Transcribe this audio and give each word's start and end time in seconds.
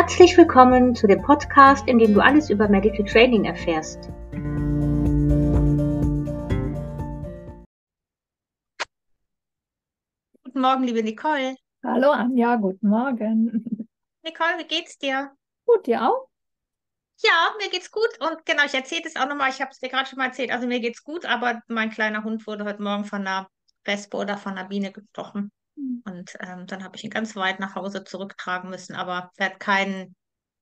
Herzlich 0.00 0.34
willkommen 0.38 0.94
zu 0.94 1.06
dem 1.06 1.20
Podcast, 1.20 1.86
in 1.86 1.98
dem 1.98 2.14
du 2.14 2.20
alles 2.20 2.48
über 2.48 2.66
Medical 2.68 3.04
Training 3.04 3.44
erfährst. 3.44 4.08
Guten 10.42 10.58
Morgen, 10.58 10.84
liebe 10.84 11.02
Nicole. 11.02 11.54
Hallo 11.84 12.12
Anja, 12.12 12.56
guten 12.56 12.88
Morgen. 12.88 13.86
Nicole, 14.24 14.56
wie 14.60 14.64
geht's 14.66 14.96
dir? 14.96 15.32
Gut, 15.66 15.86
dir 15.86 16.08
auch? 16.08 16.28
Ja, 17.18 17.54
mir 17.58 17.68
geht's 17.68 17.90
gut 17.90 18.08
und 18.20 18.46
genau, 18.46 18.64
ich 18.64 18.72
erzähle 18.72 19.02
es 19.04 19.16
auch 19.16 19.28
nochmal, 19.28 19.50
ich 19.50 19.60
habe 19.60 19.70
es 19.70 19.80
dir 19.80 19.90
gerade 19.90 20.08
schon 20.08 20.16
mal 20.16 20.28
erzählt, 20.28 20.50
also 20.50 20.66
mir 20.66 20.80
geht's 20.80 21.04
gut, 21.04 21.26
aber 21.26 21.60
mein 21.68 21.90
kleiner 21.90 22.24
Hund 22.24 22.46
wurde 22.46 22.64
heute 22.64 22.82
Morgen 22.82 23.04
von 23.04 23.20
einer 23.20 23.50
Wespe 23.84 24.16
oder 24.16 24.38
von 24.38 24.52
einer 24.56 24.66
Biene 24.66 24.92
gestochen. 24.92 25.52
Und 26.04 26.36
ähm, 26.40 26.66
dann 26.66 26.84
habe 26.84 26.96
ich 26.96 27.04
ihn 27.04 27.10
ganz 27.10 27.36
weit 27.36 27.60
nach 27.60 27.74
Hause 27.74 28.04
zurücktragen 28.04 28.70
müssen, 28.70 28.94
aber 28.94 29.30
er 29.36 29.46
hat 29.46 29.60
keinen 29.60 30.14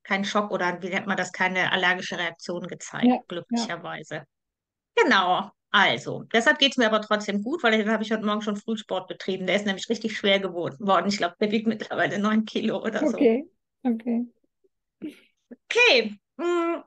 keinen 0.04 0.24
Schock 0.24 0.50
oder 0.50 0.80
wie 0.82 0.88
nennt 0.88 1.06
man 1.06 1.18
das, 1.18 1.32
keine 1.32 1.70
allergische 1.70 2.18
Reaktion 2.18 2.66
gezeigt, 2.66 3.04
Ja, 3.04 3.16
ja. 3.16 3.22
glücklicherweise. 3.28 4.24
Genau, 4.94 5.50
also, 5.70 6.24
deshalb 6.32 6.58
geht 6.58 6.72
es 6.72 6.77
mir 6.78 6.86
aber 6.86 7.02
trotzdem 7.02 7.42
gut, 7.42 7.62
weil 7.62 7.77
dann 7.77 7.92
habe 7.92 8.02
ich 8.02 8.10
heute 8.10 8.24
Morgen 8.24 8.41
schon 8.41 8.56
Frühsport 8.56 9.06
betrieben. 9.06 9.46
Der 9.46 9.56
ist 9.56 9.66
nämlich 9.66 9.88
richtig 9.91 10.16
schwer 10.16 10.41
geworden. 10.41 11.08
Ich 11.08 11.19
glaube, 11.19 11.36
der 11.41 11.50
wiegt 11.50 11.66
mittlerweile 11.66 12.19
neun 12.19 12.46
Kilo 12.46 12.82
oder 12.82 13.00
so. 13.00 13.16
Okay, 13.16 13.46
okay. 13.82 14.27
Okay, 15.00 16.19
mm, 16.36 16.42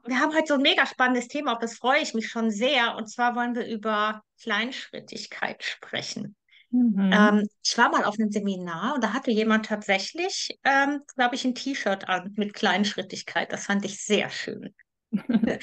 wir 0.05 0.19
haben 0.19 0.33
heute 0.33 0.47
so 0.47 0.53
ein 0.55 0.61
mega 0.61 0.85
spannendes 0.87 1.27
Thema, 1.27 1.53
auf 1.53 1.59
das 1.59 1.77
freue 1.77 2.01
ich 2.01 2.15
mich 2.15 2.27
schon 2.27 2.49
sehr. 2.49 2.95
Und 2.95 3.07
zwar 3.07 3.35
wollen 3.35 3.53
wir 3.53 3.67
über 3.67 4.23
Kleinschrittigkeit 4.41 5.63
sprechen. 5.63 6.35
Mhm. 6.71 7.09
Ähm, 7.11 7.47
ich 7.63 7.77
war 7.77 7.89
mal 7.89 8.05
auf 8.05 8.15
einem 8.17 8.31
Seminar 8.31 8.95
und 8.95 9.03
da 9.03 9.13
hatte 9.13 9.31
jemand 9.31 9.65
tatsächlich, 9.65 10.57
ähm, 10.63 11.01
glaube 11.15 11.35
ich, 11.35 11.45
ein 11.45 11.55
T-Shirt 11.55 12.07
an 12.07 12.33
mit 12.37 12.53
Kleinschrittigkeit. 12.53 13.51
Das 13.51 13.65
fand 13.65 13.83
ich 13.85 14.03
sehr 14.03 14.29
schön. 14.29 14.73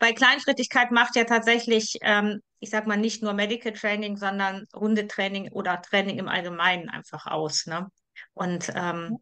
Weil 0.00 0.14
Kleinschrittigkeit 0.14 0.90
macht 0.90 1.16
ja 1.16 1.24
tatsächlich, 1.24 1.96
ähm, 2.02 2.40
ich 2.58 2.70
sag 2.70 2.86
mal, 2.86 2.98
nicht 2.98 3.22
nur 3.22 3.32
Medical 3.32 3.72
Training, 3.72 4.16
sondern 4.16 4.66
Hundetraining 4.74 5.50
oder 5.52 5.80
Training 5.80 6.18
im 6.18 6.28
Allgemeinen 6.28 6.90
einfach 6.90 7.26
aus. 7.26 7.66
Ne? 7.66 7.88
Und 8.34 8.70
ähm, 8.74 9.18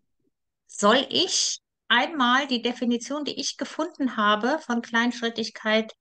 soll 0.66 1.06
ich 1.08 1.60
einmal 1.86 2.48
die 2.48 2.62
Definition, 2.62 3.24
die 3.24 3.41
ich 3.41 3.56
gefunden 3.56 4.16
habe 4.16 4.58
von 4.58 4.82
Kleinschrittigkeit 4.82 5.92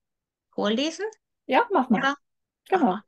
vorlesen? 0.52 1.04
Ja, 1.46 1.66
mach 1.72 1.88
mal. 1.88 2.14
Genau. 2.68 2.98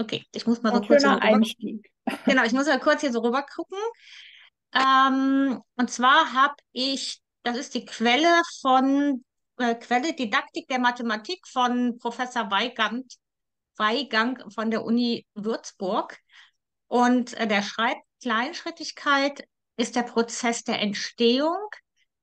Okay, 0.00 0.24
ich 0.32 0.46
muss 0.46 0.62
mal 0.62 0.70
so 0.72 0.80
Ein 0.80 0.86
kurz 0.86 1.02
hier 1.02 1.10
schöner 1.10 1.20
so 1.20 1.26
rüber 1.26 1.36
Einstieg. 1.36 1.90
Genau, 2.24 2.44
ich 2.44 2.52
muss 2.52 2.66
mal 2.66 2.80
kurz 2.80 3.02
hier 3.02 3.12
so 3.12 3.20
rüber 3.20 3.42
gucken. 3.42 3.78
Ähm, 4.72 5.60
und 5.76 5.90
zwar 5.90 6.32
habe 6.32 6.54
ich, 6.72 7.20
das 7.42 7.58
ist 7.58 7.74
die 7.74 7.84
Quelle 7.84 8.40
von, 8.62 9.24
äh, 9.58 9.74
Quelle 9.74 10.14
Didaktik 10.14 10.68
der 10.68 10.78
Mathematik 10.78 11.46
von 11.46 11.98
Professor 11.98 12.50
Weigand, 12.50 13.14
Weigang 13.76 14.50
von 14.50 14.70
der 14.70 14.84
Uni 14.84 15.26
Würzburg. 15.34 16.16
Und 16.88 17.34
äh, 17.34 17.46
der 17.46 17.62
schreibt, 17.62 18.00
Kleinschrittigkeit 18.22 19.46
ist 19.76 19.96
der 19.96 20.02
Prozess 20.02 20.64
der 20.64 20.80
Entstehung, 20.80 21.68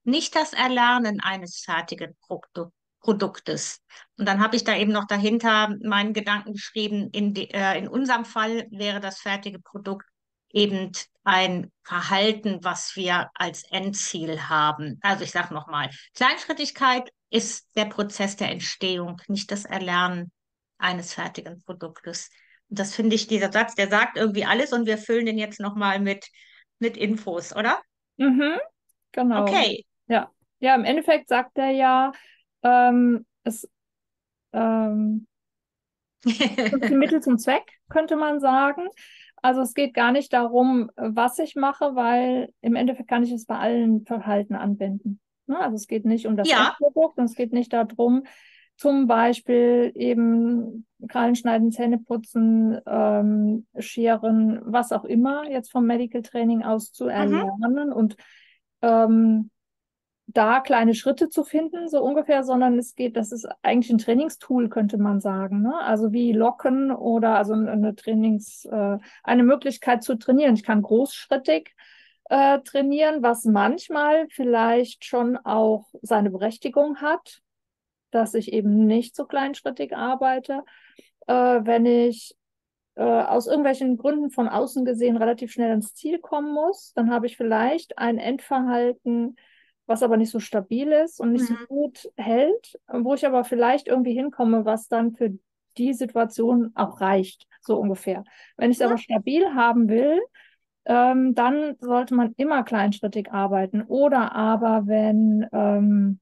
nicht 0.03 0.35
das 0.35 0.53
Erlernen 0.53 1.19
eines 1.21 1.59
fertigen 1.59 2.15
Produktu- 2.21 2.71
Produktes. 3.07 3.81
Und 4.17 4.27
dann 4.27 4.41
habe 4.41 4.57
ich 4.57 4.65
da 4.65 4.75
eben 4.75 4.91
noch 4.91 5.07
dahinter 5.07 5.73
meinen 5.81 6.11
Gedanken 6.11 6.51
geschrieben, 6.51 7.09
in, 7.13 7.33
de, 7.33 7.47
äh, 7.53 7.77
in 7.77 7.87
unserem 7.87 8.25
Fall 8.25 8.67
wäre 8.69 8.99
das 8.99 9.19
fertige 9.19 9.59
Produkt 9.59 10.05
eben 10.49 10.91
ein 11.23 11.71
Verhalten, 11.83 12.59
was 12.63 12.97
wir 12.97 13.29
als 13.33 13.63
Endziel 13.71 14.41
haben. 14.49 14.99
Also 15.01 15.23
ich 15.23 15.31
sage 15.31 15.53
nochmal, 15.53 15.89
Kleinschrittigkeit 16.15 17.09
ist 17.29 17.69
der 17.77 17.85
Prozess 17.85 18.35
der 18.35 18.51
Entstehung, 18.51 19.21
nicht 19.29 19.51
das 19.51 19.63
Erlernen 19.63 20.29
eines 20.77 21.13
fertigen 21.13 21.63
Produktes. 21.63 22.29
Und 22.69 22.77
das 22.77 22.93
finde 22.93 23.15
ich, 23.15 23.27
dieser 23.27 23.53
Satz, 23.53 23.75
der 23.75 23.87
sagt 23.87 24.17
irgendwie 24.17 24.43
alles 24.43 24.73
und 24.73 24.85
wir 24.85 24.97
füllen 24.97 25.27
den 25.27 25.37
jetzt 25.37 25.61
nochmal 25.61 26.01
mit, 26.01 26.27
mit 26.79 26.97
Infos, 26.97 27.55
oder? 27.55 27.81
Mhm, 28.17 28.57
genau. 29.13 29.43
Okay. 29.43 29.85
Ja. 30.07 30.29
Ja, 30.59 30.75
im 30.75 30.83
Endeffekt 30.83 31.29
sagt 31.29 31.57
er 31.57 31.69
ja, 31.69 32.11
ähm, 32.63 33.25
es 33.43 33.69
ähm, 34.53 35.27
Mittel 36.91 37.21
zum 37.21 37.37
Zweck, 37.37 37.79
könnte 37.89 38.15
man 38.15 38.39
sagen. 38.39 38.87
Also 39.41 39.61
es 39.61 39.73
geht 39.73 39.93
gar 39.93 40.11
nicht 40.11 40.33
darum, 40.33 40.89
was 40.95 41.37
ich 41.39 41.55
mache, 41.55 41.95
weil 41.95 42.51
im 42.61 42.75
Endeffekt 42.75 43.07
kann 43.07 43.23
ich 43.23 43.31
es 43.31 43.45
bei 43.45 43.57
allen 43.57 44.05
Verhalten 44.05 44.55
anwenden. 44.55 45.19
Ne? 45.45 45.59
Also 45.59 45.75
es 45.75 45.87
geht 45.87 46.05
nicht 46.05 46.25
um 46.25 46.35
das 46.35 46.49
Ja. 46.49 46.69
Endprodukt 46.69 47.17
und 47.17 47.25
es 47.25 47.35
geht 47.35 47.53
nicht 47.53 47.71
darum, 47.71 48.23
zum 48.77 49.07
Beispiel 49.07 49.91
eben 49.95 50.85
Krallen 51.07 51.35
schneiden, 51.35 51.71
Zähne 51.71 51.97
putzen, 51.97 52.79
ähm, 52.85 53.65
scheren, 53.79 54.59
was 54.63 54.91
auch 54.91 55.03
immer 55.03 55.49
jetzt 55.49 55.71
vom 55.71 55.85
Medical 55.85 56.21
Training 56.21 56.63
aus 56.63 56.91
zu 56.91 57.07
erlernen 57.07 57.91
und 57.91 58.15
ähm, 58.81 59.49
da 60.27 60.59
kleine 60.59 60.93
Schritte 60.93 61.29
zu 61.29 61.45
finden, 61.45 61.87
so 61.87 62.03
ungefähr, 62.03 62.43
sondern 62.43 62.77
es 62.77 62.95
geht, 62.95 63.15
das 63.15 63.31
ist 63.31 63.47
eigentlich 63.61 63.91
ein 63.91 63.97
Trainingstool, 63.97 64.67
könnte 64.67 64.97
man 64.97 65.21
sagen. 65.21 65.61
Ne? 65.61 65.79
Also 65.79 66.11
wie 66.11 66.33
Locken 66.33 66.91
oder 66.91 67.37
also 67.37 67.53
eine 67.53 67.95
Trainings, 67.95 68.65
äh, 68.65 68.97
eine 69.23 69.43
Möglichkeit 69.43 70.03
zu 70.03 70.15
trainieren. 70.15 70.55
Ich 70.55 70.63
kann 70.63 70.81
großschrittig 70.81 71.73
äh, 72.29 72.59
trainieren, 72.59 73.23
was 73.23 73.45
manchmal 73.45 74.27
vielleicht 74.29 75.05
schon 75.05 75.37
auch 75.37 75.87
seine 76.01 76.29
Berechtigung 76.29 76.97
hat, 76.97 77.41
dass 78.11 78.33
ich 78.33 78.51
eben 78.51 78.85
nicht 78.85 79.15
so 79.15 79.25
kleinschrittig 79.25 79.95
arbeite. 79.95 80.63
Äh, 81.27 81.33
wenn 81.33 81.85
ich 81.85 82.35
äh, 82.95 83.03
aus 83.03 83.47
irgendwelchen 83.47 83.95
Gründen 83.95 84.29
von 84.29 84.49
außen 84.49 84.83
gesehen 84.83 85.15
relativ 85.15 85.53
schnell 85.53 85.69
ans 85.69 85.93
Ziel 85.93 86.19
kommen 86.19 86.53
muss, 86.53 86.91
dann 86.95 87.11
habe 87.11 87.27
ich 87.27 87.37
vielleicht 87.37 87.97
ein 87.97 88.17
Endverhalten, 88.17 89.37
was 89.87 90.03
aber 90.03 90.17
nicht 90.17 90.31
so 90.31 90.39
stabil 90.39 90.91
ist 90.91 91.19
und 91.21 91.31
nicht 91.33 91.47
so 91.47 91.55
Mhm. 91.55 91.67
gut 91.67 92.09
hält, 92.17 92.79
wo 92.89 93.13
ich 93.15 93.25
aber 93.25 93.43
vielleicht 93.45 93.87
irgendwie 93.87 94.13
hinkomme, 94.13 94.65
was 94.65 94.87
dann 94.89 95.15
für 95.15 95.31
die 95.77 95.93
Situation 95.93 96.71
auch 96.75 97.01
reicht, 97.01 97.47
so 97.61 97.77
ungefähr. 97.79 98.23
Wenn 98.57 98.71
ich 98.71 98.77
es 98.77 98.81
aber 98.81 98.97
stabil 98.97 99.53
haben 99.55 99.89
will, 99.89 100.21
ähm, 100.85 101.35
dann 101.35 101.75
sollte 101.79 102.15
man 102.15 102.33
immer 102.37 102.63
kleinschrittig 102.63 103.31
arbeiten. 103.31 103.83
Oder 103.83 104.33
aber 104.35 104.87
wenn 104.87 105.47
ähm, 105.53 106.19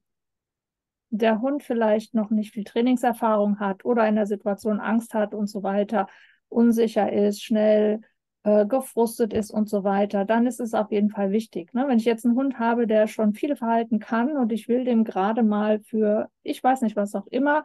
der 1.10 1.40
Hund 1.40 1.62
vielleicht 1.62 2.14
noch 2.14 2.30
nicht 2.30 2.52
viel 2.52 2.64
Trainingserfahrung 2.64 3.60
hat 3.60 3.84
oder 3.84 4.06
in 4.08 4.16
der 4.16 4.26
Situation 4.26 4.80
Angst 4.80 5.14
hat 5.14 5.34
und 5.34 5.46
so 5.48 5.62
weiter, 5.62 6.08
unsicher 6.48 7.12
ist, 7.12 7.42
schnell 7.42 8.00
äh, 8.46 8.64
gefrustet 8.64 9.32
ist 9.32 9.50
und 9.50 9.68
so 9.68 9.82
weiter, 9.82 10.24
dann 10.24 10.46
ist 10.46 10.60
es 10.60 10.72
auf 10.72 10.92
jeden 10.92 11.10
Fall 11.10 11.32
wichtig. 11.32 11.74
Ne? 11.74 11.86
Wenn 11.88 11.98
ich 11.98 12.04
jetzt 12.04 12.24
einen 12.24 12.36
Hund 12.36 12.60
habe, 12.60 12.86
der 12.86 13.08
schon 13.08 13.34
viele 13.34 13.56
Verhalten 13.56 13.98
kann 13.98 14.36
und 14.36 14.52
ich 14.52 14.68
will 14.68 14.84
dem 14.84 15.02
gerade 15.02 15.42
mal 15.42 15.80
für, 15.80 16.30
ich 16.44 16.62
weiß 16.62 16.82
nicht, 16.82 16.94
was 16.94 17.16
auch 17.16 17.26
immer, 17.26 17.64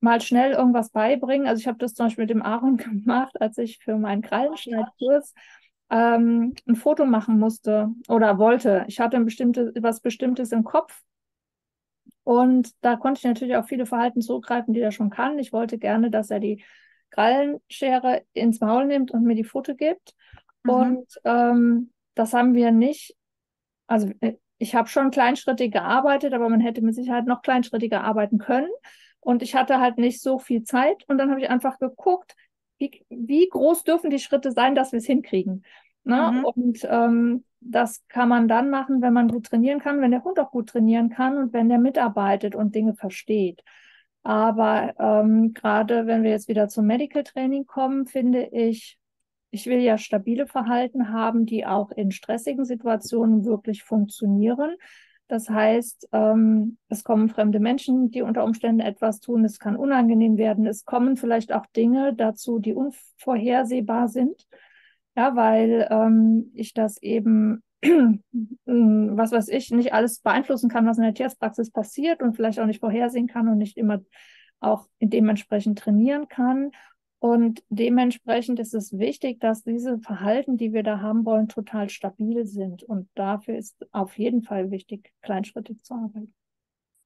mal 0.00 0.22
schnell 0.22 0.52
irgendwas 0.52 0.88
beibringen. 0.88 1.46
Also 1.46 1.60
ich 1.60 1.66
habe 1.68 1.76
das 1.76 1.92
zum 1.92 2.06
Beispiel 2.06 2.22
mit 2.22 2.30
dem 2.30 2.40
Aaron 2.42 2.76
gemacht, 2.78 3.38
als 3.42 3.58
ich 3.58 3.78
für 3.84 3.98
meinen 3.98 4.22
Krallenschneidkurs 4.22 5.34
ähm, 5.90 6.54
ein 6.66 6.76
Foto 6.76 7.04
machen 7.04 7.38
musste 7.38 7.90
oder 8.08 8.38
wollte. 8.38 8.86
Ich 8.88 9.00
hatte 9.00 9.18
ein 9.18 9.26
bestimmtes, 9.26 9.74
was 9.82 10.00
Bestimmtes 10.00 10.50
im 10.50 10.64
Kopf 10.64 11.02
und 12.24 12.70
da 12.80 12.96
konnte 12.96 13.18
ich 13.18 13.24
natürlich 13.24 13.56
auf 13.56 13.66
viele 13.66 13.84
Verhalten 13.84 14.22
zurückgreifen, 14.22 14.72
die 14.72 14.80
er 14.80 14.92
schon 14.92 15.10
kann. 15.10 15.38
Ich 15.38 15.52
wollte 15.52 15.76
gerne, 15.76 16.10
dass 16.10 16.30
er 16.30 16.40
die 16.40 16.64
Krallenschere 17.16 18.24
ins 18.34 18.60
Maul 18.60 18.86
nimmt 18.86 19.10
und 19.10 19.24
mir 19.24 19.34
die 19.34 19.44
Pfote 19.44 19.74
gibt. 19.74 20.14
Mhm. 20.64 20.70
Und 20.70 21.06
ähm, 21.24 21.90
das 22.14 22.34
haben 22.34 22.54
wir 22.54 22.70
nicht. 22.70 23.16
Also 23.86 24.10
äh, 24.20 24.34
ich 24.58 24.74
habe 24.74 24.88
schon 24.88 25.10
kleinschrittig 25.10 25.72
gearbeitet, 25.72 26.32
aber 26.34 26.48
man 26.48 26.60
hätte 26.60 26.82
mit 26.82 26.94
Sicherheit 26.94 27.26
noch 27.26 27.42
kleinschrittiger 27.42 28.04
arbeiten 28.04 28.38
können. 28.38 28.70
Und 29.20 29.42
ich 29.42 29.54
hatte 29.54 29.80
halt 29.80 29.98
nicht 29.98 30.20
so 30.22 30.38
viel 30.38 30.62
Zeit. 30.62 31.04
Und 31.08 31.18
dann 31.18 31.30
habe 31.30 31.40
ich 31.40 31.48
einfach 31.48 31.78
geguckt, 31.78 32.36
wie, 32.78 33.04
wie 33.08 33.48
groß 33.48 33.84
dürfen 33.84 34.10
die 34.10 34.18
Schritte 34.18 34.52
sein, 34.52 34.74
dass 34.74 34.92
wir 34.92 34.98
es 34.98 35.06
hinkriegen. 35.06 35.64
Ne? 36.04 36.32
Mhm. 36.32 36.44
Und 36.44 36.88
ähm, 36.88 37.44
das 37.60 38.06
kann 38.08 38.28
man 38.28 38.46
dann 38.46 38.70
machen, 38.70 39.00
wenn 39.02 39.12
man 39.12 39.28
gut 39.28 39.46
trainieren 39.46 39.80
kann, 39.80 40.00
wenn 40.00 40.10
der 40.10 40.22
Hund 40.22 40.38
auch 40.38 40.50
gut 40.50 40.68
trainieren 40.68 41.08
kann 41.08 41.38
und 41.38 41.52
wenn 41.52 41.68
der 41.68 41.78
mitarbeitet 41.78 42.54
und 42.54 42.74
Dinge 42.74 42.94
versteht. 42.94 43.62
Aber 44.26 44.92
ähm, 44.98 45.54
gerade 45.54 46.08
wenn 46.08 46.24
wir 46.24 46.30
jetzt 46.30 46.48
wieder 46.48 46.66
zum 46.66 46.84
Medical 46.84 47.22
Training 47.22 47.64
kommen, 47.64 48.06
finde 48.06 48.48
ich, 48.50 48.98
ich 49.52 49.66
will 49.66 49.78
ja 49.78 49.98
stabile 49.98 50.48
Verhalten 50.48 51.10
haben, 51.10 51.46
die 51.46 51.64
auch 51.64 51.92
in 51.92 52.10
stressigen 52.10 52.64
Situationen 52.64 53.44
wirklich 53.44 53.84
funktionieren. 53.84 54.74
Das 55.28 55.48
heißt, 55.48 56.08
ähm, 56.10 56.76
es 56.88 57.04
kommen 57.04 57.28
fremde 57.28 57.60
Menschen, 57.60 58.10
die 58.10 58.22
unter 58.22 58.42
Umständen 58.42 58.80
etwas 58.80 59.20
tun. 59.20 59.44
Es 59.44 59.60
kann 59.60 59.76
unangenehm 59.76 60.38
werden. 60.38 60.66
Es 60.66 60.84
kommen 60.84 61.16
vielleicht 61.16 61.52
auch 61.52 61.66
Dinge 61.66 62.12
dazu, 62.12 62.58
die 62.58 62.74
unvorhersehbar 62.74 64.08
sind. 64.08 64.48
Ja, 65.16 65.36
weil 65.36 65.86
ähm, 65.88 66.50
ich 66.52 66.74
das 66.74 67.00
eben 67.00 67.62
was 67.82 69.32
weiß 69.32 69.48
ich, 69.48 69.70
nicht 69.70 69.92
alles 69.92 70.20
beeinflussen 70.20 70.68
kann, 70.68 70.86
was 70.86 70.98
in 70.98 71.04
der 71.04 71.14
Tierarztpraxis 71.14 71.70
passiert 71.70 72.22
und 72.22 72.34
vielleicht 72.34 72.58
auch 72.58 72.66
nicht 72.66 72.80
vorhersehen 72.80 73.26
kann 73.26 73.48
und 73.48 73.58
nicht 73.58 73.76
immer 73.76 74.00
auch 74.60 74.86
dementsprechend 75.00 75.78
trainieren 75.78 76.28
kann. 76.28 76.70
Und 77.18 77.62
dementsprechend 77.70 78.60
ist 78.60 78.74
es 78.74 78.98
wichtig, 78.98 79.40
dass 79.40 79.62
diese 79.62 79.98
Verhalten, 79.98 80.58
die 80.58 80.72
wir 80.72 80.82
da 80.82 81.00
haben 81.00 81.24
wollen, 81.24 81.48
total 81.48 81.88
stabil 81.88 82.46
sind. 82.46 82.82
Und 82.82 83.08
dafür 83.14 83.56
ist 83.56 83.74
auf 83.92 84.18
jeden 84.18 84.42
Fall 84.42 84.70
wichtig, 84.70 85.12
kleinschrittig 85.22 85.82
zu 85.82 85.94
arbeiten. 85.94 86.34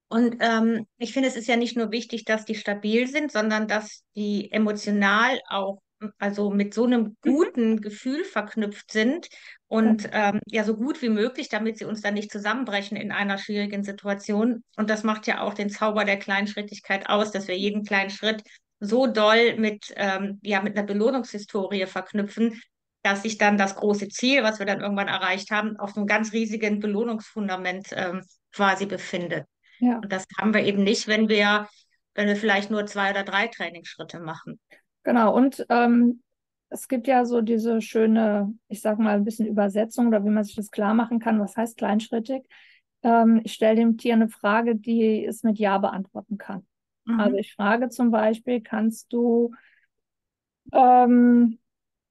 Und 0.08 0.38
ähm, 0.40 0.86
ich 0.98 1.12
finde, 1.12 1.28
es 1.28 1.36
ist 1.36 1.46
ja 1.46 1.56
nicht 1.56 1.76
nur 1.76 1.92
wichtig, 1.92 2.24
dass 2.24 2.44
die 2.44 2.56
stabil 2.56 3.06
sind, 3.06 3.30
sondern 3.30 3.68
dass 3.68 4.04
die 4.16 4.50
emotional 4.50 5.40
auch, 5.48 5.80
also 6.18 6.50
mit 6.50 6.74
so 6.74 6.84
einem 6.84 7.16
guten 7.22 7.80
Gefühl 7.80 8.24
verknüpft 8.24 8.90
sind 8.90 9.28
und 9.66 10.08
ähm, 10.12 10.40
ja 10.46 10.64
so 10.64 10.76
gut 10.76 11.02
wie 11.02 11.08
möglich, 11.08 11.48
damit 11.48 11.78
sie 11.78 11.84
uns 11.84 12.00
dann 12.00 12.14
nicht 12.14 12.32
zusammenbrechen 12.32 12.96
in 12.96 13.12
einer 13.12 13.38
schwierigen 13.38 13.84
Situation. 13.84 14.64
Und 14.76 14.90
das 14.90 15.04
macht 15.04 15.26
ja 15.26 15.42
auch 15.42 15.54
den 15.54 15.70
Zauber 15.70 16.04
der 16.04 16.18
Kleinschrittigkeit 16.18 17.08
aus, 17.08 17.30
dass 17.30 17.48
wir 17.48 17.56
jeden 17.56 17.84
kleinen 17.84 18.10
Schritt 18.10 18.42
so 18.80 19.06
doll 19.06 19.56
mit, 19.56 19.92
ähm, 19.96 20.40
ja, 20.42 20.62
mit 20.62 20.76
einer 20.76 20.86
Belohnungshistorie 20.86 21.86
verknüpfen, 21.86 22.60
dass 23.02 23.22
sich 23.22 23.38
dann 23.38 23.58
das 23.58 23.76
große 23.76 24.08
Ziel, 24.08 24.42
was 24.42 24.58
wir 24.58 24.66
dann 24.66 24.80
irgendwann 24.80 25.08
erreicht 25.08 25.50
haben, 25.50 25.76
auf 25.78 25.96
einem 25.96 26.06
ganz 26.06 26.32
riesigen 26.32 26.80
Belohnungsfundament 26.80 27.88
ähm, 27.92 28.22
quasi 28.52 28.86
befindet. 28.86 29.46
Ja. 29.78 29.96
Und 29.96 30.12
das 30.12 30.26
haben 30.38 30.54
wir 30.54 30.64
eben 30.64 30.82
nicht, 30.82 31.08
wenn 31.08 31.28
wir, 31.28 31.68
wenn 32.14 32.28
wir 32.28 32.36
vielleicht 32.36 32.70
nur 32.70 32.86
zwei 32.86 33.10
oder 33.10 33.22
drei 33.22 33.48
Trainingsschritte 33.48 34.20
machen. 34.20 34.58
Genau, 35.02 35.34
und 35.34 35.64
ähm, 35.70 36.22
es 36.68 36.88
gibt 36.88 37.06
ja 37.06 37.24
so 37.24 37.40
diese 37.40 37.80
schöne, 37.80 38.54
ich 38.68 38.80
sag 38.80 38.98
mal, 38.98 39.16
ein 39.16 39.24
bisschen 39.24 39.46
Übersetzung 39.46 40.08
oder 40.08 40.24
wie 40.24 40.30
man 40.30 40.44
sich 40.44 40.54
das 40.54 40.70
klar 40.70 40.94
machen 40.94 41.18
kann, 41.18 41.40
was 41.40 41.56
heißt 41.56 41.76
kleinschrittig. 41.76 42.44
Ähm, 43.02 43.40
ich 43.44 43.52
stelle 43.54 43.76
dem 43.76 43.96
Tier 43.98 44.14
eine 44.14 44.28
Frage, 44.28 44.76
die 44.76 45.24
es 45.24 45.42
mit 45.42 45.58
Ja 45.58 45.78
beantworten 45.78 46.38
kann. 46.38 46.66
Also 47.06 47.12
mhm. 47.12 47.20
Also 47.20 47.36
ich 47.38 47.54
frage 47.54 47.88
zum 47.88 48.10
Beispiel, 48.10 48.60
kannst 48.60 49.12
du 49.12 49.52
ähm, 50.72 51.58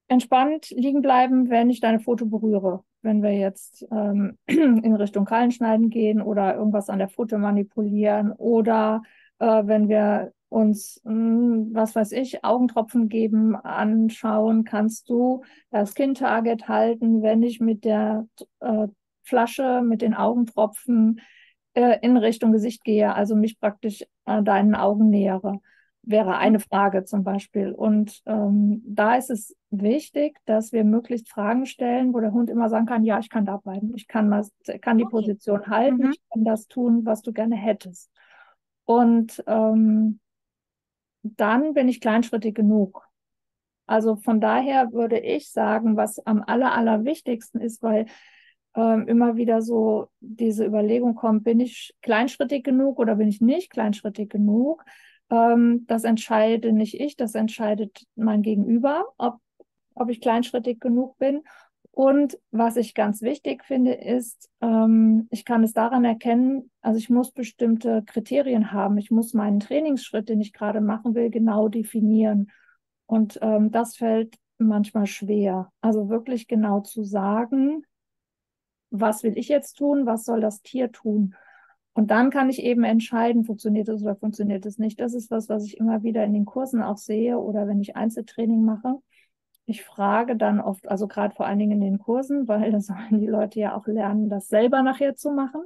entspannt 0.08 0.70
liegen 0.70 1.02
bleiben, 1.02 1.50
wenn 1.50 1.70
ich 1.70 1.80
deine 1.80 2.00
Foto 2.00 2.26
berühre? 2.26 2.84
Wenn 3.02 3.22
wir 3.22 3.32
jetzt 3.32 3.86
ähm, 3.90 4.36
in 4.46 4.94
Richtung 4.94 5.24
Krallenschneiden 5.24 5.88
gehen 5.90 6.20
oder 6.20 6.54
irgendwas 6.56 6.90
an 6.90 6.98
der 6.98 7.08
Foto 7.08 7.38
manipulieren 7.38 8.32
oder 8.32 9.02
äh, 9.38 9.62
wenn 9.64 9.88
wir 9.88 10.32
uns, 10.50 11.00
hm, 11.04 11.70
was 11.72 11.94
weiß 11.94 12.12
ich, 12.12 12.44
Augentropfen 12.44 13.08
geben, 13.08 13.56
anschauen, 13.56 14.64
kannst 14.64 15.08
du 15.08 15.42
das 15.70 15.94
Kind-Target 15.94 16.68
halten, 16.68 17.22
wenn 17.22 17.42
ich 17.42 17.60
mit 17.60 17.84
der 17.84 18.26
äh, 18.60 18.88
Flasche, 19.22 19.80
mit 19.82 20.02
den 20.02 20.12
Augentropfen 20.14 21.20
äh, 21.74 21.98
in 22.02 22.16
Richtung 22.16 22.52
Gesicht 22.52 22.84
gehe, 22.84 23.14
also 23.14 23.36
mich 23.36 23.58
praktisch 23.60 24.02
äh, 24.26 24.42
deinen 24.42 24.74
Augen 24.74 25.08
nähere, 25.08 25.60
wäre 26.02 26.36
eine 26.36 26.58
Frage 26.58 27.04
zum 27.04 27.22
Beispiel. 27.22 27.72
Und 27.72 28.20
ähm, 28.26 28.82
da 28.84 29.14
ist 29.14 29.30
es 29.30 29.54
wichtig, 29.70 30.36
dass 30.46 30.72
wir 30.72 30.82
möglichst 30.82 31.28
Fragen 31.28 31.66
stellen, 31.66 32.12
wo 32.12 32.20
der 32.20 32.32
Hund 32.32 32.50
immer 32.50 32.68
sagen 32.68 32.86
kann, 32.86 33.04
ja, 33.04 33.20
ich 33.20 33.30
kann 33.30 33.46
da 33.46 33.58
bleiben, 33.58 33.92
ich 33.94 34.08
kann, 34.08 34.30
was, 34.30 34.50
kann 34.80 34.98
die 34.98 35.04
okay. 35.04 35.12
Position 35.12 35.66
halten, 35.68 36.06
mhm. 36.06 36.10
ich 36.10 36.20
kann 36.32 36.44
das 36.44 36.66
tun, 36.66 37.04
was 37.04 37.22
du 37.22 37.32
gerne 37.32 37.56
hättest. 37.56 38.10
Und 38.84 39.44
ähm, 39.46 40.18
dann 41.22 41.74
bin 41.74 41.88
ich 41.88 42.00
kleinschrittig 42.00 42.54
genug. 42.54 43.06
Also 43.86 44.16
von 44.16 44.40
daher 44.40 44.92
würde 44.92 45.18
ich 45.18 45.50
sagen, 45.50 45.96
was 45.96 46.24
am 46.24 46.42
aller, 46.46 46.72
allerwichtigsten 46.72 47.60
ist, 47.60 47.82
weil 47.82 48.06
ähm, 48.76 49.08
immer 49.08 49.36
wieder 49.36 49.62
so 49.62 50.10
diese 50.20 50.64
Überlegung 50.64 51.14
kommt, 51.14 51.44
bin 51.44 51.58
ich 51.58 51.94
kleinschrittig 52.02 52.62
genug 52.62 52.98
oder 52.98 53.16
bin 53.16 53.28
ich 53.28 53.40
nicht 53.40 53.70
kleinschrittig 53.70 54.28
genug? 54.30 54.84
Ähm, 55.28 55.86
das 55.88 56.04
entscheide 56.04 56.72
nicht 56.72 57.00
ich, 57.00 57.16
das 57.16 57.34
entscheidet 57.34 58.06
mein 58.14 58.42
Gegenüber, 58.42 59.06
ob, 59.18 59.38
ob 59.94 60.08
ich 60.08 60.20
kleinschrittig 60.20 60.78
genug 60.78 61.18
bin. 61.18 61.42
Und 62.00 62.38
was 62.50 62.76
ich 62.76 62.94
ganz 62.94 63.20
wichtig 63.20 63.62
finde, 63.62 63.92
ist, 63.92 64.48
ähm, 64.62 65.28
ich 65.30 65.44
kann 65.44 65.62
es 65.62 65.74
daran 65.74 66.02
erkennen, 66.06 66.70
also 66.80 66.96
ich 66.96 67.10
muss 67.10 67.30
bestimmte 67.30 68.02
Kriterien 68.06 68.72
haben. 68.72 68.96
Ich 68.96 69.10
muss 69.10 69.34
meinen 69.34 69.60
Trainingsschritt, 69.60 70.30
den 70.30 70.40
ich 70.40 70.54
gerade 70.54 70.80
machen 70.80 71.14
will, 71.14 71.28
genau 71.28 71.68
definieren. 71.68 72.52
Und 73.04 73.38
ähm, 73.42 73.70
das 73.70 73.96
fällt 73.96 74.38
manchmal 74.56 75.06
schwer. 75.06 75.70
Also 75.82 76.08
wirklich 76.08 76.48
genau 76.48 76.80
zu 76.80 77.04
sagen, 77.04 77.84
was 78.88 79.22
will 79.22 79.36
ich 79.36 79.48
jetzt 79.48 79.74
tun, 79.74 80.06
was 80.06 80.24
soll 80.24 80.40
das 80.40 80.62
Tier 80.62 80.90
tun. 80.90 81.34
Und 81.92 82.10
dann 82.10 82.30
kann 82.30 82.48
ich 82.48 82.62
eben 82.62 82.84
entscheiden, 82.84 83.44
funktioniert 83.44 83.90
es 83.90 84.00
oder 84.02 84.16
funktioniert 84.16 84.64
es 84.64 84.78
nicht. 84.78 85.00
Das 85.00 85.12
ist 85.12 85.30
was, 85.30 85.50
was 85.50 85.66
ich 85.66 85.76
immer 85.76 86.02
wieder 86.02 86.24
in 86.24 86.32
den 86.32 86.46
Kursen 86.46 86.80
auch 86.80 86.96
sehe 86.96 87.38
oder 87.38 87.68
wenn 87.68 87.82
ich 87.82 87.94
Einzeltraining 87.94 88.64
mache. 88.64 89.02
Ich 89.70 89.84
frage 89.84 90.36
dann 90.36 90.60
oft, 90.60 90.88
also 90.88 91.08
gerade 91.08 91.34
vor 91.34 91.46
allen 91.46 91.58
Dingen 91.58 91.72
in 91.72 91.80
den 91.80 91.98
Kursen, 91.98 92.48
weil 92.48 92.72
da 92.72 92.80
sollen 92.80 93.20
die 93.20 93.26
Leute 93.26 93.60
ja 93.60 93.76
auch 93.76 93.86
lernen, 93.86 94.28
das 94.28 94.48
selber 94.48 94.82
nachher 94.82 95.16
zu 95.16 95.30
machen. 95.32 95.62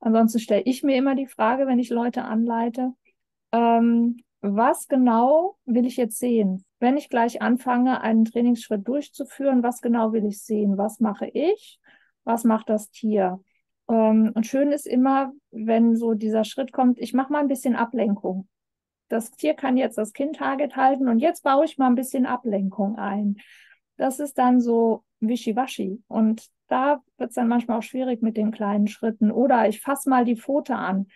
Ansonsten 0.00 0.40
stelle 0.40 0.62
ich 0.62 0.82
mir 0.82 0.96
immer 0.96 1.14
die 1.14 1.26
Frage, 1.26 1.66
wenn 1.66 1.78
ich 1.78 1.90
Leute 1.90 2.24
anleite, 2.24 2.92
ähm, 3.52 4.18
was 4.40 4.88
genau 4.88 5.56
will 5.66 5.86
ich 5.86 5.96
jetzt 5.96 6.18
sehen? 6.18 6.64
Wenn 6.80 6.96
ich 6.96 7.08
gleich 7.08 7.40
anfange, 7.40 8.00
einen 8.00 8.24
Trainingsschritt 8.24 8.88
durchzuführen, 8.88 9.62
was 9.62 9.80
genau 9.80 10.12
will 10.12 10.24
ich 10.24 10.42
sehen? 10.42 10.78
Was 10.78 10.98
mache 10.98 11.28
ich? 11.28 11.78
was 12.24 12.44
macht 12.44 12.68
das 12.68 12.90
Tier? 12.90 13.40
Ähm, 13.88 14.32
und 14.34 14.46
schön 14.46 14.72
ist 14.72 14.86
immer, 14.86 15.32
wenn 15.50 15.96
so 15.96 16.14
dieser 16.14 16.44
Schritt 16.44 16.72
kommt, 16.72 16.98
ich 16.98 17.12
mache 17.12 17.32
mal 17.32 17.40
ein 17.40 17.48
bisschen 17.48 17.76
Ablenkung. 17.76 18.48
Das 19.12 19.30
Tier 19.30 19.52
kann 19.52 19.76
jetzt 19.76 19.98
das 19.98 20.14
Kind-Target 20.14 20.74
halten 20.74 21.06
und 21.06 21.18
jetzt 21.18 21.42
baue 21.42 21.66
ich 21.66 21.76
mal 21.76 21.88
ein 21.88 21.94
bisschen 21.94 22.24
Ablenkung 22.24 22.96
ein. 22.96 23.36
Das 23.98 24.20
ist 24.20 24.38
dann 24.38 24.58
so 24.58 25.04
wischiwaschi. 25.20 26.02
Und 26.08 26.46
da 26.68 27.02
wird 27.18 27.28
es 27.28 27.34
dann 27.34 27.46
manchmal 27.46 27.76
auch 27.78 27.82
schwierig 27.82 28.22
mit 28.22 28.38
den 28.38 28.52
kleinen 28.52 28.86
Schritten. 28.86 29.30
Oder 29.30 29.68
ich 29.68 29.82
fasse 29.82 30.08
mal 30.08 30.24
die 30.24 30.36
Pfote 30.36 30.76
an. 30.76 31.08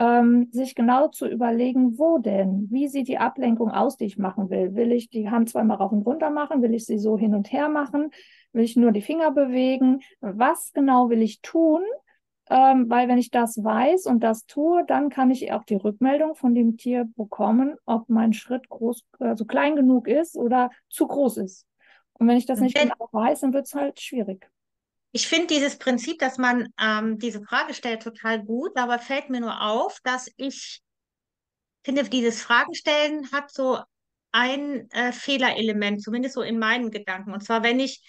Ähm, 0.00 0.48
sich 0.50 0.74
genau 0.74 1.06
zu 1.06 1.28
überlegen, 1.28 1.96
wo 1.98 2.18
denn? 2.18 2.66
Wie 2.68 2.88
sieht 2.88 3.06
die 3.06 3.18
Ablenkung 3.18 3.70
aus, 3.70 3.96
die 3.96 4.06
ich 4.06 4.18
machen 4.18 4.50
will? 4.50 4.74
Will 4.74 4.90
ich 4.90 5.08
die 5.08 5.30
Hand 5.30 5.48
zweimal 5.48 5.76
rauf 5.76 5.92
und 5.92 6.02
runter 6.02 6.30
machen? 6.30 6.62
Will 6.62 6.74
ich 6.74 6.84
sie 6.84 6.98
so 6.98 7.16
hin 7.16 7.32
und 7.32 7.52
her 7.52 7.68
machen? 7.68 8.10
Will 8.52 8.64
ich 8.64 8.74
nur 8.74 8.90
die 8.90 9.02
Finger 9.02 9.30
bewegen? 9.30 10.00
Was 10.20 10.72
genau 10.72 11.10
will 11.10 11.22
ich 11.22 11.42
tun? 11.42 11.80
Ähm, 12.48 12.88
weil 12.88 13.08
wenn 13.08 13.18
ich 13.18 13.30
das 13.30 13.62
weiß 13.62 14.06
und 14.06 14.20
das 14.20 14.46
tue, 14.46 14.84
dann 14.86 15.10
kann 15.10 15.30
ich 15.30 15.52
auch 15.52 15.64
die 15.64 15.74
Rückmeldung 15.74 16.36
von 16.36 16.54
dem 16.54 16.76
Tier 16.76 17.08
bekommen, 17.16 17.76
ob 17.86 18.08
mein 18.08 18.32
Schritt 18.32 18.68
groß, 18.68 19.04
also 19.18 19.44
klein 19.44 19.74
genug 19.74 20.06
ist 20.06 20.36
oder 20.36 20.70
zu 20.88 21.08
groß 21.08 21.38
ist. 21.38 21.66
Und 22.14 22.28
wenn 22.28 22.36
ich 22.36 22.46
das 22.46 22.60
nicht 22.60 22.78
genau 22.78 23.08
weiß, 23.10 23.40
dann 23.40 23.52
wird 23.52 23.66
es 23.66 23.74
halt 23.74 24.00
schwierig. 24.00 24.48
Ich 25.12 25.28
finde 25.28 25.48
dieses 25.48 25.78
Prinzip, 25.78 26.18
dass 26.18 26.38
man 26.38 26.68
ähm, 26.80 27.18
diese 27.18 27.42
Frage 27.42 27.74
stellt, 27.74 28.02
total 28.02 28.42
gut, 28.44 28.76
aber 28.76 28.98
fällt 28.98 29.30
mir 29.30 29.40
nur 29.40 29.62
auf, 29.62 29.98
dass 30.04 30.30
ich 30.36 30.82
finde, 31.84 32.04
dieses 32.04 32.42
Fragenstellen 32.42 33.30
hat 33.32 33.50
so 33.50 33.78
ein 34.32 34.90
äh, 34.90 35.12
Fehlerelement, 35.12 36.02
zumindest 36.02 36.34
so 36.34 36.42
in 36.42 36.58
meinen 36.58 36.90
Gedanken. 36.90 37.32
Und 37.32 37.42
zwar, 37.42 37.62
wenn 37.62 37.80
ich 37.80 38.02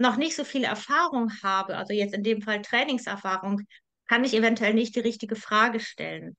noch 0.00 0.16
nicht 0.16 0.34
so 0.34 0.44
viel 0.44 0.64
Erfahrung 0.64 1.30
habe, 1.42 1.76
also 1.76 1.92
jetzt 1.92 2.14
in 2.14 2.22
dem 2.22 2.40
Fall 2.40 2.62
Trainingserfahrung, 2.62 3.62
kann 4.08 4.24
ich 4.24 4.34
eventuell 4.34 4.74
nicht 4.74 4.96
die 4.96 5.00
richtige 5.00 5.36
Frage 5.36 5.78
stellen. 5.78 6.36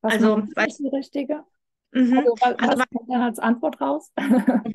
Was 0.00 0.14
also, 0.14 0.42
was 0.54 0.78
die 0.78 0.88
richtige? 0.88 1.44
Mhm. 1.92 2.18
Also, 2.18 2.34
was, 2.40 2.58
also, 2.58 2.78
was 2.78 2.88
kommt 2.88 3.10
dann 3.10 3.22
als 3.22 3.38
Antwort 3.38 3.80
raus? 3.80 4.10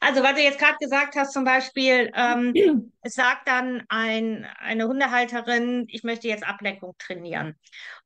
Also, 0.00 0.24
weil 0.24 0.34
du 0.34 0.42
jetzt 0.42 0.58
gerade 0.58 0.76
gesagt 0.80 1.14
hast, 1.16 1.32
zum 1.32 1.44
Beispiel, 1.44 2.10
ähm, 2.14 2.52
es 3.02 3.14
sagt 3.14 3.46
dann 3.48 3.84
ein, 3.88 4.44
eine 4.58 4.88
Hundehalterin, 4.88 5.86
ich 5.88 6.02
möchte 6.02 6.28
jetzt 6.28 6.46
Ablenkung 6.46 6.94
trainieren. 6.98 7.54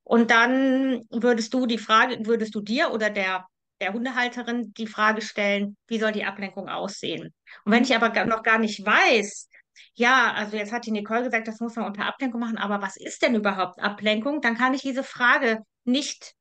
Und 0.04 0.30
dann 0.30 1.02
würdest 1.10 1.54
du 1.54 1.66
die 1.66 1.78
Frage, 1.78 2.26
würdest 2.26 2.54
du 2.54 2.60
dir 2.60 2.92
oder 2.92 3.10
der 3.10 3.46
der 3.80 3.92
Hundehalterin 3.92 4.72
die 4.74 4.86
Frage 4.86 5.22
stellen, 5.22 5.76
wie 5.86 5.98
soll 5.98 6.12
die 6.12 6.24
Ablenkung 6.24 6.68
aussehen? 6.68 7.34
Und 7.64 7.72
wenn 7.72 7.84
ich 7.84 7.94
aber 7.94 8.24
noch 8.24 8.42
gar 8.42 8.58
nicht 8.58 8.84
weiß, 8.84 9.48
ja, 9.94 10.32
also 10.32 10.56
jetzt 10.56 10.72
hat 10.72 10.86
die 10.86 10.90
Nicole 10.90 11.24
gesagt, 11.24 11.48
das 11.48 11.60
muss 11.60 11.76
man 11.76 11.86
unter 11.86 12.06
Ablenkung 12.06 12.40
machen, 12.40 12.58
aber 12.58 12.82
was 12.82 12.96
ist 12.96 13.22
denn 13.22 13.34
überhaupt 13.34 13.78
Ablenkung? 13.78 14.40
Dann 14.40 14.56
kann 14.56 14.74
ich 14.74 14.82
diese 14.82 15.04
Frage 15.04 15.60
nicht 15.84 16.34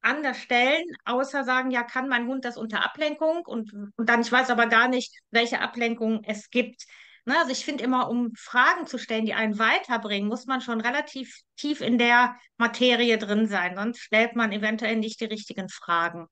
anders 0.00 0.38
stellen, 0.38 0.84
außer 1.04 1.44
sagen, 1.44 1.70
ja, 1.70 1.82
kann 1.82 2.08
mein 2.08 2.26
Hund 2.26 2.44
das 2.44 2.56
unter 2.56 2.84
Ablenkung? 2.84 3.42
Und, 3.46 3.72
und 3.72 4.08
dann, 4.08 4.20
ich 4.20 4.30
weiß 4.30 4.50
aber 4.50 4.66
gar 4.66 4.88
nicht, 4.88 5.14
welche 5.30 5.60
Ablenkung 5.60 6.22
es 6.24 6.50
gibt. 6.50 6.84
Na, 7.24 7.38
also 7.40 7.52
ich 7.52 7.64
finde 7.64 7.84
immer, 7.84 8.10
um 8.10 8.32
Fragen 8.36 8.86
zu 8.86 8.98
stellen, 8.98 9.24
die 9.24 9.32
einen 9.32 9.58
weiterbringen, 9.58 10.28
muss 10.28 10.44
man 10.44 10.60
schon 10.60 10.82
relativ 10.82 11.40
tief 11.56 11.80
in 11.80 11.96
der 11.96 12.36
Materie 12.58 13.16
drin 13.16 13.46
sein, 13.46 13.76
sonst 13.76 14.00
stellt 14.00 14.36
man 14.36 14.52
eventuell 14.52 14.96
nicht 14.96 15.20
die 15.20 15.26
richtigen 15.26 15.70
Fragen. 15.70 16.26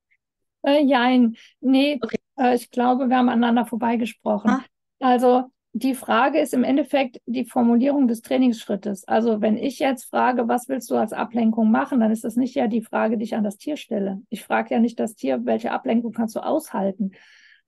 Äh, 0.62 0.85
jein, 0.85 1.37
nee, 1.61 1.99
okay. 2.02 2.19
äh, 2.38 2.54
ich 2.54 2.71
glaube, 2.71 3.09
wir 3.09 3.16
haben 3.16 3.28
aneinander 3.28 3.66
vorbeigesprochen. 3.66 4.50
Ah. 4.50 4.64
Also 5.00 5.50
die 5.75 5.95
Frage 5.95 6.38
ist 6.38 6.52
im 6.52 6.64
Endeffekt 6.64 7.21
die 7.26 7.47
Formulierung 7.47 8.07
des 8.07 8.21
Trainingsschrittes. 8.21 9.09
Also 9.09 9.40
wenn 9.40 9.57
ich 9.57 9.78
jetzt 9.78 10.04
frage, 10.04 10.47
was 10.47 10.69
willst 10.69 10.90
du 10.90 10.97
als 10.97 11.14
Ablenkung 11.14 11.71
machen, 11.71 12.00
dann 12.00 12.11
ist 12.11 12.25
das 12.25 12.37
nicht 12.37 12.54
ja 12.54 12.66
die 12.66 12.83
Frage, 12.83 13.16
die 13.16 13.25
ich 13.25 13.35
an 13.35 13.45
das 13.45 13.57
Tier 13.57 13.76
stelle. 13.76 14.21
Ich 14.28 14.45
frage 14.45 14.75
ja 14.75 14.81
nicht 14.81 15.00
das 15.00 15.14
Tier, 15.14 15.45
welche 15.45 15.73
Ablenkung 15.73 16.12
kannst 16.12 16.37
du 16.37 16.40
aushalten, 16.40 17.12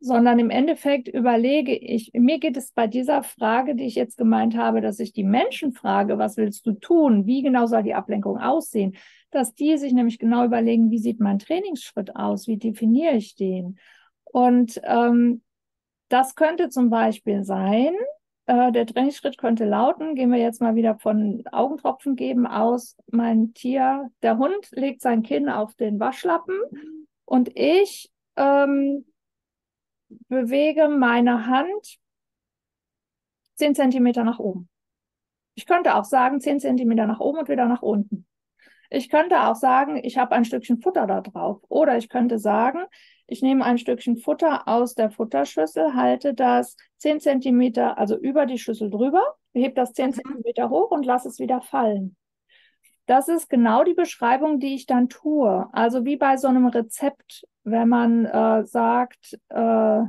sondern 0.00 0.38
im 0.38 0.50
Endeffekt 0.50 1.08
überlege 1.08 1.74
ich, 1.74 2.10
mir 2.12 2.38
geht 2.38 2.58
es 2.58 2.72
bei 2.72 2.86
dieser 2.86 3.22
Frage, 3.22 3.74
die 3.74 3.86
ich 3.86 3.94
jetzt 3.94 4.18
gemeint 4.18 4.54
habe, 4.54 4.82
dass 4.82 4.98
ich 4.98 5.14
die 5.14 5.24
Menschen 5.24 5.72
frage, 5.72 6.18
was 6.18 6.36
willst 6.36 6.66
du 6.66 6.72
tun, 6.72 7.24
wie 7.24 7.40
genau 7.40 7.64
soll 7.64 7.84
die 7.84 7.94
Ablenkung 7.94 8.36
aussehen, 8.36 8.96
dass 9.34 9.54
die 9.54 9.76
sich 9.78 9.92
nämlich 9.92 10.18
genau 10.18 10.44
überlegen, 10.44 10.90
wie 10.90 10.98
sieht 10.98 11.20
mein 11.20 11.38
Trainingsschritt 11.38 12.16
aus, 12.16 12.46
wie 12.46 12.56
definiere 12.56 13.14
ich 13.14 13.34
den. 13.34 13.78
Und 14.24 14.80
ähm, 14.84 15.42
das 16.08 16.34
könnte 16.34 16.68
zum 16.68 16.90
Beispiel 16.90 17.44
sein, 17.44 17.94
äh, 18.46 18.72
der 18.72 18.86
Trainingsschritt 18.86 19.38
könnte 19.38 19.64
lauten, 19.64 20.14
gehen 20.14 20.30
wir 20.30 20.38
jetzt 20.38 20.60
mal 20.60 20.74
wieder 20.74 20.98
von 20.98 21.42
Augentropfen 21.50 22.14
geben 22.16 22.46
aus, 22.46 22.96
mein 23.10 23.54
Tier, 23.54 24.10
der 24.22 24.38
Hund 24.38 24.70
legt 24.72 25.00
sein 25.00 25.22
Kinn 25.22 25.48
auf 25.48 25.74
den 25.74 25.98
Waschlappen 25.98 26.56
und 27.24 27.50
ich 27.56 28.10
ähm, 28.36 29.06
bewege 30.28 30.88
meine 30.88 31.46
Hand 31.46 31.98
10 33.54 33.74
Zentimeter 33.74 34.24
nach 34.24 34.38
oben. 34.38 34.68
Ich 35.54 35.66
könnte 35.66 35.94
auch 35.94 36.04
sagen 36.04 36.40
10 36.40 36.60
Zentimeter 36.60 37.06
nach 37.06 37.20
oben 37.20 37.38
und 37.38 37.48
wieder 37.48 37.66
nach 37.66 37.82
unten. 37.82 38.23
Ich 38.90 39.08
könnte 39.08 39.42
auch 39.42 39.54
sagen, 39.54 40.00
ich 40.02 40.18
habe 40.18 40.34
ein 40.34 40.44
Stückchen 40.44 40.80
Futter 40.80 41.06
da 41.06 41.20
drauf. 41.20 41.60
Oder 41.68 41.96
ich 41.96 42.08
könnte 42.08 42.38
sagen, 42.38 42.84
ich 43.26 43.42
nehme 43.42 43.64
ein 43.64 43.78
Stückchen 43.78 44.16
Futter 44.16 44.68
aus 44.68 44.94
der 44.94 45.10
Futterschüssel, 45.10 45.94
halte 45.94 46.34
das 46.34 46.76
10 46.98 47.20
Zentimeter, 47.20 47.98
also 47.98 48.16
über 48.16 48.46
die 48.46 48.58
Schüssel 48.58 48.90
drüber, 48.90 49.22
hebe 49.52 49.74
das 49.74 49.92
10 49.92 50.08
mhm. 50.08 50.12
Zentimeter 50.12 50.70
hoch 50.70 50.90
und 50.90 51.06
lasse 51.06 51.28
es 51.28 51.38
wieder 51.38 51.60
fallen. 51.62 52.16
Das 53.06 53.28
ist 53.28 53.50
genau 53.50 53.84
die 53.84 53.94
Beschreibung, 53.94 54.60
die 54.60 54.74
ich 54.74 54.86
dann 54.86 55.08
tue. 55.08 55.68
Also 55.72 56.04
wie 56.04 56.16
bei 56.16 56.36
so 56.36 56.48
einem 56.48 56.66
Rezept, 56.66 57.44
wenn 57.62 57.88
man 57.88 58.24
äh, 58.24 58.64
sagt, 58.64 59.38
äh, 59.50 60.02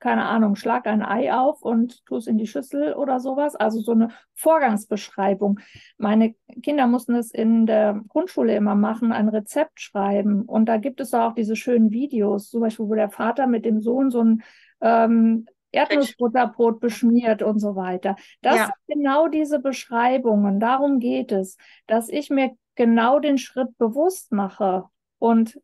keine 0.00 0.24
Ahnung, 0.24 0.56
schlag 0.56 0.86
ein 0.86 1.02
Ei 1.02 1.32
auf 1.32 1.62
und 1.62 2.04
tu 2.06 2.16
es 2.16 2.26
in 2.26 2.38
die 2.38 2.46
Schüssel 2.46 2.94
oder 2.94 3.20
sowas. 3.20 3.54
Also 3.54 3.80
so 3.80 3.92
eine 3.92 4.08
Vorgangsbeschreibung. 4.34 5.60
Meine 5.98 6.34
Kinder 6.62 6.86
mussten 6.86 7.14
es 7.14 7.30
in 7.30 7.66
der 7.66 8.00
Grundschule 8.08 8.56
immer 8.56 8.74
machen, 8.74 9.12
ein 9.12 9.28
Rezept 9.28 9.80
schreiben. 9.80 10.42
Und 10.42 10.66
da 10.66 10.78
gibt 10.78 11.00
es 11.00 11.12
auch 11.12 11.34
diese 11.34 11.54
schönen 11.54 11.90
Videos, 11.90 12.48
zum 12.48 12.62
Beispiel, 12.62 12.88
wo 12.88 12.94
der 12.94 13.10
Vater 13.10 13.46
mit 13.46 13.66
dem 13.66 13.82
Sohn 13.82 14.10
so 14.10 14.24
ein 14.24 14.42
ähm, 14.80 15.46
Erdnussbutterbrot 15.72 16.80
beschmiert 16.80 17.42
und 17.42 17.58
so 17.58 17.76
weiter. 17.76 18.16
Das 18.40 18.56
ja. 18.56 18.64
sind 18.64 19.00
genau 19.00 19.28
diese 19.28 19.60
Beschreibungen. 19.60 20.60
Darum 20.60 20.98
geht 20.98 21.30
es, 21.30 21.58
dass 21.86 22.08
ich 22.08 22.30
mir 22.30 22.52
genau 22.74 23.20
den 23.20 23.38
Schritt 23.38 23.76
bewusst 23.76 24.32
mache. 24.32 24.84
Und 25.18 25.60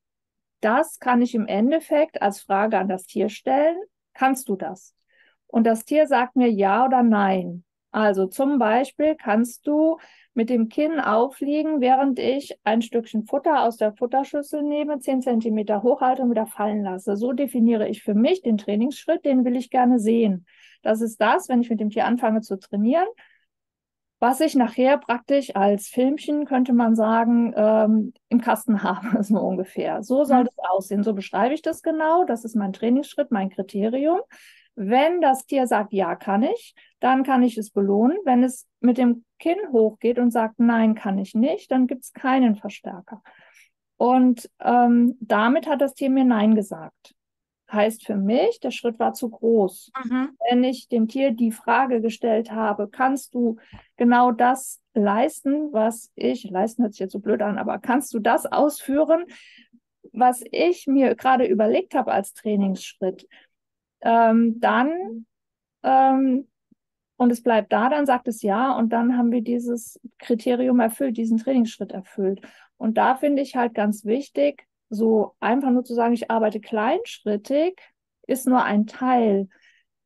das 0.60 0.98
kann 0.98 1.22
ich 1.22 1.34
im 1.34 1.46
Endeffekt 1.46 2.20
als 2.22 2.42
Frage 2.42 2.78
an 2.78 2.88
das 2.88 3.06
Tier 3.06 3.28
stellen. 3.28 3.76
Kannst 4.16 4.48
du 4.48 4.56
das? 4.56 4.94
Und 5.46 5.66
das 5.66 5.84
Tier 5.84 6.06
sagt 6.06 6.36
mir 6.36 6.50
ja 6.50 6.86
oder 6.86 7.02
nein. 7.02 7.64
Also 7.90 8.26
zum 8.26 8.58
Beispiel 8.58 9.14
kannst 9.14 9.66
du 9.66 9.98
mit 10.34 10.50
dem 10.50 10.68
Kinn 10.68 11.00
aufliegen, 11.00 11.80
während 11.80 12.18
ich 12.18 12.58
ein 12.64 12.82
Stückchen 12.82 13.24
Futter 13.26 13.62
aus 13.62 13.76
der 13.76 13.94
Futterschüssel 13.94 14.62
nehme, 14.62 14.98
10 14.98 15.22
Zentimeter 15.22 15.82
hochhalte 15.82 16.22
und 16.22 16.30
wieder 16.30 16.46
fallen 16.46 16.82
lasse. 16.82 17.16
So 17.16 17.32
definiere 17.32 17.88
ich 17.88 18.02
für 18.02 18.14
mich 18.14 18.42
den 18.42 18.58
Trainingsschritt, 18.58 19.24
den 19.24 19.44
will 19.44 19.56
ich 19.56 19.70
gerne 19.70 19.98
sehen. 19.98 20.46
Das 20.82 21.00
ist 21.00 21.20
das, 21.20 21.48
wenn 21.48 21.62
ich 21.62 21.70
mit 21.70 21.80
dem 21.80 21.90
Tier 21.90 22.06
anfange 22.06 22.42
zu 22.42 22.58
trainieren, 22.58 23.06
was 24.18 24.40
ich 24.40 24.54
nachher 24.54 24.98
praktisch 24.98 25.54
als 25.54 25.88
Filmchen, 25.88 26.46
könnte 26.46 26.72
man 26.72 26.94
sagen, 26.94 27.52
ähm, 27.56 28.14
im 28.28 28.40
Kasten 28.40 28.82
habe, 28.82 29.22
so 29.22 29.38
ungefähr. 29.38 30.02
So 30.02 30.24
soll 30.24 30.42
mhm. 30.42 30.46
das 30.46 30.58
aussehen. 30.70 31.02
So 31.02 31.14
beschreibe 31.14 31.54
ich 31.54 31.62
das 31.62 31.82
genau. 31.82 32.24
Das 32.24 32.44
ist 32.44 32.56
mein 32.56 32.72
Trainingsschritt, 32.72 33.30
mein 33.30 33.50
Kriterium. 33.50 34.20
Wenn 34.74 35.20
das 35.22 35.46
Tier 35.46 35.66
sagt, 35.66 35.92
ja, 35.92 36.16
kann 36.16 36.42
ich, 36.42 36.74
dann 37.00 37.22
kann 37.22 37.42
ich 37.42 37.56
es 37.56 37.70
belohnen. 37.70 38.18
Wenn 38.24 38.42
es 38.42 38.66
mit 38.80 38.98
dem 38.98 39.24
Kinn 39.38 39.58
hochgeht 39.72 40.18
und 40.18 40.30
sagt, 40.30 40.58
nein, 40.58 40.94
kann 40.94 41.18
ich 41.18 41.34
nicht, 41.34 41.70
dann 41.70 41.86
gibt 41.86 42.04
es 42.04 42.12
keinen 42.12 42.56
Verstärker. 42.56 43.22
Und 43.96 44.50
ähm, 44.60 45.16
damit 45.20 45.66
hat 45.66 45.80
das 45.80 45.94
Tier 45.94 46.10
mir 46.10 46.24
Nein 46.24 46.54
gesagt 46.54 47.15
heißt 47.70 48.06
für 48.06 48.16
mich, 48.16 48.60
der 48.60 48.70
Schritt 48.70 48.98
war 48.98 49.12
zu 49.12 49.30
groß. 49.30 49.92
Mhm. 50.04 50.30
Wenn 50.48 50.64
ich 50.64 50.88
dem 50.88 51.08
Tier 51.08 51.32
die 51.32 51.52
Frage 51.52 52.00
gestellt 52.00 52.52
habe, 52.52 52.88
kannst 52.88 53.34
du 53.34 53.56
genau 53.96 54.32
das 54.32 54.80
leisten, 54.94 55.72
was 55.72 56.12
ich, 56.14 56.44
leisten 56.44 56.82
hört 56.82 56.92
sich 56.92 57.00
jetzt 57.00 57.12
so 57.12 57.20
blöd 57.20 57.42
an, 57.42 57.58
aber 57.58 57.78
kannst 57.78 58.14
du 58.14 58.18
das 58.18 58.46
ausführen, 58.46 59.24
was 60.12 60.42
ich 60.50 60.86
mir 60.86 61.14
gerade 61.14 61.46
überlegt 61.46 61.94
habe 61.94 62.12
als 62.12 62.32
Trainingsschritt, 62.32 63.26
ähm, 64.00 64.60
dann 64.60 65.26
ähm, 65.82 66.48
und 67.16 67.32
es 67.32 67.42
bleibt 67.42 67.72
da, 67.72 67.88
dann 67.88 68.06
sagt 68.06 68.28
es 68.28 68.42
ja 68.42 68.76
und 68.76 68.90
dann 68.90 69.16
haben 69.16 69.32
wir 69.32 69.40
dieses 69.40 69.98
Kriterium 70.18 70.80
erfüllt, 70.80 71.16
diesen 71.16 71.38
Trainingsschritt 71.38 71.92
erfüllt. 71.92 72.42
Und 72.76 72.98
da 72.98 73.16
finde 73.16 73.40
ich 73.40 73.56
halt 73.56 73.74
ganz 73.74 74.04
wichtig, 74.04 74.66
so 74.88 75.34
einfach 75.40 75.70
nur 75.70 75.84
zu 75.84 75.94
sagen, 75.94 76.14
ich 76.14 76.30
arbeite 76.30 76.60
kleinschrittig, 76.60 77.80
ist 78.26 78.46
nur 78.46 78.62
ein 78.62 78.86
Teil. 78.86 79.48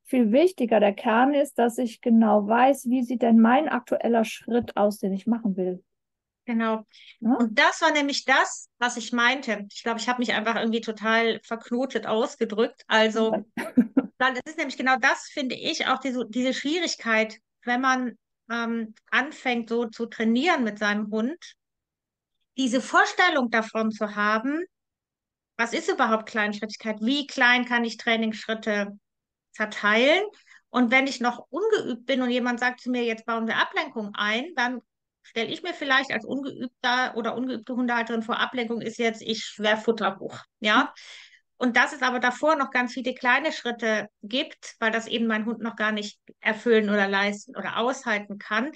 Viel 0.05 0.33
wichtiger, 0.33 0.81
der 0.81 0.93
Kern 0.93 1.35
ist, 1.35 1.59
dass 1.59 1.79
ich 1.79 2.01
genau 2.01 2.47
weiß, 2.47 2.89
wie 2.89 3.03
sieht 3.03 3.23
denn 3.23 3.39
mein 3.39 3.69
aktueller 3.69 4.25
Schritt 4.25 4.77
aus, 4.77 4.99
den 4.99 5.13
ich 5.13 5.27
machen 5.27 5.57
will. 5.57 5.85
Genau. 6.47 6.85
Ja? 7.21 7.35
Und 7.35 7.57
das 7.59 7.81
war 7.81 7.93
nämlich 7.93 8.25
das, 8.25 8.69
was 8.79 8.97
ich 8.97 9.13
meinte. 9.13 9.67
Ich 9.71 9.85
glaube, 9.85 10.01
ich 10.01 10.09
habe 10.09 10.19
mich 10.19 10.33
einfach 10.33 10.57
irgendwie 10.57 10.81
total 10.81 11.41
verknotet 11.45 12.07
ausgedrückt. 12.07 12.83
Also, 12.89 13.45
dann 14.19 14.37
ist 14.45 14.59
nämlich 14.59 14.77
genau 14.77 14.97
das, 14.97 15.29
finde 15.33 15.55
ich, 15.55 15.87
auch 15.87 15.99
diese, 15.99 16.27
diese 16.29 16.53
Schwierigkeit, 16.53 17.39
wenn 17.65 17.81
man 17.81 18.19
ähm, 18.51 18.95
anfängt, 19.11 19.69
so 19.69 19.87
zu 19.87 20.07
trainieren 20.07 20.65
mit 20.65 20.79
seinem 20.79 21.11
Hund, 21.13 21.55
diese 22.57 22.81
Vorstellung 22.81 23.51
davon 23.51 23.91
zu 23.91 24.17
haben, 24.17 24.65
was 25.57 25.73
ist 25.73 25.91
überhaupt 25.91 26.27
Kleinschrittigkeit? 26.27 27.01
Wie 27.01 27.27
klein 27.27 27.65
kann 27.67 27.85
ich 27.85 27.99
Trainingsschritte 27.99 28.99
verteilen? 29.53 30.23
Und 30.71 30.91
wenn 30.91 31.07
ich 31.07 31.21
noch 31.21 31.47
ungeübt 31.51 32.07
bin 32.07 32.23
und 32.23 32.31
jemand 32.31 32.61
sagt 32.61 32.81
zu 32.81 32.91
mir, 32.91 33.05
jetzt 33.05 33.27
bauen 33.27 33.47
wir 33.47 33.57
Ablenkung 33.57 34.13
ein, 34.15 34.55
dann 34.55 34.81
stelle 35.23 35.51
ich 35.51 35.63
mir 35.63 35.75
vielleicht 35.75 36.13
als 36.13 36.25
ungeübter 36.25 37.17
oder 37.17 37.37
ungeübte 37.37 37.75
Hundehalterin 37.75 38.23
vor, 38.23 38.39
Ablenkung 38.39 38.81
ist 38.81 38.99
jetzt, 38.99 39.23
ich 39.23 39.45
schwer 39.45 39.77
Futter 39.77 40.19
hoch. 40.19 40.39
Ja. 40.61 40.95
Und 41.57 41.77
dass 41.77 41.93
es 41.93 42.01
aber 42.01 42.21
davor 42.21 42.57
noch 42.57 42.71
ganz 42.71 42.95
viele 42.95 43.13
kleine 43.13 43.53
Schritte 43.53 44.09
gibt, 44.23 44.77
weil 44.79 44.91
das 44.91 45.07
eben 45.07 45.27
mein 45.27 45.45
Hund 45.45 45.61
noch 45.61 45.77
gar 45.77 45.93
nicht 45.93 46.19
erfüllen 46.41 46.89
oder 46.89 47.07
leisten 47.07 47.55
oder 47.55 47.77
aushalten 47.77 48.39
kann, 48.39 48.73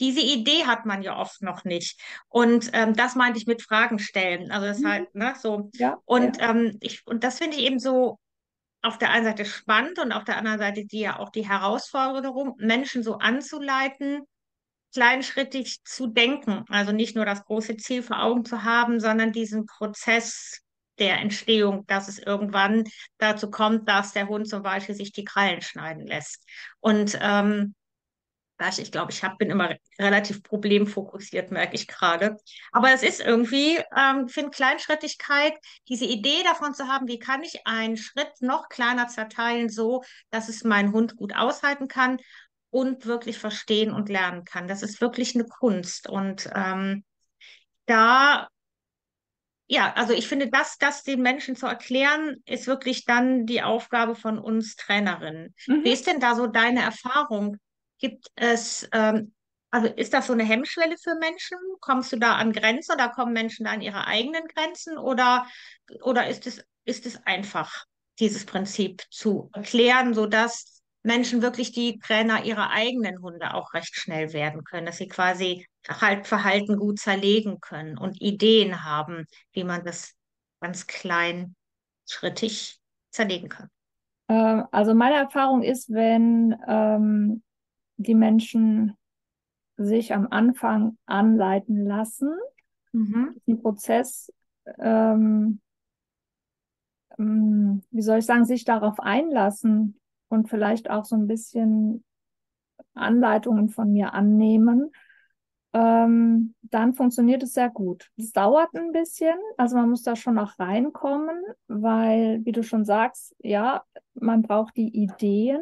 diese 0.00 0.20
Idee 0.20 0.66
hat 0.66 0.86
man 0.86 1.02
ja 1.02 1.16
oft 1.16 1.42
noch 1.42 1.64
nicht. 1.64 2.00
Und 2.28 2.70
ähm, 2.72 2.94
das 2.94 3.14
meinte 3.14 3.38
ich 3.38 3.46
mit 3.46 3.62
Fragen 3.62 3.98
stellen. 3.98 4.50
Also 4.50 4.66
das 4.66 4.80
mhm. 4.80 4.88
halt, 4.88 5.14
ne, 5.14 5.34
so. 5.40 5.70
Ja, 5.74 5.98
und, 6.04 6.38
ja. 6.38 6.50
Ähm, 6.50 6.76
ich, 6.80 7.06
und 7.06 7.24
das 7.24 7.38
finde 7.38 7.56
ich 7.56 7.64
eben 7.64 7.78
so 7.78 8.18
auf 8.82 8.98
der 8.98 9.10
einen 9.10 9.24
Seite 9.24 9.44
spannend 9.44 9.98
und 9.98 10.12
auf 10.12 10.24
der 10.24 10.36
anderen 10.36 10.58
Seite 10.58 10.84
die 10.84 11.00
ja 11.00 11.18
auch 11.18 11.30
die 11.30 11.48
Herausforderung, 11.48 12.54
Menschen 12.58 13.02
so 13.02 13.18
anzuleiten, 13.18 14.22
kleinschrittig 14.94 15.82
zu 15.84 16.06
denken. 16.06 16.64
Also 16.68 16.92
nicht 16.92 17.16
nur 17.16 17.24
das 17.24 17.44
große 17.44 17.76
Ziel 17.76 18.02
vor 18.02 18.22
Augen 18.22 18.44
zu 18.44 18.62
haben, 18.62 19.00
sondern 19.00 19.32
diesen 19.32 19.66
Prozess 19.66 20.62
der 20.98 21.18
Entstehung, 21.18 21.84
dass 21.86 22.08
es 22.08 22.18
irgendwann 22.18 22.84
dazu 23.18 23.50
kommt, 23.50 23.88
dass 23.88 24.12
der 24.12 24.28
Hund 24.28 24.48
zum 24.48 24.62
Beispiel 24.62 24.94
sich 24.94 25.12
die 25.12 25.24
Krallen 25.24 25.60
schneiden 25.60 26.06
lässt. 26.06 26.44
Und 26.80 27.18
ähm, 27.20 27.74
ich 28.78 28.92
glaube, 28.92 29.12
ich 29.12 29.22
hab, 29.22 29.38
bin 29.38 29.50
immer 29.50 29.74
relativ 29.98 30.42
problemfokussiert, 30.42 31.50
merke 31.50 31.74
ich 31.74 31.86
gerade. 31.86 32.36
Aber 32.72 32.92
es 32.92 33.02
ist 33.02 33.20
irgendwie, 33.20 33.78
ähm, 33.96 34.28
finde 34.28 34.50
Kleinschrittigkeit, 34.50 35.54
diese 35.88 36.06
Idee 36.06 36.42
davon 36.44 36.74
zu 36.74 36.88
haben, 36.88 37.08
wie 37.08 37.18
kann 37.18 37.42
ich 37.42 37.66
einen 37.66 37.96
Schritt 37.96 38.32
noch 38.40 38.68
kleiner 38.68 39.08
zerteilen, 39.08 39.68
so 39.68 40.02
dass 40.30 40.48
es 40.48 40.64
mein 40.64 40.92
Hund 40.92 41.16
gut 41.16 41.34
aushalten 41.34 41.88
kann 41.88 42.18
und 42.70 43.06
wirklich 43.06 43.38
verstehen 43.38 43.92
und 43.92 44.08
lernen 44.08 44.44
kann. 44.44 44.68
Das 44.68 44.82
ist 44.82 45.00
wirklich 45.00 45.34
eine 45.34 45.44
Kunst. 45.44 46.08
Und 46.08 46.50
ähm, 46.54 47.04
da 47.86 48.48
ja, 49.68 49.92
also 49.94 50.12
ich 50.12 50.28
finde, 50.28 50.48
das, 50.48 50.78
das 50.78 51.02
den 51.02 51.22
Menschen 51.22 51.56
zu 51.56 51.66
erklären, 51.66 52.36
ist 52.44 52.68
wirklich 52.68 53.04
dann 53.04 53.46
die 53.46 53.62
Aufgabe 53.62 54.14
von 54.14 54.38
uns 54.38 54.76
Trainerinnen. 54.76 55.54
Mhm. 55.66 55.84
Wie 55.84 55.90
ist 55.90 56.06
denn 56.06 56.20
da 56.20 56.36
so 56.36 56.46
deine 56.46 56.82
Erfahrung? 56.82 57.56
Gibt 57.98 58.26
es, 58.36 58.88
ähm, 58.92 59.32
also 59.70 59.88
ist 59.88 60.12
das 60.12 60.26
so 60.26 60.32
eine 60.32 60.44
Hemmschwelle 60.44 60.96
für 60.98 61.14
Menschen? 61.16 61.58
Kommst 61.80 62.12
du 62.12 62.18
da 62.18 62.36
an 62.36 62.52
Grenzen 62.52 62.92
oder 62.92 63.08
kommen 63.08 63.32
Menschen 63.32 63.64
da 63.64 63.72
an 63.72 63.82
ihre 63.82 64.06
eigenen 64.06 64.46
Grenzen? 64.48 64.98
Oder, 64.98 65.46
oder 66.02 66.28
ist 66.28 66.46
es, 66.46 66.64
ist 66.84 67.06
es 67.06 67.24
einfach, 67.26 67.84
dieses 68.18 68.46
Prinzip 68.46 69.02
zu 69.10 69.50
erklären, 69.52 70.14
sodass 70.14 70.82
Menschen 71.02 71.40
wirklich 71.40 71.72
die 71.72 71.98
Trainer 71.98 72.44
ihrer 72.44 72.70
eigenen 72.70 73.22
Hunde 73.22 73.54
auch 73.54 73.74
recht 73.74 73.94
schnell 73.94 74.32
werden 74.32 74.64
können, 74.64 74.86
dass 74.86 74.96
sie 74.96 75.08
quasi 75.08 75.66
halt 75.88 76.26
Verhalten 76.26 76.78
gut 76.78 76.98
zerlegen 76.98 77.60
können 77.60 77.96
und 77.96 78.20
Ideen 78.20 78.84
haben, 78.84 79.26
wie 79.52 79.62
man 79.64 79.84
das 79.84 80.14
ganz 80.60 80.86
kleinschrittig 80.86 82.80
zerlegen 83.10 83.48
kann. 83.48 83.68
Äh, 84.28 84.62
also 84.72 84.94
meine 84.94 85.16
Erfahrung 85.16 85.62
ist, 85.62 85.92
wenn 85.92 86.56
ähm, 86.66 87.42
die 87.96 88.14
Menschen 88.14 88.96
sich 89.76 90.14
am 90.14 90.28
Anfang 90.30 90.96
anleiten 91.06 91.84
lassen, 91.84 92.34
mhm. 92.92 93.40
den 93.46 93.60
Prozess, 93.60 94.32
ähm, 94.78 95.60
ähm, 97.18 97.82
wie 97.90 98.02
soll 98.02 98.18
ich 98.18 98.26
sagen, 98.26 98.44
sich 98.44 98.64
darauf 98.64 99.00
einlassen 99.00 100.00
und 100.28 100.48
vielleicht 100.48 100.90
auch 100.90 101.04
so 101.04 101.16
ein 101.16 101.26
bisschen 101.26 102.04
Anleitungen 102.94 103.68
von 103.68 103.92
mir 103.92 104.14
annehmen, 104.14 104.90
ähm, 105.72 106.54
dann 106.62 106.94
funktioniert 106.94 107.42
es 107.42 107.52
sehr 107.52 107.68
gut. 107.68 108.10
Es 108.16 108.32
dauert 108.32 108.74
ein 108.74 108.92
bisschen, 108.92 109.36
also 109.58 109.76
man 109.76 109.90
muss 109.90 110.02
da 110.02 110.16
schon 110.16 110.38
auch 110.38 110.58
reinkommen, 110.58 111.38
weil, 111.68 112.40
wie 112.44 112.52
du 112.52 112.62
schon 112.62 112.84
sagst, 112.86 113.36
ja, 113.40 113.84
man 114.14 114.40
braucht 114.40 114.76
die 114.76 114.88
Ideen. 114.88 115.60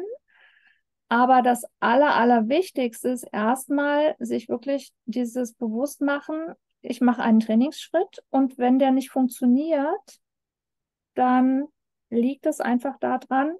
Aber 1.15 1.41
das 1.41 1.63
Aller, 1.79 2.13
Allerwichtigste 2.13 3.07
ist 3.07 3.25
erstmal, 3.31 4.17
sich 4.19 4.49
wirklich 4.49 4.91
dieses 5.05 5.53
Bewusstmachen, 5.53 6.55
ich 6.81 6.99
mache 6.99 7.21
einen 7.21 7.39
Trainingsschritt 7.39 8.21
und 8.31 8.57
wenn 8.57 8.79
der 8.79 8.91
nicht 8.91 9.11
funktioniert, 9.11 10.19
dann 11.13 11.67
liegt 12.09 12.45
es 12.45 12.59
einfach 12.59 12.99
daran, 12.99 13.55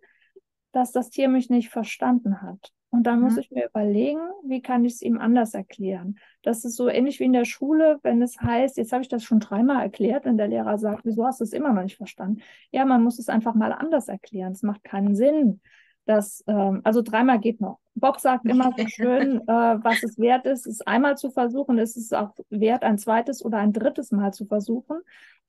dass 0.74 0.91
das 0.91 1.09
Tier 1.09 1.29
mich 1.29 1.50
nicht 1.50 1.69
verstanden 1.69 2.41
hat. 2.41 2.74
Und 2.89 3.03
dann 3.03 3.21
muss 3.21 3.35
mhm. 3.35 3.39
ich 3.39 3.51
mir 3.51 3.69
überlegen, 3.69 4.19
wie 4.43 4.62
kann 4.62 4.83
ich 4.83 4.95
es 4.95 5.01
ihm 5.01 5.17
anders 5.17 5.53
erklären. 5.53 6.19
Das 6.41 6.65
ist 6.65 6.75
so 6.75 6.89
ähnlich 6.89 7.21
wie 7.21 7.25
in 7.25 7.31
der 7.31 7.45
Schule, 7.45 8.00
wenn 8.03 8.21
es 8.21 8.38
heißt, 8.38 8.75
jetzt 8.75 8.91
habe 8.91 9.03
ich 9.03 9.07
das 9.07 9.24
schon 9.24 9.39
dreimal 9.39 9.81
erklärt, 9.81 10.25
wenn 10.25 10.35
der 10.35 10.50
Lehrer 10.50 10.77
sagt, 10.77 11.05
wieso 11.05 11.25
hast 11.25 11.39
du 11.39 11.45
es 11.45 11.53
immer 11.53 11.71
noch 11.71 11.83
nicht 11.83 11.95
verstanden? 11.95 12.41
Ja, 12.71 12.83
man 12.83 13.01
muss 13.01 13.17
es 13.17 13.29
einfach 13.29 13.55
mal 13.55 13.71
anders 13.71 14.09
erklären. 14.09 14.51
Es 14.51 14.62
macht 14.62 14.83
keinen 14.83 15.15
Sinn. 15.15 15.62
Dass, 16.05 16.43
ähm, 16.47 16.81
also 16.83 17.01
dreimal 17.01 17.39
geht 17.39 17.62
noch. 17.62 17.79
Bob 17.95 18.19
sagt 18.19 18.45
immer 18.50 18.74
so 18.77 18.88
schön, 18.88 19.41
äh, 19.41 19.47
was 19.47 20.03
es 20.03 20.17
wert 20.19 20.45
ist, 20.45 20.67
es 20.67 20.81
einmal 20.81 21.17
zu 21.17 21.31
versuchen, 21.31 21.77
ist 21.77 21.97
es 21.97 22.13
auch 22.13 22.31
wert, 22.50 22.83
ein 22.83 22.97
zweites 22.97 23.43
oder 23.43 23.57
ein 23.57 23.74
drittes 23.74 24.12
Mal 24.12 24.33
zu 24.33 24.45
versuchen. 24.45 25.01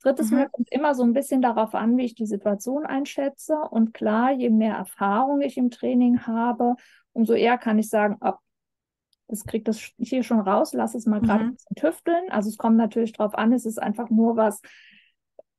Drittes 0.02 0.30
mhm. 0.30 0.38
Mal 0.38 0.48
kommt 0.48 0.70
immer 0.72 0.94
so 0.94 1.02
ein 1.02 1.12
bisschen 1.12 1.42
darauf 1.42 1.74
an, 1.74 1.96
wie 1.96 2.04
ich 2.04 2.14
die 2.14 2.26
Situation 2.26 2.86
einschätze. 2.86 3.56
Und 3.70 3.94
klar, 3.94 4.32
je 4.32 4.50
mehr 4.50 4.76
Erfahrung 4.76 5.40
ich 5.40 5.56
im 5.56 5.70
Training 5.70 6.26
habe, 6.26 6.76
umso 7.12 7.32
eher 7.32 7.58
kann 7.58 7.78
ich 7.78 7.88
sagen, 7.88 8.16
ob 8.20 8.38
es 9.28 9.44
kriegt 9.44 9.66
das 9.68 9.90
hier 9.98 10.22
schon 10.22 10.40
raus, 10.40 10.72
lass 10.72 10.94
es 10.94 11.06
mal 11.06 11.20
mhm. 11.20 11.26
gerade 11.26 11.44
ein 11.44 11.52
bisschen 11.54 11.76
tüfteln. 11.76 12.30
Also 12.30 12.48
es 12.48 12.58
kommt 12.58 12.76
natürlich 12.76 13.12
darauf 13.12 13.34
an, 13.34 13.52
ist 13.52 13.66
es 13.66 13.78
einfach 13.78 14.10
nur 14.10 14.36
was, 14.36 14.60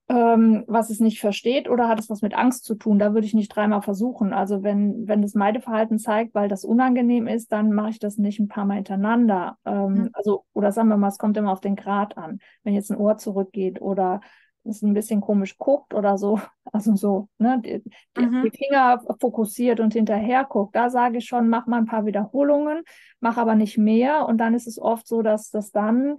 ähm, 0.09 0.63
was 0.67 0.89
es 0.89 1.01
nicht 1.01 1.19
versteht 1.19 1.69
oder 1.69 1.89
hat 1.89 1.99
es 1.99 2.09
was 2.09 2.21
mit 2.21 2.33
Angst 2.33 2.63
zu 2.63 2.75
tun? 2.75 2.97
Da 2.97 3.13
würde 3.13 3.27
ich 3.27 3.33
nicht 3.33 3.49
dreimal 3.49 3.81
versuchen. 3.81 4.31
Also 4.31 4.63
wenn, 4.63 5.07
wenn 5.07 5.21
das 5.21 5.33
Meideverhalten 5.33 5.99
zeigt, 5.99 6.33
weil 6.33 6.47
das 6.47 6.63
unangenehm 6.63 7.27
ist, 7.27 7.51
dann 7.51 7.73
mache 7.73 7.89
ich 7.89 7.99
das 7.99 8.17
nicht 8.17 8.39
ein 8.39 8.47
paar 8.47 8.65
Mal 8.65 8.75
hintereinander. 8.75 9.57
Ähm, 9.65 9.93
mhm. 9.93 10.09
Also, 10.13 10.45
oder 10.53 10.71
sagen 10.71 10.87
wir 10.87 10.97
mal, 10.97 11.09
es 11.09 11.17
kommt 11.17 11.35
immer 11.35 11.51
auf 11.51 11.59
den 11.59 11.75
Grad 11.75 12.17
an. 12.17 12.39
Wenn 12.63 12.73
jetzt 12.73 12.89
ein 12.89 12.97
Ohr 12.97 13.17
zurückgeht 13.17 13.81
oder 13.81 14.21
es 14.63 14.81
ein 14.81 14.93
bisschen 14.93 15.21
komisch 15.21 15.57
guckt 15.57 15.93
oder 15.93 16.17
so, 16.17 16.39
also 16.71 16.95
so, 16.95 17.27
ne, 17.37 17.61
die, 17.63 17.83
mhm. 18.21 18.43
die 18.43 18.57
Finger 18.57 19.01
fokussiert 19.19 19.81
und 19.81 19.93
hinterher 19.93 20.45
guckt, 20.45 20.75
da 20.75 20.89
sage 20.89 21.17
ich 21.17 21.25
schon, 21.25 21.49
mach 21.49 21.67
mal 21.67 21.77
ein 21.77 21.85
paar 21.85 22.05
Wiederholungen, 22.05 22.83
mach 23.19 23.37
aber 23.37 23.55
nicht 23.55 23.77
mehr. 23.77 24.25
Und 24.25 24.37
dann 24.37 24.53
ist 24.53 24.67
es 24.67 24.79
oft 24.79 25.05
so, 25.05 25.21
dass 25.21 25.49
das 25.51 25.71
dann 25.71 26.17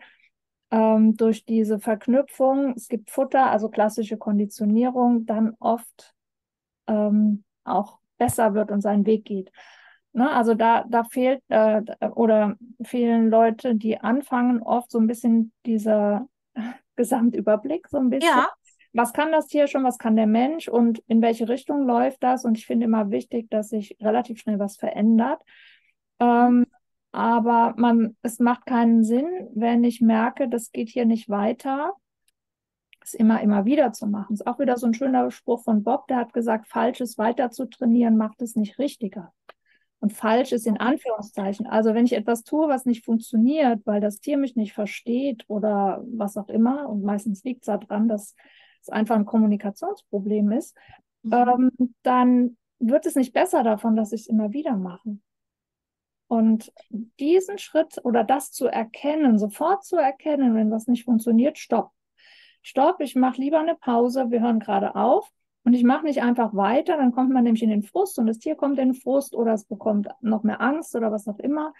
ähm, 0.70 1.16
durch 1.16 1.44
diese 1.44 1.78
Verknüpfung, 1.78 2.74
es 2.76 2.88
gibt 2.88 3.10
Futter, 3.10 3.50
also 3.50 3.68
klassische 3.68 4.18
Konditionierung, 4.18 5.26
dann 5.26 5.54
oft 5.60 6.14
ähm, 6.86 7.44
auch 7.64 7.98
besser 8.18 8.54
wird 8.54 8.70
und 8.70 8.80
seinen 8.80 9.06
Weg 9.06 9.24
geht. 9.24 9.50
Ne, 10.12 10.30
also 10.30 10.54
da, 10.54 10.84
da 10.88 11.04
fehlt 11.04 11.42
äh, 11.48 11.82
oder 12.14 12.56
fehlen 12.82 13.30
Leute, 13.30 13.74
die 13.74 14.00
anfangen, 14.00 14.62
oft 14.62 14.90
so 14.90 14.98
ein 14.98 15.06
bisschen 15.06 15.52
dieser 15.66 16.26
Gesamtüberblick, 16.96 17.88
so 17.88 17.98
ein 17.98 18.10
bisschen. 18.10 18.30
Ja. 18.30 18.48
Was 18.94 19.12
kann 19.12 19.30
das 19.30 19.46
Tier 19.46 19.66
schon, 19.66 19.84
was 19.84 19.98
kann 19.98 20.16
der 20.16 20.26
Mensch 20.26 20.66
und 20.66 20.98
in 21.06 21.20
welche 21.20 21.48
Richtung 21.48 21.86
läuft 21.86 22.22
das? 22.22 22.44
Und 22.44 22.56
ich 22.56 22.66
finde 22.66 22.86
immer 22.86 23.10
wichtig, 23.10 23.50
dass 23.50 23.68
sich 23.68 23.96
relativ 24.00 24.40
schnell 24.40 24.58
was 24.58 24.76
verändert. 24.76 25.42
Ähm, 26.20 26.66
aber 27.12 27.74
man, 27.76 28.16
es 28.22 28.38
macht 28.38 28.66
keinen 28.66 29.04
Sinn, 29.04 29.48
wenn 29.54 29.84
ich 29.84 30.00
merke, 30.00 30.48
das 30.48 30.72
geht 30.72 30.88
hier 30.88 31.06
nicht 31.06 31.28
weiter, 31.28 31.94
es 33.02 33.14
immer, 33.14 33.40
immer 33.40 33.64
wieder 33.64 33.92
zu 33.92 34.06
machen. 34.06 34.26
Das 34.30 34.40
ist 34.40 34.46
auch 34.46 34.58
wieder 34.58 34.76
so 34.76 34.86
ein 34.86 34.94
schöner 34.94 35.30
Spruch 35.30 35.64
von 35.64 35.82
Bob, 35.82 36.06
der 36.08 36.18
hat 36.18 36.32
gesagt, 36.32 36.68
Falsches 36.68 37.18
weiter 37.18 37.50
zu 37.50 37.66
trainieren 37.66 38.16
macht 38.16 38.42
es 38.42 38.56
nicht 38.56 38.78
richtiger. 38.78 39.32
Und 40.00 40.12
falsch 40.12 40.52
ist 40.52 40.66
in 40.66 40.78
Anführungszeichen. 40.78 41.66
Also 41.66 41.92
wenn 41.92 42.04
ich 42.04 42.12
etwas 42.12 42.44
tue, 42.44 42.68
was 42.68 42.84
nicht 42.84 43.04
funktioniert, 43.04 43.84
weil 43.84 44.00
das 44.00 44.20
Tier 44.20 44.38
mich 44.38 44.54
nicht 44.54 44.72
versteht 44.72 45.44
oder 45.48 46.04
was 46.06 46.36
auch 46.36 46.48
immer, 46.48 46.88
und 46.88 47.02
meistens 47.02 47.42
liegt 47.42 47.62
es 47.62 47.66
daran, 47.66 48.08
dass 48.08 48.36
es 48.80 48.88
einfach 48.90 49.16
ein 49.16 49.24
Kommunikationsproblem 49.24 50.52
ist, 50.52 50.76
mhm. 51.22 51.32
ähm, 51.32 51.70
dann 52.02 52.56
wird 52.78 53.06
es 53.06 53.16
nicht 53.16 53.32
besser 53.32 53.64
davon, 53.64 53.96
dass 53.96 54.12
ich 54.12 54.22
es 54.22 54.26
immer 54.28 54.52
wieder 54.52 54.76
mache. 54.76 55.18
Und 56.28 56.72
diesen 57.18 57.58
Schritt 57.58 58.00
oder 58.04 58.22
das 58.22 58.52
zu 58.52 58.66
erkennen, 58.66 59.38
sofort 59.38 59.84
zu 59.84 59.96
erkennen, 59.96 60.54
wenn 60.54 60.70
was 60.70 60.86
nicht 60.86 61.04
funktioniert, 61.04 61.58
stopp. 61.58 61.90
Stopp, 62.62 63.00
ich 63.00 63.16
mache 63.16 63.40
lieber 63.40 63.58
eine 63.58 63.74
Pause, 63.74 64.30
wir 64.30 64.40
hören 64.40 64.60
gerade 64.60 64.94
auf 64.94 65.30
und 65.64 65.72
ich 65.72 65.84
mache 65.84 66.04
nicht 66.04 66.22
einfach 66.22 66.54
weiter, 66.54 66.98
dann 66.98 67.12
kommt 67.12 67.30
man 67.30 67.44
nämlich 67.44 67.62
in 67.62 67.70
den 67.70 67.82
Frust 67.82 68.18
und 68.18 68.26
das 68.26 68.38
Tier 68.38 68.56
kommt 68.56 68.78
in 68.78 68.88
den 68.88 68.94
Frust 68.94 69.34
oder 69.34 69.54
es 69.54 69.64
bekommt 69.64 70.08
noch 70.20 70.42
mehr 70.42 70.60
Angst 70.60 70.94
oder 70.94 71.10
was 71.10 71.26
auch 71.28 71.38
immer. 71.38 71.72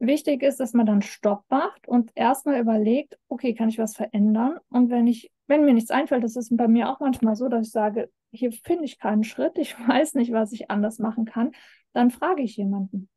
Wichtig 0.00 0.42
ist, 0.42 0.60
dass 0.60 0.74
man 0.74 0.84
dann 0.84 1.00
Stopp 1.00 1.44
macht 1.48 1.88
und 1.88 2.10
erstmal 2.14 2.60
überlegt, 2.60 3.18
okay, 3.28 3.54
kann 3.54 3.70
ich 3.70 3.78
was 3.78 3.96
verändern? 3.96 4.58
Und 4.68 4.90
wenn 4.90 5.06
ich, 5.06 5.32
wenn 5.46 5.64
mir 5.64 5.74
nichts 5.74 5.90
einfällt, 5.90 6.24
das 6.24 6.36
ist 6.36 6.54
bei 6.56 6.68
mir 6.68 6.90
auch 6.90 7.00
manchmal 7.00 7.36
so, 7.36 7.48
dass 7.48 7.66
ich 7.66 7.72
sage, 7.72 8.10
hier 8.30 8.52
finde 8.52 8.84
ich 8.84 8.98
keinen 8.98 9.24
Schritt, 9.24 9.56
ich 9.56 9.74
weiß 9.88 10.14
nicht, 10.14 10.32
was 10.32 10.52
ich 10.52 10.70
anders 10.70 10.98
machen 10.98 11.24
kann, 11.24 11.52
dann 11.94 12.10
frage 12.10 12.42
ich 12.42 12.56
jemanden. 12.56 13.08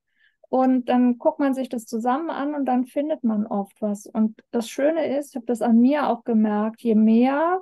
Und 0.52 0.90
dann 0.90 1.18
guckt 1.18 1.40
man 1.40 1.54
sich 1.54 1.70
das 1.70 1.86
zusammen 1.86 2.30
an 2.30 2.56
und 2.56 2.66
dann 2.66 2.84
findet 2.84 3.24
man 3.24 3.48
oft 3.48 3.82
was. 3.82 4.06
Und 4.06 4.44
das 4.52 4.70
Schöne 4.70 5.18
ist, 5.18 5.30
ich 5.30 5.36
habe 5.38 5.46
das 5.46 5.62
an 5.62 5.80
mir 5.80 6.10
auch 6.10 6.26
gemerkt, 6.26 6.82
je 6.82 6.94
mehr 6.94 7.62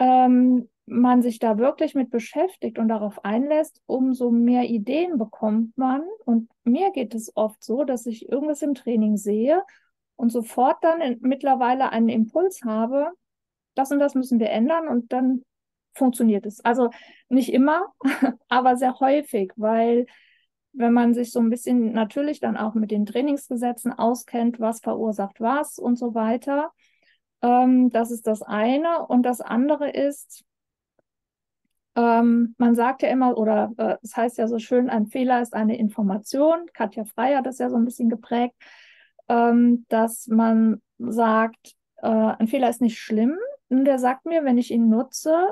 ähm, 0.00 0.68
man 0.86 1.22
sich 1.22 1.38
da 1.38 1.56
wirklich 1.56 1.94
mit 1.94 2.10
beschäftigt 2.10 2.80
und 2.80 2.88
darauf 2.88 3.24
einlässt, 3.24 3.80
umso 3.86 4.32
mehr 4.32 4.64
Ideen 4.64 5.18
bekommt 5.18 5.78
man. 5.78 6.02
Und 6.24 6.50
mir 6.64 6.90
geht 6.90 7.14
es 7.14 7.30
oft 7.36 7.62
so, 7.62 7.84
dass 7.84 8.06
ich 8.06 8.28
irgendwas 8.28 8.62
im 8.62 8.74
Training 8.74 9.16
sehe 9.16 9.62
und 10.16 10.30
sofort 10.30 10.82
dann 10.82 11.00
in, 11.00 11.18
mittlerweile 11.20 11.90
einen 11.90 12.08
Impuls 12.08 12.62
habe, 12.64 13.12
das 13.76 13.92
und 13.92 14.00
das 14.00 14.16
müssen 14.16 14.40
wir 14.40 14.50
ändern 14.50 14.88
und 14.88 15.12
dann 15.12 15.44
funktioniert 15.94 16.44
es. 16.44 16.58
Also 16.64 16.90
nicht 17.28 17.52
immer, 17.52 17.94
aber 18.48 18.76
sehr 18.76 18.98
häufig, 18.98 19.52
weil 19.54 20.06
wenn 20.76 20.92
man 20.92 21.14
sich 21.14 21.32
so 21.32 21.40
ein 21.40 21.50
bisschen 21.50 21.92
natürlich 21.92 22.40
dann 22.40 22.56
auch 22.56 22.74
mit 22.74 22.90
den 22.90 23.06
Trainingsgesetzen 23.06 23.92
auskennt, 23.92 24.60
was 24.60 24.80
verursacht 24.80 25.40
was 25.40 25.78
und 25.78 25.98
so 25.98 26.14
weiter, 26.14 26.72
ähm, 27.42 27.90
das 27.90 28.10
ist 28.10 28.26
das 28.26 28.42
eine. 28.42 29.06
Und 29.06 29.22
das 29.22 29.40
andere 29.40 29.90
ist, 29.90 30.44
ähm, 31.96 32.54
man 32.58 32.74
sagt 32.74 33.02
ja 33.02 33.08
immer, 33.08 33.38
oder 33.38 33.72
äh, 33.78 33.96
es 34.02 34.16
heißt 34.16 34.36
ja 34.38 34.48
so 34.48 34.58
schön, 34.58 34.90
ein 34.90 35.06
Fehler 35.06 35.40
ist 35.40 35.54
eine 35.54 35.78
Information. 35.78 36.66
Katja 36.74 37.04
Frey 37.04 37.34
hat 37.34 37.46
das 37.46 37.58
ja 37.58 37.70
so 37.70 37.76
ein 37.76 37.84
bisschen 37.86 38.10
geprägt, 38.10 38.54
ähm, 39.28 39.86
dass 39.88 40.26
man 40.26 40.82
sagt, 40.98 41.74
äh, 42.02 42.08
ein 42.08 42.48
Fehler 42.48 42.68
ist 42.68 42.82
nicht 42.82 42.98
schlimm. 42.98 43.36
Und 43.68 43.86
der 43.86 43.98
sagt 43.98 44.26
mir, 44.26 44.44
wenn 44.44 44.58
ich 44.58 44.70
ihn 44.70 44.90
nutze, 44.90 45.48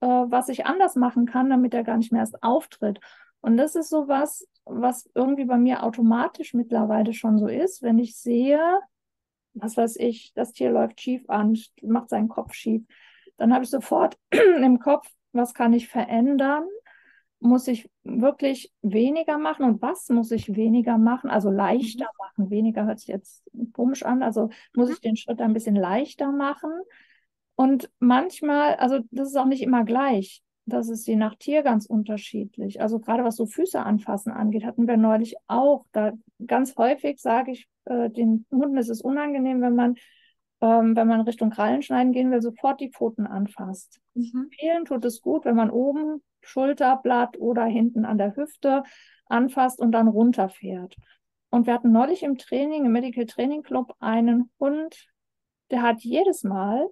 äh, 0.00 0.06
was 0.06 0.48
ich 0.48 0.66
anders 0.66 0.94
machen 0.96 1.24
kann, 1.26 1.48
damit 1.48 1.72
er 1.72 1.84
gar 1.84 1.96
nicht 1.96 2.12
mehr 2.12 2.20
erst 2.20 2.42
auftritt. 2.42 3.00
Und 3.42 3.56
das 3.56 3.74
ist 3.74 3.90
so 3.90 4.08
was, 4.08 4.48
was 4.64 5.10
irgendwie 5.14 5.44
bei 5.44 5.58
mir 5.58 5.82
automatisch 5.82 6.54
mittlerweile 6.54 7.12
schon 7.12 7.38
so 7.38 7.48
ist, 7.48 7.82
wenn 7.82 7.98
ich 7.98 8.16
sehe, 8.16 8.80
was 9.54 9.76
weiß 9.76 9.96
ich, 9.96 10.32
das 10.34 10.52
Tier 10.52 10.70
läuft 10.70 11.00
schief 11.00 11.28
an, 11.28 11.58
macht 11.82 12.08
seinen 12.08 12.28
Kopf 12.28 12.54
schief, 12.54 12.82
dann 13.36 13.52
habe 13.52 13.64
ich 13.64 13.70
sofort 13.70 14.16
im 14.62 14.78
Kopf, 14.78 15.08
was 15.32 15.54
kann 15.54 15.72
ich 15.72 15.88
verändern? 15.88 16.64
Muss 17.40 17.66
ich 17.66 17.90
wirklich 18.04 18.72
weniger 18.82 19.36
machen 19.36 19.64
und 19.64 19.82
was 19.82 20.08
muss 20.10 20.30
ich 20.30 20.54
weniger 20.54 20.96
machen? 20.96 21.28
Also 21.28 21.50
leichter 21.50 22.04
mhm. 22.04 22.18
machen. 22.18 22.50
Weniger 22.50 22.86
hört 22.86 23.00
sich 23.00 23.08
jetzt 23.08 23.42
komisch 23.72 24.04
an. 24.04 24.22
Also 24.22 24.50
muss 24.76 24.88
mhm. 24.88 24.94
ich 24.94 25.00
den 25.00 25.16
Schritt 25.16 25.40
ein 25.40 25.52
bisschen 25.52 25.74
leichter 25.74 26.30
machen. 26.30 26.70
Und 27.56 27.90
manchmal, 27.98 28.76
also 28.76 29.00
das 29.10 29.28
ist 29.28 29.36
auch 29.36 29.46
nicht 29.46 29.62
immer 29.62 29.84
gleich. 29.84 30.42
Das 30.64 30.88
ist 30.88 31.06
je 31.06 31.16
nach 31.16 31.34
Tier 31.36 31.62
ganz 31.62 31.86
unterschiedlich. 31.86 32.80
Also 32.80 33.00
gerade 33.00 33.24
was 33.24 33.36
so 33.36 33.46
Füße 33.46 33.82
anfassen 33.82 34.32
angeht, 34.32 34.64
hatten 34.64 34.86
wir 34.86 34.96
neulich 34.96 35.36
auch. 35.48 35.86
Da 35.92 36.12
ganz 36.46 36.76
häufig 36.76 37.20
sage 37.20 37.52
ich, 37.52 37.68
äh, 37.84 38.10
den 38.10 38.46
Hunden 38.50 38.76
ist 38.76 38.88
es 38.88 39.02
unangenehm, 39.02 39.60
wenn 39.60 39.74
man, 39.74 39.96
ähm, 40.60 40.94
wenn 40.94 41.08
man 41.08 41.22
Richtung 41.22 41.50
Krallen 41.50 41.82
schneiden 41.82 42.12
gehen 42.12 42.30
will, 42.30 42.40
sofort 42.40 42.80
die 42.80 42.90
Pfoten 42.90 43.26
anfasst. 43.26 44.00
Mhm. 44.14 44.48
Vielen 44.50 44.84
tut 44.84 45.04
es 45.04 45.20
gut, 45.20 45.44
wenn 45.44 45.56
man 45.56 45.70
oben 45.70 46.22
Schulterblatt 46.42 47.38
oder 47.38 47.64
hinten 47.64 48.04
an 48.04 48.18
der 48.18 48.36
Hüfte 48.36 48.82
anfasst 49.26 49.80
und 49.80 49.92
dann 49.92 50.08
runterfährt. 50.08 50.96
Und 51.50 51.66
wir 51.66 51.74
hatten 51.74 51.92
neulich 51.92 52.22
im 52.22 52.38
Training, 52.38 52.86
im 52.86 52.92
Medical 52.92 53.26
Training 53.26 53.62
Club, 53.62 53.94
einen 53.98 54.50
Hund, 54.58 55.08
der 55.70 55.82
hat 55.82 56.00
jedes 56.00 56.44
Mal, 56.44 56.88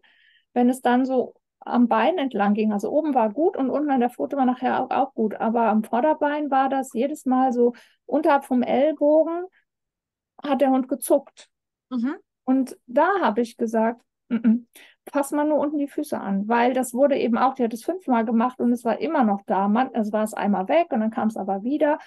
wenn 0.53 0.69
es 0.69 0.81
dann 0.81 1.05
so 1.05 1.35
am 1.61 1.89
Bein 1.89 2.19
entlang 2.19 2.55
ging, 2.55 2.73
also 2.73 2.91
oben 2.91 3.15
war 3.15 3.31
gut 3.31 3.57
und 3.57 3.71
unten 3.71 3.91
an 3.91 4.01
der 4.01 4.11
Pfote 4.11 4.37
war 4.37 4.47
nachher 4.47 4.83
auch, 4.83 4.91
auch 4.91 5.15
gut, 5.15 5.35
aber 5.35 5.69
am 5.69 5.85
Vorderbein 5.85 6.51
war 6.51 6.69
das 6.69 6.93
jedes 6.95 7.27
Mal 7.27 7.53
so 7.53 7.75
unterhalb 8.07 8.45
vom 8.45 8.63
Ellbogen 8.63 9.45
hat 10.43 10.61
der 10.61 10.71
Hund 10.71 10.89
gezuckt. 10.89 11.49
Mhm. 11.91 12.17
Und 12.45 12.79
da 12.87 13.21
habe 13.21 13.41
ich 13.43 13.57
gesagt, 13.57 14.03
n 14.29 14.39
-n, 14.39 14.67
fass 15.13 15.33
mal 15.33 15.47
nur 15.47 15.59
unten 15.59 15.79
die 15.79 15.89
Füße 15.89 16.19
an, 16.19 16.49
weil 16.49 16.73
das 16.73 16.95
wurde 16.95 17.17
eben 17.19 17.37
auch, 17.37 17.55
die 17.55 17.65
hat 17.65 17.75
es 17.75 17.85
fünfmal 17.85 18.25
gemacht 18.25 18.61
und 18.61 18.73
es 18.73 18.85
war 18.85 18.99
immer 18.99 19.25
noch 19.25 19.43
da. 19.47 19.69
Man, 19.69 19.93
es 19.95 20.13
war 20.13 20.25
es 20.25 20.35
einmal 20.35 20.69
weg 20.69 20.89
und 20.91 21.01
dann 21.01 21.11
kam 21.11 21.29
es 21.29 21.37
aber 21.37 21.63
wieder. 21.63 21.99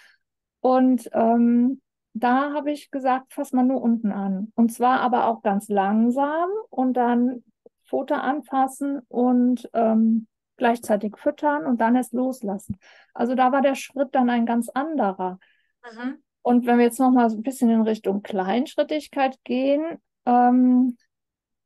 Und 0.62 1.10
ähm, 1.14 1.82
da 2.14 2.54
habe 2.54 2.72
ich 2.72 2.92
gesagt, 2.92 3.34
fass 3.34 3.52
mal 3.52 3.64
nur 3.64 3.82
unten 3.82 4.12
an. 4.12 4.52
Und 4.56 4.72
zwar 4.72 5.02
aber 5.02 5.28
auch 5.28 5.42
ganz 5.42 5.68
langsam 5.68 6.50
und 6.70 6.94
dann 6.94 7.44
Futter 7.86 8.24
anfassen 8.24 9.02
und 9.08 9.70
ähm, 9.74 10.28
gleichzeitig 10.58 11.18
füttern 11.18 11.66
und 11.66 11.82
dann 11.82 11.96
erst 11.96 12.14
loslassen. 12.14 12.78
Also 13.14 13.36
da 13.36 13.52
war 13.52 13.62
der 13.62 13.76
Schritt 13.76 14.16
dann 14.16 14.30
ein 14.30 14.46
ganz 14.46 14.70
anderer. 14.70 15.40
Mhm. 15.84 16.24
Und 16.42 16.66
wenn 16.66 16.78
wir 16.78 16.86
jetzt 16.86 17.00
noch 17.00 17.12
mal 17.12 17.30
so 17.30 17.38
ein 17.38 17.44
bisschen 17.44 17.70
in 17.70 17.82
Richtung 17.82 18.22
Kleinschrittigkeit 18.22 19.44
gehen, 19.44 19.98
ähm, 20.26 20.98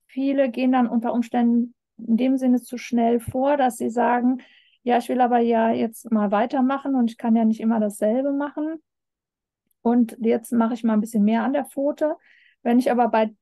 viele 0.06 0.50
gehen 0.50 0.72
dann 0.72 0.88
unter 0.88 1.14
Umständen 1.14 1.74
in 1.98 2.18
dem 2.18 2.38
Sinne 2.38 2.62
zu 2.62 2.78
schnell 2.78 3.20
vor, 3.20 3.58
dass 3.58 3.78
sie 3.78 3.90
sagen, 3.90 4.42
ja, 4.84 4.98
ich 5.00 5.10
will 5.10 5.20
aber 5.20 5.40
ja 5.40 5.72
jetzt 5.72 6.12
mal 6.12 6.32
weitermachen 6.32 6.96
und 6.96 7.12
ich 7.12 7.18
kann 7.18 7.36
ja 7.36 7.44
nicht 7.44 7.60
immer 7.60 7.80
dasselbe 7.80 8.32
machen. 8.32 8.82
Und 9.82 10.18
jetzt 10.20 10.52
mache 10.54 10.76
ich 10.76 10.84
mal 10.84 10.94
ein 10.94 11.02
bisschen 11.02 11.24
mehr 11.24 11.44
an 11.44 11.54
der 11.54 11.66
Pfote. 11.66 12.16
Wenn 12.62 12.80
ich 12.80 12.92
aber 12.92 13.10
bei 13.10 13.36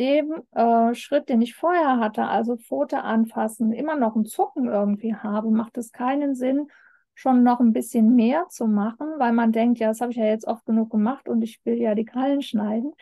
dem 0.00 0.42
äh, 0.52 0.94
Schritt, 0.94 1.28
den 1.28 1.42
ich 1.42 1.54
vorher 1.54 1.98
hatte, 1.98 2.24
also 2.24 2.56
Pfote 2.56 3.02
anfassen, 3.02 3.72
immer 3.72 3.96
noch 3.96 4.16
ein 4.16 4.24
Zucken 4.24 4.66
irgendwie 4.66 5.14
habe, 5.14 5.50
macht 5.50 5.76
es 5.76 5.92
keinen 5.92 6.34
Sinn, 6.34 6.68
schon 7.14 7.42
noch 7.42 7.60
ein 7.60 7.74
bisschen 7.74 8.14
mehr 8.14 8.46
zu 8.48 8.66
machen, 8.66 9.06
weil 9.18 9.32
man 9.32 9.52
denkt, 9.52 9.78
ja, 9.78 9.88
das 9.88 10.00
habe 10.00 10.10
ich 10.10 10.16
ja 10.16 10.24
jetzt 10.24 10.46
oft 10.46 10.64
genug 10.64 10.90
gemacht 10.90 11.28
und 11.28 11.42
ich 11.42 11.60
will 11.66 11.74
ja 11.74 11.94
die 11.94 12.06
Krallen 12.06 12.40
schneiden 12.40 12.94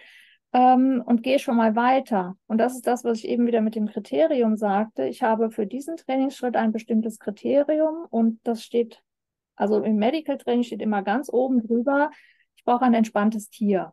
ähm, 0.52 1.02
und 1.06 1.22
gehe 1.22 1.38
schon 1.38 1.56
mal 1.56 1.76
weiter. 1.76 2.36
Und 2.48 2.58
das 2.58 2.74
ist 2.74 2.88
das, 2.88 3.04
was 3.04 3.18
ich 3.18 3.28
eben 3.28 3.46
wieder 3.46 3.60
mit 3.60 3.76
dem 3.76 3.86
Kriterium 3.86 4.56
sagte. 4.56 5.04
Ich 5.04 5.22
habe 5.22 5.52
für 5.52 5.68
diesen 5.68 5.96
Trainingsschritt 5.96 6.56
ein 6.56 6.72
bestimmtes 6.72 7.20
Kriterium 7.20 8.06
und 8.10 8.40
das 8.42 8.64
steht, 8.64 9.00
also 9.54 9.80
im 9.82 9.96
Medical 9.96 10.36
Training 10.36 10.64
steht 10.64 10.82
immer 10.82 11.02
ganz 11.02 11.32
oben 11.32 11.64
drüber, 11.64 12.10
ich 12.56 12.64
brauche 12.64 12.84
ein 12.84 12.94
entspanntes 12.94 13.50
Tier. 13.50 13.92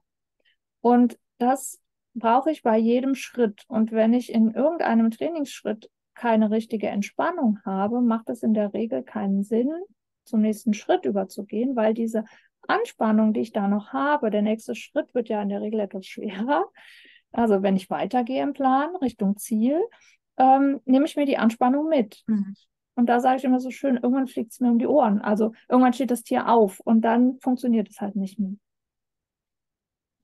Und 0.81 1.19
das 1.37 1.79
brauche 2.15 2.49
ich 2.49 2.63
bei 2.63 2.77
jedem 2.77 3.13
Schritt. 3.13 3.63
Und 3.67 3.91
wenn 3.91 4.13
ich 4.13 4.31
in 4.31 4.51
irgendeinem 4.51 5.11
Trainingsschritt 5.11 5.89
keine 6.15 6.49
richtige 6.49 6.87
Entspannung 6.87 7.59
habe, 7.65 8.01
macht 8.01 8.29
es 8.29 8.41
in 8.41 8.53
der 8.53 8.73
Regel 8.73 9.03
keinen 9.03 9.43
Sinn, 9.43 9.71
zum 10.23 10.41
nächsten 10.41 10.73
Schritt 10.73 11.05
überzugehen, 11.05 11.75
weil 11.75 11.93
diese 11.93 12.25
Anspannung, 12.67 13.33
die 13.33 13.41
ich 13.41 13.51
da 13.51 13.67
noch 13.67 13.93
habe, 13.93 14.31
der 14.31 14.41
nächste 14.41 14.73
Schritt 14.73 15.13
wird 15.13 15.29
ja 15.29 15.41
in 15.41 15.49
der 15.49 15.61
Regel 15.61 15.81
etwas 15.81 16.07
schwerer. 16.07 16.65
Also 17.31 17.61
wenn 17.61 17.75
ich 17.75 17.89
weitergehe 17.89 18.41
im 18.41 18.53
Plan 18.53 18.95
Richtung 18.95 19.37
Ziel, 19.37 19.79
ähm, 20.37 20.79
nehme 20.85 21.05
ich 21.05 21.15
mir 21.15 21.25
die 21.25 21.37
Anspannung 21.37 21.89
mit. 21.89 22.23
Mhm. 22.27 22.55
Und 22.95 23.07
da 23.07 23.19
sage 23.19 23.37
ich 23.37 23.43
immer 23.43 23.59
so 23.59 23.71
schön, 23.71 23.95
irgendwann 23.95 24.27
fliegt 24.27 24.53
es 24.53 24.61
mir 24.61 24.71
um 24.71 24.79
die 24.79 24.87
Ohren. 24.87 25.19
Also 25.19 25.51
irgendwann 25.69 25.93
steht 25.93 26.11
das 26.11 26.23
Tier 26.23 26.47
auf 26.47 26.79
und 26.79 27.01
dann 27.01 27.37
funktioniert 27.41 27.89
es 27.89 27.99
halt 27.99 28.15
nicht 28.15 28.39
mehr. 28.39 28.53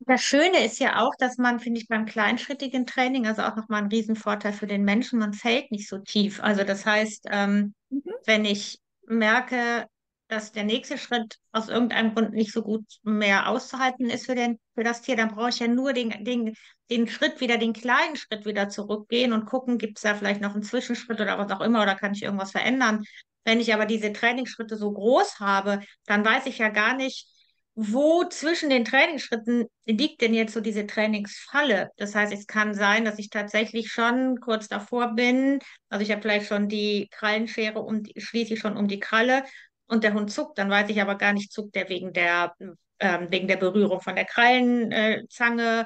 Das 0.07 0.21
Schöne 0.21 0.65
ist 0.65 0.79
ja 0.79 0.99
auch, 0.99 1.13
dass 1.19 1.37
man, 1.37 1.59
finde 1.59 1.79
ich, 1.79 1.87
beim 1.87 2.05
kleinschrittigen 2.05 2.87
Training, 2.87 3.27
also 3.27 3.43
auch 3.43 3.55
nochmal 3.55 3.83
ein 3.83 3.89
Riesenvorteil 3.89 4.51
für 4.51 4.65
den 4.65 4.83
Menschen, 4.83 5.19
man 5.19 5.33
fällt 5.33 5.71
nicht 5.71 5.87
so 5.87 5.99
tief. 5.99 6.41
Also 6.41 6.63
das 6.63 6.85
heißt, 6.85 7.25
ähm, 7.29 7.75
mhm. 7.89 8.01
wenn 8.25 8.45
ich 8.45 8.79
merke, 9.05 9.85
dass 10.27 10.53
der 10.53 10.63
nächste 10.63 10.97
Schritt 10.97 11.37
aus 11.51 11.67
irgendeinem 11.67 12.15
Grund 12.15 12.33
nicht 12.33 12.53
so 12.53 12.63
gut 12.63 12.85
mehr 13.03 13.49
auszuhalten 13.49 14.09
ist 14.09 14.25
für, 14.25 14.33
den, 14.33 14.59
für 14.75 14.83
das 14.83 15.01
Tier, 15.01 15.17
dann 15.17 15.35
brauche 15.35 15.49
ich 15.49 15.59
ja 15.59 15.67
nur 15.67 15.93
den, 15.93 16.23
den, 16.23 16.55
den 16.89 17.07
Schritt 17.07 17.41
wieder, 17.41 17.57
den 17.57 17.73
kleinen 17.73 18.15
Schritt 18.15 18.45
wieder 18.45 18.69
zurückgehen 18.69 19.33
und 19.33 19.45
gucken, 19.45 19.77
gibt 19.77 19.97
es 19.97 20.03
da 20.03 20.15
vielleicht 20.15 20.41
noch 20.41 20.53
einen 20.53 20.63
Zwischenschritt 20.63 21.19
oder 21.19 21.37
was 21.37 21.51
auch 21.51 21.61
immer 21.61 21.83
oder 21.83 21.95
kann 21.95 22.13
ich 22.13 22.23
irgendwas 22.23 22.51
verändern. 22.51 23.03
Wenn 23.43 23.59
ich 23.59 23.73
aber 23.73 23.85
diese 23.85 24.13
Trainingsschritte 24.13 24.77
so 24.77 24.91
groß 24.91 25.39
habe, 25.39 25.81
dann 26.05 26.23
weiß 26.23 26.45
ich 26.45 26.59
ja 26.59 26.69
gar 26.69 26.95
nicht, 26.95 27.27
wo 27.75 28.25
zwischen 28.25 28.69
den 28.69 28.86
Trainingsschritten 28.86 29.65
liegt 29.86 30.21
denn 30.21 30.34
jetzt 30.34 30.53
so 30.53 30.60
diese 30.60 30.86
Trainingsfalle? 30.86 31.89
Das 31.97 32.13
heißt, 32.13 32.34
es 32.34 32.45
kann 32.45 32.73
sein, 32.73 33.05
dass 33.05 33.17
ich 33.17 33.29
tatsächlich 33.29 33.91
schon 33.91 34.39
kurz 34.41 34.67
davor 34.67 35.15
bin. 35.15 35.60
Also 35.89 36.03
ich 36.03 36.12
habe 36.12 36.21
vielleicht 36.21 36.47
schon 36.47 36.67
die 36.67 37.07
Krallenschere 37.12 37.81
um, 37.81 38.03
schließe 38.17 38.53
ich 38.53 38.60
schon 38.60 38.77
um 38.77 38.88
die 38.88 38.99
Kralle 38.99 39.43
und 39.88 40.03
der 40.03 40.13
Hund 40.13 40.31
zuckt, 40.31 40.57
dann 40.57 40.69
weiß 40.69 40.89
ich 40.89 41.01
aber 41.01 41.15
gar 41.15 41.34
nicht, 41.34 41.51
zuckt 41.51 41.75
der 41.75 41.89
wegen 41.89 42.13
der, 42.13 42.55
ähm, 42.99 43.27
wegen 43.29 43.47
der 43.47 43.57
Berührung 43.57 44.01
von 44.01 44.15
der 44.15 44.25
Krallenzange 44.25 45.86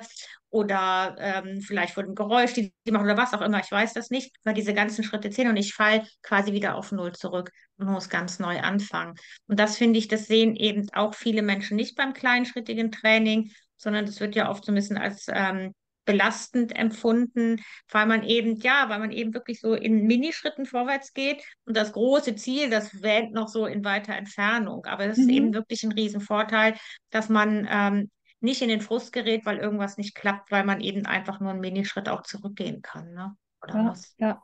oder 0.55 1.17
ähm, 1.19 1.59
vielleicht 1.59 1.93
von 1.93 2.05
dem 2.05 2.15
Geräusch, 2.15 2.53
die 2.53 2.73
die 2.87 2.91
machen 2.93 3.03
oder 3.03 3.17
was 3.17 3.33
auch 3.33 3.41
immer, 3.41 3.59
ich 3.59 3.69
weiß 3.69 3.91
das 3.91 4.09
nicht, 4.09 4.33
weil 4.45 4.53
diese 4.53 4.73
ganzen 4.73 5.03
Schritte 5.03 5.29
zählen 5.29 5.49
und 5.49 5.57
ich 5.57 5.73
falle 5.73 6.07
quasi 6.23 6.53
wieder 6.53 6.75
auf 6.75 6.93
Null 6.93 7.11
zurück 7.11 7.51
und 7.77 7.87
muss 7.87 8.07
ganz 8.07 8.39
neu 8.39 8.61
anfangen. 8.61 9.15
Und 9.47 9.59
das 9.59 9.75
finde 9.75 9.99
ich, 9.99 10.07
das 10.07 10.27
sehen 10.27 10.55
eben 10.55 10.87
auch 10.93 11.13
viele 11.13 11.41
Menschen 11.41 11.75
nicht 11.75 11.97
beim 11.97 12.13
kleinschrittigen 12.13 12.89
Training, 12.89 13.51
sondern 13.75 14.05
das 14.05 14.21
wird 14.21 14.33
ja 14.33 14.49
oft 14.49 14.63
so 14.63 14.71
ein 14.71 14.75
bisschen 14.75 14.97
als 14.97 15.25
ähm, 15.27 15.73
belastend 16.05 16.73
empfunden, 16.73 17.61
weil 17.91 18.05
man 18.05 18.23
eben, 18.23 18.55
ja, 18.55 18.87
weil 18.87 18.99
man 18.99 19.11
eben 19.11 19.33
wirklich 19.33 19.59
so 19.59 19.73
in 19.73 20.07
Minischritten 20.07 20.65
vorwärts 20.65 21.13
geht 21.13 21.43
und 21.65 21.75
das 21.75 21.91
große 21.91 22.37
Ziel, 22.37 22.69
das 22.69 23.01
wähnt 23.01 23.33
noch 23.33 23.49
so 23.49 23.65
in 23.65 23.83
weiter 23.83 24.13
Entfernung. 24.13 24.85
Aber 24.85 25.05
es 25.05 25.17
mhm. 25.17 25.23
ist 25.23 25.29
eben 25.31 25.53
wirklich 25.53 25.83
ein 25.83 25.91
Riesenvorteil, 25.91 26.75
dass 27.09 27.27
man 27.27 27.67
ähm, 27.69 28.09
nicht 28.39 28.61
in 28.61 28.69
den 28.69 28.81
Frust 28.81 29.13
gerät, 29.13 29.45
weil 29.45 29.57
irgendwas 29.57 29.97
nicht 29.97 30.15
klappt, 30.15 30.51
weil 30.51 30.63
man 30.63 30.81
eben 30.81 31.05
einfach 31.05 31.39
nur 31.39 31.51
einen 31.51 31.61
Minischritt 31.61 32.09
auch 32.09 32.21
zurückgehen 32.21 32.81
kann, 32.81 33.13
ne? 33.13 33.35
Oder 33.61 33.75
ja, 33.75 33.85
was? 33.89 34.15
Ja. 34.17 34.41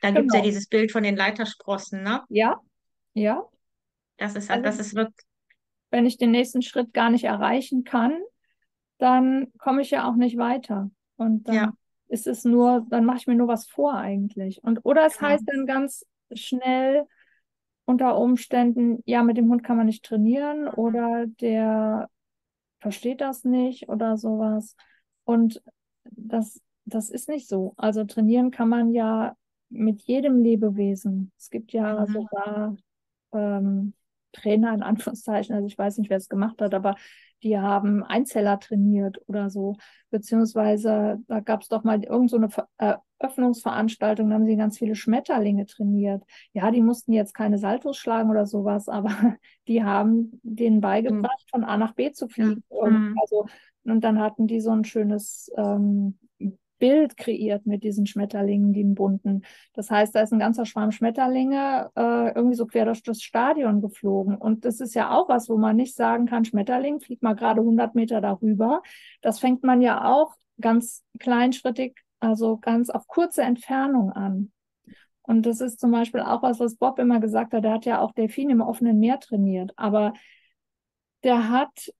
Da 0.00 0.08
genau. 0.08 0.20
gibt 0.20 0.32
es 0.32 0.36
ja 0.36 0.42
dieses 0.42 0.68
Bild 0.68 0.92
von 0.92 1.02
den 1.02 1.16
Leitersprossen, 1.16 2.02
ne? 2.02 2.22
Ja, 2.28 2.60
ja. 3.14 3.42
Das 4.16 4.36
ist 4.36 4.50
halt, 4.50 4.64
also, 4.64 4.78
das 4.78 4.86
ist 4.86 4.94
wirklich. 4.94 5.26
Wenn 5.90 6.06
ich 6.06 6.16
den 6.18 6.30
nächsten 6.30 6.62
Schritt 6.62 6.92
gar 6.92 7.10
nicht 7.10 7.24
erreichen 7.24 7.84
kann, 7.84 8.20
dann 8.98 9.52
komme 9.58 9.82
ich 9.82 9.90
ja 9.90 10.08
auch 10.08 10.16
nicht 10.16 10.36
weiter. 10.36 10.90
Und 11.16 11.48
dann 11.48 11.54
ja. 11.54 11.72
ist 12.08 12.26
es 12.26 12.44
nur, 12.44 12.84
dann 12.90 13.04
mache 13.04 13.18
ich 13.18 13.26
mir 13.26 13.36
nur 13.36 13.48
was 13.48 13.66
vor 13.66 13.94
eigentlich. 13.94 14.62
Und 14.62 14.80
oder 14.84 15.06
es 15.06 15.18
genau. 15.18 15.30
heißt 15.30 15.44
dann 15.46 15.66
ganz 15.66 16.04
schnell 16.32 17.06
unter 17.84 18.18
Umständen, 18.18 19.02
ja, 19.04 19.22
mit 19.22 19.36
dem 19.36 19.48
Hund 19.50 19.62
kann 19.62 19.76
man 19.76 19.86
nicht 19.86 20.04
trainieren 20.04 20.62
mhm. 20.62 20.68
oder 20.74 21.26
der 21.26 22.08
versteht 22.84 23.22
das 23.22 23.44
nicht 23.44 23.88
oder 23.88 24.18
sowas. 24.18 24.76
Und 25.24 25.62
das, 26.04 26.60
das 26.84 27.08
ist 27.08 27.30
nicht 27.30 27.48
so. 27.48 27.72
Also 27.78 28.04
trainieren 28.04 28.50
kann 28.50 28.68
man 28.68 28.92
ja 28.92 29.34
mit 29.70 30.02
jedem 30.02 30.42
Lebewesen. 30.42 31.32
Es 31.38 31.48
gibt 31.48 31.72
ja 31.72 32.04
mhm. 32.04 32.12
sogar 32.12 32.76
ähm, 33.32 33.94
Trainer 34.32 34.74
in 34.74 34.82
Anführungszeichen, 34.82 35.54
also 35.54 35.66
ich 35.66 35.78
weiß 35.78 35.96
nicht, 35.96 36.10
wer 36.10 36.18
es 36.18 36.28
gemacht 36.28 36.60
hat, 36.60 36.74
aber 36.74 36.96
die 37.44 37.58
haben 37.58 38.02
Einzeller 38.02 38.58
trainiert 38.58 39.20
oder 39.26 39.50
so. 39.50 39.76
Beziehungsweise 40.10 41.18
da 41.28 41.40
gab 41.40 41.60
es 41.60 41.68
doch 41.68 41.84
mal 41.84 42.02
irgendeine 42.02 42.48
so 42.48 42.62
Eröffnungsveranstaltung, 42.78 44.28
da 44.28 44.34
haben 44.34 44.46
sie 44.46 44.56
ganz 44.56 44.78
viele 44.78 44.94
Schmetterlinge 44.94 45.66
trainiert. 45.66 46.24
Ja, 46.52 46.70
die 46.70 46.80
mussten 46.80 47.12
jetzt 47.12 47.34
keine 47.34 47.58
Saltos 47.58 47.98
schlagen 47.98 48.30
oder 48.30 48.46
sowas, 48.46 48.88
aber 48.88 49.36
die 49.68 49.84
haben 49.84 50.40
denen 50.42 50.80
beigebracht, 50.80 51.44
mhm. 51.46 51.50
von 51.50 51.64
A 51.64 51.76
nach 51.76 51.94
B 51.94 52.10
zu 52.12 52.28
fliegen. 52.28 52.64
Mhm. 52.70 53.14
Also, 53.20 53.46
und 53.84 54.02
dann 54.02 54.18
hatten 54.18 54.46
die 54.46 54.60
so 54.60 54.70
ein 54.70 54.84
schönes 54.84 55.52
ähm, 55.56 56.18
Bild 56.78 57.16
kreiert 57.16 57.66
mit 57.66 57.84
diesen 57.84 58.06
Schmetterlingen, 58.06 58.72
den 58.72 58.94
bunten. 58.94 59.42
Das 59.72 59.90
heißt, 59.90 60.14
da 60.14 60.20
ist 60.20 60.32
ein 60.32 60.38
ganzer 60.38 60.66
Schwarm 60.66 60.92
Schmetterlinge 60.92 61.90
äh, 61.96 62.34
irgendwie 62.34 62.56
so 62.56 62.66
quer 62.66 62.84
durch 62.84 63.02
das 63.02 63.22
Stadion 63.22 63.80
geflogen. 63.80 64.36
Und 64.36 64.64
das 64.64 64.80
ist 64.80 64.94
ja 64.94 65.10
auch 65.10 65.28
was, 65.28 65.48
wo 65.48 65.56
man 65.56 65.76
nicht 65.76 65.94
sagen 65.94 66.26
kann, 66.26 66.44
Schmetterling, 66.44 67.00
fliegt 67.00 67.22
mal 67.22 67.34
gerade 67.34 67.60
100 67.60 67.94
Meter 67.94 68.20
darüber. 68.20 68.82
Das 69.22 69.38
fängt 69.38 69.62
man 69.62 69.80
ja 69.80 70.04
auch 70.12 70.34
ganz 70.60 71.04
kleinschrittig, 71.18 71.96
also 72.20 72.58
ganz 72.58 72.90
auf 72.90 73.06
kurze 73.06 73.42
Entfernung 73.42 74.10
an. 74.10 74.52
Und 75.22 75.46
das 75.46 75.60
ist 75.60 75.80
zum 75.80 75.90
Beispiel 75.90 76.20
auch 76.20 76.42
was, 76.42 76.60
was 76.60 76.76
Bob 76.76 76.98
immer 76.98 77.18
gesagt 77.18 77.54
hat. 77.54 77.64
Der 77.64 77.72
hat 77.72 77.86
ja 77.86 78.00
auch 78.00 78.12
Delfin 78.12 78.50
im 78.50 78.60
offenen 78.60 78.98
Meer 78.98 79.20
trainiert. 79.20 79.72
Aber 79.76 80.12
der 81.22 81.48
hat 81.48 81.90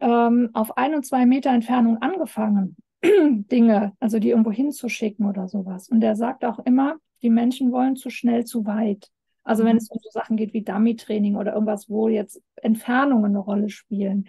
ähm, 0.00 0.50
auf 0.52 0.76
ein 0.76 0.94
und 0.94 1.04
zwei 1.04 1.26
Meter 1.26 1.50
Entfernung 1.50 1.98
angefangen, 2.02 2.76
Dinge, 3.02 3.92
also 4.00 4.18
die 4.18 4.30
irgendwo 4.30 4.50
hinzuschicken 4.50 5.26
oder 5.26 5.48
sowas. 5.48 5.88
Und 5.88 6.00
der 6.00 6.16
sagt 6.16 6.44
auch 6.44 6.58
immer, 6.60 6.96
die 7.22 7.30
Menschen 7.30 7.72
wollen 7.72 7.96
zu 7.96 8.10
schnell, 8.10 8.44
zu 8.44 8.66
weit. 8.66 9.10
Also 9.44 9.64
wenn 9.64 9.72
mhm. 9.72 9.78
es 9.78 9.90
um 9.90 9.98
so 10.02 10.10
Sachen 10.10 10.36
geht 10.36 10.52
wie 10.52 10.62
Dummy-Training 10.62 11.36
oder 11.36 11.54
irgendwas, 11.54 11.88
wo 11.88 12.08
jetzt 12.08 12.42
Entfernungen 12.56 13.32
eine 13.32 13.38
Rolle 13.38 13.70
spielen. 13.70 14.28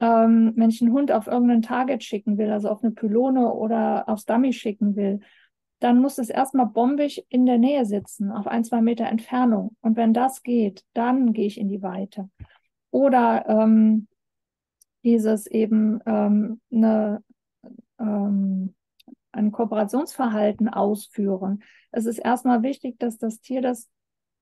Ähm, 0.00 0.54
wenn 0.56 0.70
ich 0.70 0.80
einen 0.80 0.92
Hund 0.92 1.12
auf 1.12 1.26
irgendein 1.26 1.62
Target 1.62 2.02
schicken 2.02 2.38
will, 2.38 2.50
also 2.50 2.70
auf 2.70 2.82
eine 2.82 2.92
Pylone 2.92 3.52
oder 3.52 4.08
aufs 4.08 4.24
Dummy 4.24 4.52
schicken 4.52 4.96
will, 4.96 5.20
dann 5.78 6.00
muss 6.00 6.18
es 6.18 6.30
erstmal 6.30 6.66
bombig 6.66 7.24
in 7.28 7.46
der 7.46 7.58
Nähe 7.58 7.84
sitzen, 7.86 8.30
auf 8.30 8.46
ein, 8.46 8.64
zwei 8.64 8.82
Meter 8.82 9.06
Entfernung. 9.06 9.76
Und 9.80 9.96
wenn 9.96 10.12
das 10.12 10.42
geht, 10.42 10.84
dann 10.94 11.32
gehe 11.32 11.46
ich 11.46 11.58
in 11.58 11.68
die 11.68 11.82
Weite. 11.82 12.28
Oder 12.90 13.46
ähm, 13.48 14.08
dieses 15.04 15.46
eben 15.46 16.00
ähm, 16.06 16.60
eine, 16.70 17.22
ähm, 18.00 18.74
ein 19.32 19.52
Kooperationsverhalten 19.52 20.68
ausführen. 20.68 21.62
Es 21.92 22.06
ist 22.06 22.18
erstmal 22.18 22.62
wichtig, 22.62 22.98
dass 22.98 23.18
das 23.18 23.40
Tier 23.40 23.62
das, 23.62 23.88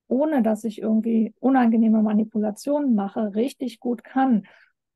ohne 0.07 0.43
dass 0.43 0.65
ich 0.65 0.81
irgendwie 0.81 1.35
unangenehme 1.41 2.03
Manipulationen 2.03 2.95
mache, 2.95 3.35
richtig 3.35 3.81
gut 3.81 4.05
kann. 4.05 4.47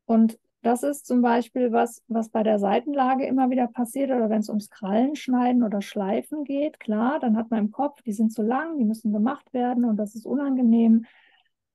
Und 0.07 0.38
das 0.62 0.85
ist 0.85 1.07
zum 1.07 1.22
Beispiel 1.22 1.72
was, 1.72 2.03
was 2.07 2.29
bei 2.29 2.44
der 2.44 2.61
Seitenlage 2.61 3.27
immer 3.27 3.51
wieder 3.51 3.66
passiert 3.66 4.11
oder 4.11 4.31
wenn 4.31 4.40
es 4.40 4.48
ums 4.48 4.70
Krallenschneiden 4.70 5.64
oder 5.64 5.83
Schleifen 5.83 6.44
geht. 6.44 6.79
Klar, 6.79 7.18
dann 7.18 7.37
hat 7.37 7.51
man 7.51 7.59
im 7.59 7.70
Kopf, 7.72 8.01
die 8.03 8.12
sind 8.12 8.33
zu 8.33 8.42
lang, 8.42 8.79
die 8.79 8.85
müssen 8.85 9.12
gemacht 9.12 9.53
werden 9.53 9.85
und 9.85 9.96
das 9.96 10.14
ist 10.14 10.25
unangenehm. 10.25 11.05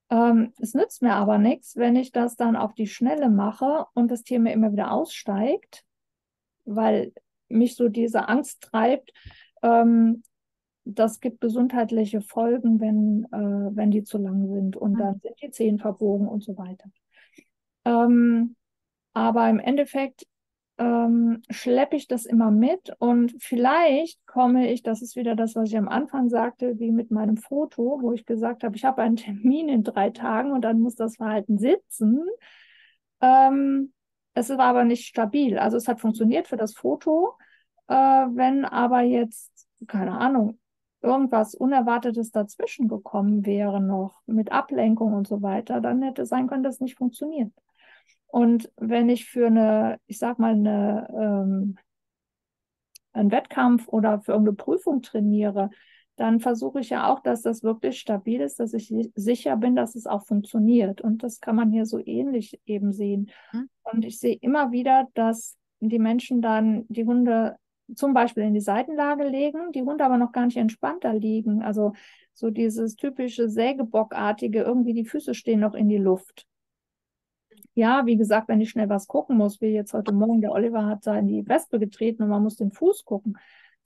Ähm, 0.10 0.54
es 0.60 0.74
nützt 0.74 1.02
mir 1.02 1.16
aber 1.16 1.38
nichts, 1.38 1.76
wenn 1.76 1.98
ich 1.98 2.14
das 2.14 2.38
dann 2.38 2.56
auf 2.56 2.74
die 2.74 2.88
Schnelle 2.88 3.30
mache 3.30 3.86
und 3.94 4.10
das 4.10 4.24
Tier 4.24 4.40
mir 4.40 4.54
immer 4.54 4.72
wieder 4.72 4.92
aussteigt, 4.92 5.84
weil 6.68 7.12
mich 7.50 7.76
so 7.76 7.90
diese 7.90 8.28
Angst 8.28 8.62
treibt. 8.62 9.14
Ähm, 9.64 10.24
das 10.86 11.20
gibt 11.20 11.42
gesundheitliche 11.42 12.22
Folgen, 12.22 12.80
wenn, 12.80 13.26
äh, 13.32 13.76
wenn 13.76 13.92
die 13.92 14.04
zu 14.04 14.18
lang 14.18 14.48
sind 14.48 14.78
und 14.78 14.94
mhm. 14.94 14.98
dann 14.98 15.20
sind 15.20 15.42
die 15.42 15.52
Zehen 15.52 15.80
verbogen 15.80 16.28
und 16.28 16.44
so 16.44 16.58
weiter. 16.58 16.90
Ähm, 17.86 18.56
aber 19.14 19.50
im 19.50 19.60
Endeffekt 19.60 20.26
ähm, 20.78 21.42
schleppe 21.50 21.96
ich 21.96 22.08
das 22.08 22.26
immer 22.26 22.52
mit 22.52 22.92
und 23.00 23.36
vielleicht 23.40 24.26
komme 24.28 24.72
ich, 24.72 24.84
das 24.84 25.02
ist 25.02 25.16
wieder 25.16 25.36
das, 25.36 25.56
was 25.56 25.70
ich 25.70 25.78
am 25.78 25.88
Anfang 25.88 26.30
sagte, 26.30 26.80
wie 26.80 26.92
mit 26.92 27.10
meinem 27.10 27.38
Foto, 27.38 28.00
wo 28.02 28.14
ich 28.14 28.26
gesagt 28.26 28.64
habe, 28.64 28.76
ich 28.76 28.86
habe 28.86 29.02
einen 29.02 29.16
Termin 29.16 29.70
in 29.70 29.84
drei 29.84 30.12
Tagen 30.12 30.52
und 30.52 30.62
dann 30.62 30.80
muss 30.80 30.96
das 30.96 31.16
Verhalten 31.16 31.58
sitzen. 31.58 32.22
Ähm, 33.22 33.92
es 34.38 34.50
war 34.50 34.60
aber 34.62 34.84
nicht 34.84 35.08
stabil. 35.08 35.58
Also 35.58 35.78
es 35.78 35.88
hat 35.88 36.00
funktioniert 36.00 36.48
für 36.48 36.58
das 36.58 36.74
Foto. 36.76 37.38
Äh, 37.88 37.94
wenn 37.96 38.66
aber 38.66 39.02
jetzt, 39.02 39.68
keine 39.88 40.18
Ahnung, 40.18 40.60
irgendwas 41.02 41.56
Unerwartetes 41.56 42.32
dazwischen 42.32 42.88
gekommen 42.88 43.46
wäre 43.46 43.82
noch 43.82 44.22
mit 44.26 44.52
Ablenkung 44.52 45.14
und 45.14 45.28
so 45.28 45.42
weiter, 45.42 45.82
dann 45.82 46.02
hätte 46.02 46.24
es 46.24 46.30
sein 46.30 46.48
können, 46.48 46.64
dass 46.64 46.76
es 46.76 46.82
nicht 46.82 46.98
funktioniert. 46.98 47.52
Und 48.28 48.72
wenn 48.76 49.10
ich 49.10 49.26
für 49.26 49.48
eine, 49.48 50.00
ich 50.06 50.20
sag 50.20 50.38
mal, 50.38 50.52
eine, 50.52 51.08
ähm, 51.14 51.78
einen 53.14 53.32
Wettkampf 53.32 53.88
oder 53.88 54.22
für 54.22 54.34
irgendeine 54.34 54.58
Prüfung 54.58 55.02
trainiere, 55.02 55.70
dann 56.18 56.40
versuche 56.40 56.80
ich 56.80 56.90
ja 56.90 57.12
auch, 57.12 57.20
dass 57.20 57.44
das 57.44 57.64
wirklich 57.64 58.00
stabil 58.00 58.42
ist, 58.42 58.60
dass 58.60 58.74
ich 58.74 58.94
sicher 59.16 59.56
bin, 59.56 59.76
dass 59.76 59.96
es 59.96 60.08
auch 60.08 60.26
funktioniert. 60.26 61.00
Und 61.00 61.24
das 61.24 61.40
kann 61.40 61.56
man 61.56 61.72
hier 61.72 61.86
so 61.86 62.00
ähnlich 62.04 62.60
eben 62.66 62.92
sehen. 62.92 63.30
Mhm. 63.54 63.70
Und 63.84 64.04
ich 64.04 64.20
sehe 64.20 64.36
immer 64.42 64.72
wieder, 64.72 65.08
dass 65.14 65.56
die 65.80 66.00
Menschen 66.00 66.42
dann 66.42 66.86
die 66.90 67.06
Hunde 67.06 67.56
zum 67.96 68.14
Beispiel 68.14 68.44
in 68.44 68.56
die 68.56 68.60
Seitenlage 68.60 69.26
legen, 69.26 69.72
die 69.72 69.84
Hunde 69.84 70.04
aber 70.04 70.18
noch 70.18 70.32
gar 70.32 70.46
nicht 70.46 70.58
entspannter 70.58 71.14
liegen. 71.14 71.62
Also 71.62 71.94
so 72.34 72.50
dieses 72.50 72.96
typische 72.96 73.48
Sägebockartige, 73.48 74.64
irgendwie 74.64 74.94
die 74.94 75.06
Füße 75.06 75.36
stehen 75.36 75.60
noch 75.60 75.76
in 75.76 75.88
die 75.88 75.98
Luft 75.98 76.48
ja, 77.78 78.08
wie 78.08 78.18
gesagt, 78.18 78.48
wenn 78.48 78.60
ich 78.60 78.72
schnell 78.72 78.90
was 78.90 79.06
gucken 79.06 79.38
muss, 79.38 79.62
wie 79.62 79.68
jetzt 79.68 79.94
heute 79.94 80.12
Morgen, 80.12 80.42
der 80.42 80.52
Oliver 80.52 80.88
hat 80.88 81.06
da 81.06 81.16
in 81.16 81.28
die 81.28 81.48
Wespe 81.48 81.78
getreten 81.78 82.24
und 82.24 82.30
man 82.30 82.42
muss 82.42 82.56
den 82.56 82.72
Fuß 82.72 83.06
gucken, 83.06 83.38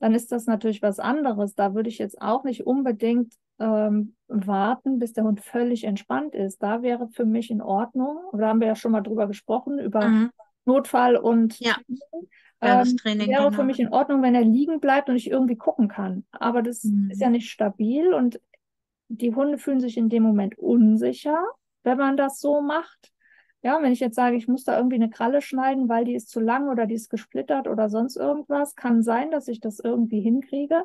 dann 0.02 0.16
ist 0.16 0.32
das 0.32 0.48
natürlich 0.48 0.82
was 0.82 1.00
anderes. 1.00 1.54
Da 1.54 1.76
würde 1.76 1.88
ich 1.88 2.00
jetzt 2.00 2.20
auch 2.22 2.44
nicht 2.44 2.66
unbedingt 2.66 3.36
ähm, 3.60 4.16
warten, 4.28 4.98
bis 4.98 5.14
der 5.14 5.24
Hund 5.24 5.42
völlig 5.42 5.84
entspannt 5.84 6.34
ist. 6.34 6.62
Da 6.64 6.82
wäre 6.82 7.08
für 7.10 7.24
mich 7.24 7.52
in 7.52 7.62
Ordnung, 7.62 8.18
da 8.34 8.48
haben 8.48 8.60
wir 8.60 8.68
ja 8.68 8.76
schon 8.76 8.92
mal 8.92 9.02
drüber 9.02 9.28
gesprochen, 9.28 9.78
über 9.78 10.08
mhm. 10.08 10.32
Notfall 10.66 11.16
und 11.16 11.60
ja. 11.60 11.78
Ähm, 12.62 12.98
wäre 13.04 13.26
genau. 13.26 13.52
für 13.52 13.64
mich 13.64 13.80
in 13.80 13.94
Ordnung, 13.94 14.24
wenn 14.24 14.36
er 14.36 14.44
liegen 14.44 14.80
bleibt 14.80 15.08
und 15.08 15.16
ich 15.16 15.30
irgendwie 15.30 15.56
gucken 15.56 15.88
kann. 15.88 16.26
Aber 16.32 16.64
das 16.64 16.84
mhm. 16.84 17.12
ist 17.12 17.22
ja 17.22 17.30
nicht 17.30 17.52
stabil 17.52 18.12
und 18.12 18.42
die 19.08 19.36
Hunde 19.36 19.60
fühlen 19.60 19.80
sich 19.80 19.98
in 19.98 20.10
dem 20.10 20.24
Moment 20.24 20.58
unsicher, 20.58 21.44
wenn 21.84 21.98
man 21.98 22.18
das 22.18 22.40
so 22.40 22.62
macht. 22.62 23.11
Ja, 23.64 23.80
wenn 23.82 23.92
ich 23.92 24.00
jetzt 24.00 24.16
sage, 24.16 24.36
ich 24.38 24.48
muss 24.48 24.64
da 24.64 24.76
irgendwie 24.76 24.96
eine 24.96 25.10
Kralle 25.10 25.42
schneiden, 25.42 25.88
weil 25.88 26.04
die 26.04 26.16
ist 26.16 26.30
zu 26.30 26.40
lang 26.40 26.70
oder 26.70 26.88
die 26.88 26.96
ist 26.96 27.10
gesplittert 27.10 27.68
oder 27.68 27.90
sonst 27.90 28.16
irgendwas, 28.16 28.76
kann 28.76 29.04
sein, 29.04 29.30
dass 29.30 29.48
ich 29.48 29.60
das 29.60 29.80
irgendwie 29.80 30.20
hinkriege. 30.22 30.84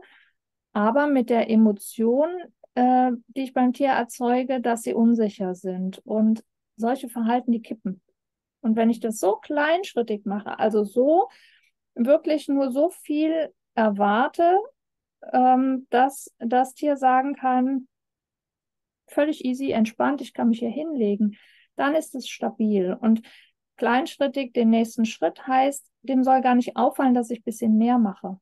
Aber 0.74 1.06
mit 1.06 1.30
der 1.30 1.48
Emotion, 1.48 2.28
äh, 2.74 3.12
die 3.28 3.44
ich 3.44 3.54
beim 3.54 3.72
Tier 3.72 3.88
erzeuge, 3.88 4.60
dass 4.60 4.82
sie 4.82 4.92
unsicher 4.92 5.54
sind. 5.54 5.98
Und 6.04 6.44
solche 6.76 7.08
Verhalten, 7.08 7.50
die 7.50 7.62
kippen. 7.62 8.02
Und 8.60 8.76
wenn 8.76 8.90
ich 8.90 9.00
das 9.00 9.20
so 9.20 9.36
kleinschrittig 9.36 10.26
mache, 10.26 10.58
also 10.58 10.84
so 10.84 11.30
wirklich 11.94 12.46
nur 12.48 12.70
so 12.70 12.90
viel 12.90 13.54
erwarte, 13.74 14.58
ähm, 15.32 15.86
dass 15.88 16.30
das 16.40 16.74
Tier 16.74 16.98
sagen 16.98 17.34
kann, 17.36 17.88
völlig 19.06 19.46
easy, 19.46 19.70
entspannt, 19.70 20.20
ich 20.20 20.34
kann 20.34 20.50
mich 20.50 20.58
hier 20.58 20.68
hinlegen 20.68 21.38
dann 21.76 21.94
ist 21.94 22.14
es 22.14 22.28
stabil. 22.28 22.96
Und 22.98 23.22
kleinschrittig 23.76 24.52
den 24.52 24.70
nächsten 24.70 25.04
Schritt 25.04 25.46
heißt, 25.46 25.90
dem 26.02 26.24
soll 26.24 26.40
gar 26.40 26.54
nicht 26.54 26.76
auffallen, 26.76 27.14
dass 27.14 27.30
ich 27.30 27.40
ein 27.40 27.44
bisschen 27.44 27.76
mehr 27.78 27.98
mache. 27.98 28.38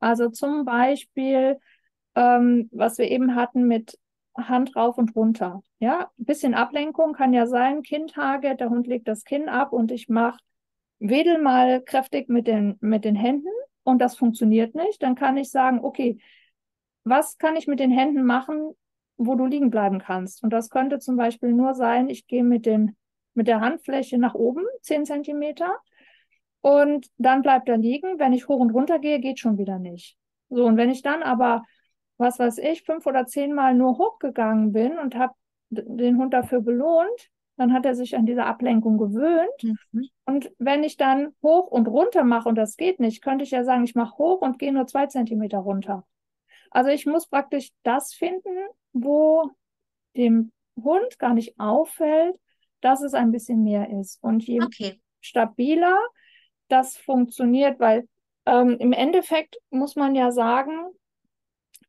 Also 0.00 0.28
zum 0.28 0.64
Beispiel, 0.64 1.58
ähm, 2.14 2.68
was 2.72 2.98
wir 2.98 3.10
eben 3.10 3.34
hatten 3.36 3.66
mit 3.66 3.98
Hand 4.36 4.74
rauf 4.76 4.98
und 4.98 5.14
runter. 5.14 5.62
Ja, 5.78 6.10
ein 6.18 6.24
bisschen 6.24 6.54
Ablenkung 6.54 7.12
kann 7.12 7.32
ja 7.32 7.46
sein. 7.46 7.82
Kindhage, 7.82 8.56
der 8.56 8.70
Hund 8.70 8.86
legt 8.86 9.08
das 9.08 9.24
Kinn 9.24 9.48
ab 9.48 9.72
und 9.72 9.92
ich 9.92 10.08
mache, 10.08 10.38
wedel 10.98 11.40
mal 11.40 11.82
kräftig 11.82 12.28
mit 12.28 12.46
den, 12.46 12.76
mit 12.80 13.04
den 13.04 13.16
Händen 13.16 13.50
und 13.82 13.98
das 14.00 14.16
funktioniert 14.16 14.74
nicht. 14.74 15.02
Dann 15.02 15.14
kann 15.14 15.36
ich 15.36 15.50
sagen, 15.50 15.80
okay, 15.82 16.18
was 17.04 17.38
kann 17.38 17.56
ich 17.56 17.66
mit 17.66 17.80
den 17.80 17.90
Händen 17.90 18.24
machen, 18.24 18.74
wo 19.26 19.34
du 19.34 19.46
liegen 19.46 19.70
bleiben 19.70 19.98
kannst. 19.98 20.42
Und 20.42 20.50
das 20.50 20.70
könnte 20.70 20.98
zum 20.98 21.16
Beispiel 21.16 21.52
nur 21.52 21.74
sein, 21.74 22.08
ich 22.08 22.26
gehe 22.26 22.44
mit, 22.44 22.66
den, 22.66 22.96
mit 23.34 23.48
der 23.48 23.60
Handfläche 23.60 24.18
nach 24.18 24.34
oben, 24.34 24.64
10 24.82 25.04
Zentimeter, 25.04 25.78
und 26.62 27.08
dann 27.18 27.42
bleibt 27.42 27.68
er 27.68 27.76
liegen. 27.76 28.18
Wenn 28.18 28.32
ich 28.32 28.48
hoch 28.48 28.60
und 28.60 28.70
runter 28.70 28.98
gehe, 28.98 29.18
geht 29.18 29.40
schon 29.40 29.58
wieder 29.58 29.78
nicht. 29.78 30.16
So, 30.48 30.64
und 30.64 30.76
wenn 30.76 30.90
ich 30.90 31.02
dann 31.02 31.22
aber, 31.22 31.64
was 32.18 32.38
weiß 32.38 32.58
ich, 32.58 32.84
fünf 32.84 33.04
oder 33.06 33.26
zehnmal 33.26 33.74
nur 33.74 33.98
hochgegangen 33.98 34.72
bin 34.72 34.96
und 34.98 35.16
habe 35.16 35.34
den 35.70 36.18
Hund 36.18 36.32
dafür 36.32 36.60
belohnt, 36.60 37.30
dann 37.56 37.72
hat 37.72 37.84
er 37.84 37.94
sich 37.94 38.16
an 38.16 38.26
diese 38.26 38.44
Ablenkung 38.44 38.96
gewöhnt. 38.96 39.62
Mhm. 39.90 40.08
Und 40.24 40.52
wenn 40.58 40.84
ich 40.84 40.96
dann 40.96 41.34
hoch 41.42 41.66
und 41.68 41.88
runter 41.88 42.24
mache 42.24 42.48
und 42.48 42.54
das 42.54 42.76
geht 42.76 43.00
nicht, 43.00 43.22
könnte 43.22 43.44
ich 43.44 43.50
ja 43.50 43.64
sagen, 43.64 43.84
ich 43.84 43.94
mache 43.94 44.18
hoch 44.18 44.40
und 44.40 44.58
gehe 44.58 44.72
nur 44.72 44.86
zwei 44.86 45.06
Zentimeter 45.06 45.58
runter. 45.58 46.06
Also 46.70 46.90
ich 46.90 47.06
muss 47.06 47.26
praktisch 47.26 47.70
das 47.82 48.14
finden, 48.14 48.56
wo 48.92 49.50
dem 50.16 50.52
Hund 50.76 51.18
gar 51.18 51.34
nicht 51.34 51.58
auffällt, 51.58 52.36
dass 52.80 53.02
es 53.02 53.14
ein 53.14 53.32
bisschen 53.32 53.62
mehr 53.62 53.90
ist. 53.90 54.22
Und 54.22 54.44
je 54.44 54.62
okay. 54.62 55.00
stabiler 55.20 55.98
das 56.68 56.96
funktioniert, 56.96 57.78
weil 57.80 58.08
ähm, 58.46 58.76
im 58.78 58.92
Endeffekt 58.92 59.58
muss 59.70 59.94
man 59.94 60.14
ja 60.14 60.32
sagen, 60.32 60.72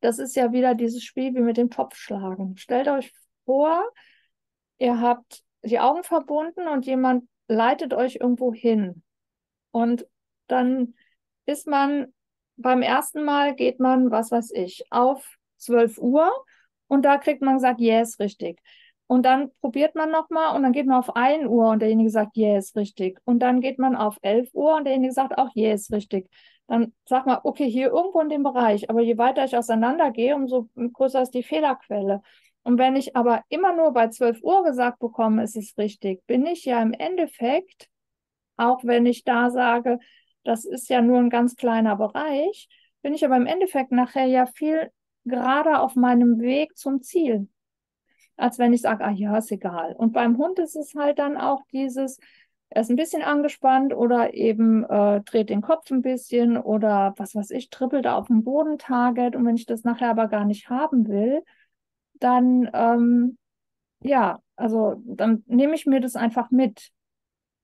das 0.00 0.18
ist 0.18 0.36
ja 0.36 0.52
wieder 0.52 0.74
dieses 0.74 1.02
Spiel 1.02 1.34
wie 1.34 1.40
mit 1.40 1.56
dem 1.56 1.70
Topfschlagen. 1.70 2.56
Stellt 2.58 2.88
euch 2.88 3.12
vor, 3.46 3.82
ihr 4.78 5.00
habt 5.00 5.42
die 5.62 5.80
Augen 5.80 6.04
verbunden 6.04 6.68
und 6.68 6.84
jemand 6.84 7.28
leitet 7.48 7.94
euch 7.94 8.16
irgendwo 8.16 8.52
hin. 8.52 9.02
Und 9.70 10.06
dann 10.46 10.94
ist 11.46 11.66
man 11.66 12.12
beim 12.56 12.82
ersten 12.82 13.24
Mal 13.24 13.54
geht 13.54 13.80
man, 13.80 14.10
was 14.10 14.30
weiß 14.30 14.52
ich, 14.52 14.84
auf 14.90 15.26
12 15.56 15.98
Uhr 15.98 16.43
und 16.88 17.04
da 17.04 17.18
kriegt 17.18 17.42
man 17.42 17.54
gesagt, 17.54 17.80
yes, 17.80 18.18
richtig. 18.20 18.60
Und 19.06 19.24
dann 19.26 19.50
probiert 19.60 19.94
man 19.94 20.10
nochmal 20.10 20.56
und 20.56 20.62
dann 20.62 20.72
geht 20.72 20.86
man 20.86 20.98
auf 20.98 21.14
1 21.14 21.46
Uhr 21.46 21.68
und 21.70 21.80
derjenige 21.80 22.10
sagt, 22.10 22.36
yes, 22.36 22.74
richtig. 22.74 23.20
Und 23.24 23.40
dann 23.40 23.60
geht 23.60 23.78
man 23.78 23.96
auf 23.96 24.18
11 24.22 24.48
Uhr 24.54 24.76
und 24.76 24.84
derjenige 24.84 25.12
sagt 25.12 25.36
auch, 25.38 25.50
yes, 25.54 25.92
richtig. 25.92 26.28
dann 26.66 26.92
sag 27.06 27.26
mal, 27.26 27.40
okay, 27.44 27.68
hier 27.70 27.88
irgendwo 27.88 28.20
in 28.20 28.28
dem 28.28 28.42
Bereich, 28.42 28.88
aber 28.88 29.02
je 29.02 29.18
weiter 29.18 29.44
ich 29.44 29.56
auseinandergehe, 29.56 30.34
umso 30.34 30.68
größer 30.74 31.22
ist 31.22 31.34
die 31.34 31.42
Fehlerquelle. 31.42 32.22
Und 32.62 32.78
wenn 32.78 32.96
ich 32.96 33.14
aber 33.16 33.42
immer 33.50 33.74
nur 33.74 33.92
bei 33.92 34.08
12 34.08 34.42
Uhr 34.42 34.64
gesagt 34.64 34.98
bekomme, 34.98 35.42
ist 35.44 35.56
es 35.56 35.76
richtig, 35.76 36.26
bin 36.26 36.46
ich 36.46 36.64
ja 36.64 36.80
im 36.80 36.92
Endeffekt, 36.92 37.88
auch 38.56 38.82
wenn 38.84 39.04
ich 39.04 39.24
da 39.24 39.50
sage, 39.50 39.98
das 40.44 40.64
ist 40.64 40.88
ja 40.88 41.02
nur 41.02 41.18
ein 41.18 41.30
ganz 41.30 41.56
kleiner 41.56 41.96
Bereich, 41.96 42.68
bin 43.02 43.12
ich 43.12 43.24
aber 43.24 43.36
im 43.36 43.46
Endeffekt 43.46 43.92
nachher 43.92 44.24
ja 44.26 44.46
viel 44.46 44.90
gerade 45.24 45.80
auf 45.80 45.96
meinem 45.96 46.40
Weg 46.40 46.76
zum 46.76 47.02
Ziel, 47.02 47.48
als 48.36 48.58
wenn 48.58 48.72
ich 48.72 48.82
sage, 48.82 49.04
ah 49.04 49.10
ja, 49.10 49.36
ist 49.38 49.52
egal. 49.52 49.94
Und 49.94 50.12
beim 50.12 50.38
Hund 50.38 50.58
ist 50.58 50.76
es 50.76 50.94
halt 50.94 51.18
dann 51.18 51.36
auch 51.36 51.62
dieses, 51.72 52.18
er 52.70 52.82
ist 52.82 52.90
ein 52.90 52.96
bisschen 52.96 53.22
angespannt 53.22 53.94
oder 53.94 54.34
eben 54.34 54.84
äh, 54.84 55.20
dreht 55.22 55.50
den 55.50 55.62
Kopf 55.62 55.90
ein 55.90 56.02
bisschen 56.02 56.56
oder 56.56 57.14
was 57.16 57.34
weiß 57.34 57.50
ich, 57.50 57.70
trippelt 57.70 58.06
auf 58.06 58.26
dem 58.26 58.44
Boden 58.44 58.78
Target 58.78 59.36
und 59.36 59.46
wenn 59.46 59.56
ich 59.56 59.66
das 59.66 59.84
nachher 59.84 60.10
aber 60.10 60.28
gar 60.28 60.44
nicht 60.44 60.68
haben 60.70 61.06
will, 61.08 61.42
dann 62.14 62.68
ähm, 62.72 63.38
ja, 64.04 64.40
also 64.56 65.02
dann 65.06 65.42
nehme 65.46 65.74
ich 65.74 65.86
mir 65.86 66.00
das 66.00 66.16
einfach 66.16 66.50
mit. 66.50 66.90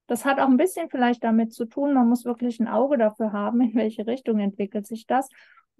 Das 0.06 0.24
hat 0.24 0.40
auch 0.40 0.48
ein 0.48 0.56
bisschen 0.56 0.88
vielleicht 0.90 1.22
damit 1.22 1.52
zu 1.52 1.66
tun, 1.66 1.94
man 1.94 2.08
muss 2.08 2.24
wirklich 2.24 2.58
ein 2.58 2.66
Auge 2.66 2.98
dafür 2.98 3.32
haben, 3.32 3.60
in 3.60 3.74
welche 3.74 4.06
Richtung 4.06 4.40
entwickelt 4.40 4.86
sich 4.86 5.06
das. 5.06 5.28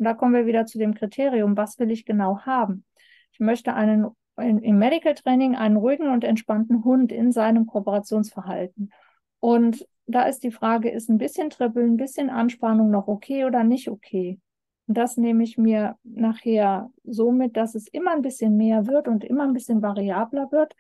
Und 0.01 0.07
da 0.07 0.15
kommen 0.15 0.33
wir 0.33 0.47
wieder 0.47 0.65
zu 0.65 0.79
dem 0.79 0.95
Kriterium, 0.95 1.59
was 1.59 1.79
will 1.79 1.91
ich 1.91 2.07
genau 2.07 2.41
haben? 2.41 2.87
Ich 3.33 3.39
möchte 3.39 3.75
einen 3.75 4.07
im 4.39 4.79
Medical 4.79 5.15
Training 5.15 5.57
einen 5.57 5.77
ruhigen 5.77 6.09
und 6.09 6.25
entspannten 6.25 6.85
Hund 6.85 7.13
in 7.13 7.33
seinem 7.33 7.67
Kooperationsverhalten. 7.67 8.95
Und 9.41 9.87
da 10.07 10.23
ist 10.23 10.43
die 10.43 10.53
Frage, 10.53 10.89
ist 10.89 11.11
ein 11.11 11.19
bisschen 11.19 11.51
Trippeln, 11.51 11.93
ein 11.93 11.97
bisschen 11.99 12.31
Anspannung 12.31 12.91
noch 12.91 13.09
okay 13.09 13.45
oder 13.45 13.63
nicht 13.63 13.91
okay? 13.91 14.41
Und 14.87 14.97
das 14.97 15.19
nehme 15.19 15.45
ich 15.45 15.59
mir 15.59 15.99
nachher 16.03 16.91
so 17.05 17.31
mit, 17.31 17.59
dass 17.59 17.75
es 17.75 17.87
immer 17.87 18.13
ein 18.13 18.23
bisschen 18.23 18.57
mehr 18.57 18.87
wird 18.87 19.07
und 19.07 19.23
immer 19.23 19.43
ein 19.43 19.53
bisschen 19.53 19.83
variabler 19.83 20.51
wird. 20.51 20.75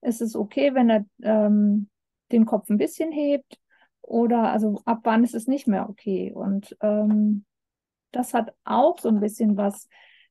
Es 0.00 0.20
ist 0.20 0.34
okay, 0.34 0.74
wenn 0.74 0.90
er 0.90 1.04
ähm, 1.22 1.88
den 2.32 2.46
Kopf 2.46 2.68
ein 2.68 2.78
bisschen 2.78 3.12
hebt 3.12 3.60
oder 4.02 4.50
also 4.50 4.82
ab 4.84 5.02
wann 5.04 5.22
ist 5.22 5.36
es 5.36 5.46
nicht 5.46 5.68
mehr 5.68 5.88
okay. 5.88 6.32
Und 6.34 6.76
ähm, 6.80 7.44
das 8.12 8.34
hat 8.34 8.54
auch 8.64 8.98
so 8.98 9.08
ein 9.08 9.20
bisschen 9.20 9.56
was 9.56 9.88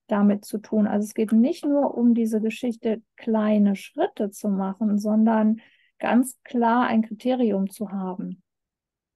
damit 0.08 0.46
zu 0.46 0.60
tun. 0.60 0.88
Also 0.88 1.06
es 1.06 1.14
geht 1.14 1.32
nicht 1.32 1.66
nur 1.66 1.96
um 1.96 2.14
diese 2.14 2.42
Geschichte, 2.42 3.02
kleine 3.16 3.76
Schritte 3.76 4.30
zu 4.32 4.50
machen, 4.50 4.98
sondern 5.00 5.62
ganz 6.00 6.38
klar 6.44 6.86
ein 6.86 7.02
Kriterium 7.02 7.70
zu 7.70 7.92
haben. 7.92 8.44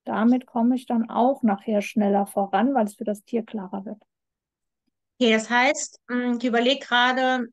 Damit 0.06 0.45
komme 0.45 0.76
ich 0.76 0.86
dann 0.86 1.10
auch 1.10 1.43
nachher 1.43 1.82
schneller 1.82 2.26
voran, 2.26 2.74
weil 2.74 2.86
es 2.86 2.95
für 2.95 3.04
das 3.04 3.24
Tier 3.24 3.43
klarer 3.43 3.86
wird. 3.86 4.02
Okay, 5.19 5.34
das 5.34 5.50
heißt, 5.50 6.00
hm, 6.08 6.38
ich 6.39 6.45
überlege 6.45 6.80
gerade, 6.80 7.48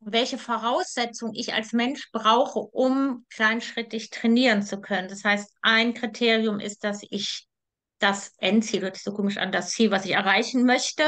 welche 0.00 0.36
Voraussetzungen 0.36 1.34
ich 1.34 1.54
als 1.54 1.72
Mensch 1.72 2.10
brauche, 2.10 2.58
um 2.58 3.24
kleinschrittig 3.30 4.10
trainieren 4.10 4.62
zu 4.62 4.80
können. 4.80 5.08
Das 5.08 5.24
heißt, 5.24 5.56
ein 5.62 5.94
Kriterium 5.94 6.58
ist, 6.58 6.82
dass 6.82 7.04
ich 7.08 7.46
das 8.02 8.34
Endziel, 8.38 8.82
hört 8.82 8.96
sich 8.96 9.04
so 9.04 9.12
komisch 9.12 9.36
an, 9.36 9.52
das 9.52 9.70
Ziel, 9.70 9.90
was 9.90 10.04
ich 10.04 10.12
erreichen 10.12 10.64
möchte, 10.64 11.04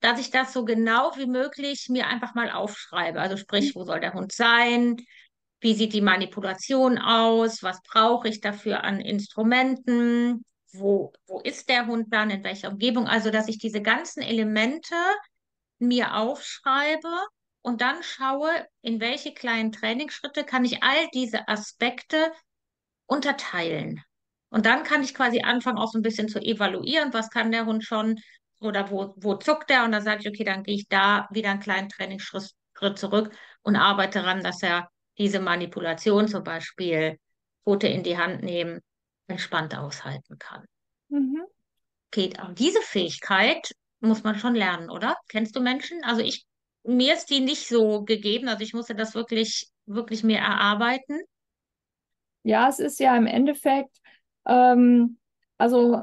dass 0.00 0.20
ich 0.20 0.30
das 0.30 0.52
so 0.52 0.64
genau 0.64 1.12
wie 1.16 1.26
möglich 1.26 1.88
mir 1.88 2.06
einfach 2.06 2.34
mal 2.34 2.50
aufschreibe. 2.50 3.20
Also 3.20 3.36
sprich, 3.36 3.74
wo 3.74 3.84
soll 3.84 4.00
der 4.00 4.14
Hund 4.14 4.32
sein? 4.32 4.96
Wie 5.60 5.74
sieht 5.74 5.92
die 5.92 6.00
Manipulation 6.00 6.98
aus? 6.98 7.62
Was 7.62 7.80
brauche 7.82 8.28
ich 8.28 8.40
dafür 8.40 8.82
an 8.82 9.00
Instrumenten? 9.00 10.44
Wo, 10.72 11.12
wo 11.26 11.40
ist 11.40 11.68
der 11.68 11.86
Hund 11.86 12.12
dann? 12.12 12.30
In 12.30 12.42
welcher 12.42 12.70
Umgebung? 12.70 13.06
Also, 13.06 13.30
dass 13.30 13.48
ich 13.48 13.58
diese 13.58 13.80
ganzen 13.80 14.22
Elemente 14.22 14.96
mir 15.78 16.16
aufschreibe 16.16 17.12
und 17.62 17.80
dann 17.80 18.02
schaue, 18.02 18.50
in 18.80 19.00
welche 19.00 19.32
kleinen 19.34 19.70
Trainingsschritte 19.70 20.44
kann 20.44 20.64
ich 20.64 20.82
all 20.82 21.08
diese 21.14 21.46
Aspekte 21.46 22.32
unterteilen. 23.06 24.02
Und 24.52 24.66
dann 24.66 24.82
kann 24.82 25.02
ich 25.02 25.14
quasi 25.14 25.40
anfangen, 25.40 25.78
auch 25.78 25.90
so 25.90 25.98
ein 25.98 26.02
bisschen 26.02 26.28
zu 26.28 26.38
evaluieren, 26.38 27.14
was 27.14 27.30
kann 27.30 27.52
der 27.52 27.64
Hund 27.64 27.84
schon 27.84 28.20
oder 28.60 28.90
wo, 28.90 29.14
wo 29.16 29.36
zuckt 29.36 29.70
er? 29.70 29.84
Und 29.84 29.92
dann 29.92 30.02
sage 30.02 30.20
ich, 30.20 30.28
okay, 30.28 30.44
dann 30.44 30.62
gehe 30.62 30.74
ich 30.74 30.88
da 30.88 31.26
wieder 31.32 31.50
einen 31.50 31.60
kleinen 31.60 31.88
Trainingsschritt 31.88 32.52
zurück 32.96 33.34
und 33.62 33.76
arbeite 33.76 34.20
daran, 34.20 34.42
dass 34.42 34.62
er 34.62 34.90
diese 35.16 35.40
Manipulation 35.40 36.28
zum 36.28 36.44
Beispiel, 36.44 37.18
Pfote 37.64 37.88
in 37.88 38.02
die 38.02 38.18
Hand 38.18 38.42
nehmen, 38.42 38.80
entspannt 39.26 39.74
aushalten 39.74 40.38
kann. 40.38 40.66
Mhm. 41.08 41.42
Okay, 42.08 42.34
aber 42.36 42.52
diese 42.52 42.82
Fähigkeit 42.82 43.70
muss 44.00 44.22
man 44.22 44.38
schon 44.38 44.54
lernen, 44.54 44.90
oder? 44.90 45.16
Kennst 45.28 45.56
du 45.56 45.60
Menschen? 45.60 46.04
Also 46.04 46.20
ich, 46.20 46.44
mir 46.82 47.14
ist 47.14 47.30
die 47.30 47.40
nicht 47.40 47.68
so 47.68 48.02
gegeben, 48.04 48.48
also 48.48 48.62
ich 48.62 48.74
musste 48.74 48.94
das 48.94 49.14
wirklich, 49.14 49.70
wirklich 49.86 50.24
mir 50.24 50.38
erarbeiten. 50.38 51.22
Ja, 52.42 52.68
es 52.68 52.80
ist 52.80 53.00
ja 53.00 53.16
im 53.16 53.26
Endeffekt, 53.26 54.01
ähm, 54.46 55.18
also 55.58 56.02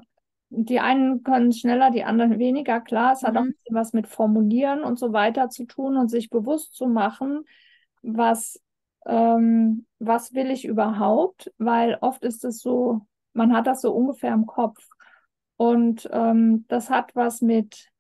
die 0.50 0.80
einen 0.80 1.24
können 1.24 1.54
schneller, 1.54 1.92
die 1.92 2.04
anderen 2.04 2.40
weniger. 2.40 2.82
Klar, 2.82 3.14
es 3.14 3.24
hat 3.24 3.36
auch 3.36 3.42
ein 3.42 3.48
mhm. 3.48 3.52
bisschen 3.52 3.76
was 3.76 3.94
mit 3.94 4.08
Formulieren 4.08 4.84
und 4.84 4.98
so 4.98 5.14
weiter 5.14 5.50
zu 5.50 5.66
tun 5.66 5.98
und 5.98 6.10
sich 6.10 6.30
bewusst 6.30 6.76
zu 6.76 6.88
machen, 6.88 7.46
was 8.02 8.60
ähm, 9.06 9.86
was 10.00 10.34
will 10.34 10.52
ich 10.52 10.66
überhaupt? 10.66 11.52
Weil 11.58 11.98
oft 12.02 12.24
ist 12.24 12.44
es 12.44 12.60
so, 12.60 13.02
man 13.34 13.54
hat 13.54 13.68
das 13.68 13.82
so 13.82 13.94
ungefähr 13.94 14.34
im 14.34 14.46
Kopf. 14.46 14.88
Und 15.58 16.10
ähm, 16.12 16.66
das 16.68 16.90
hat 16.90 17.16
was 17.16 17.42
mit, 17.42 17.92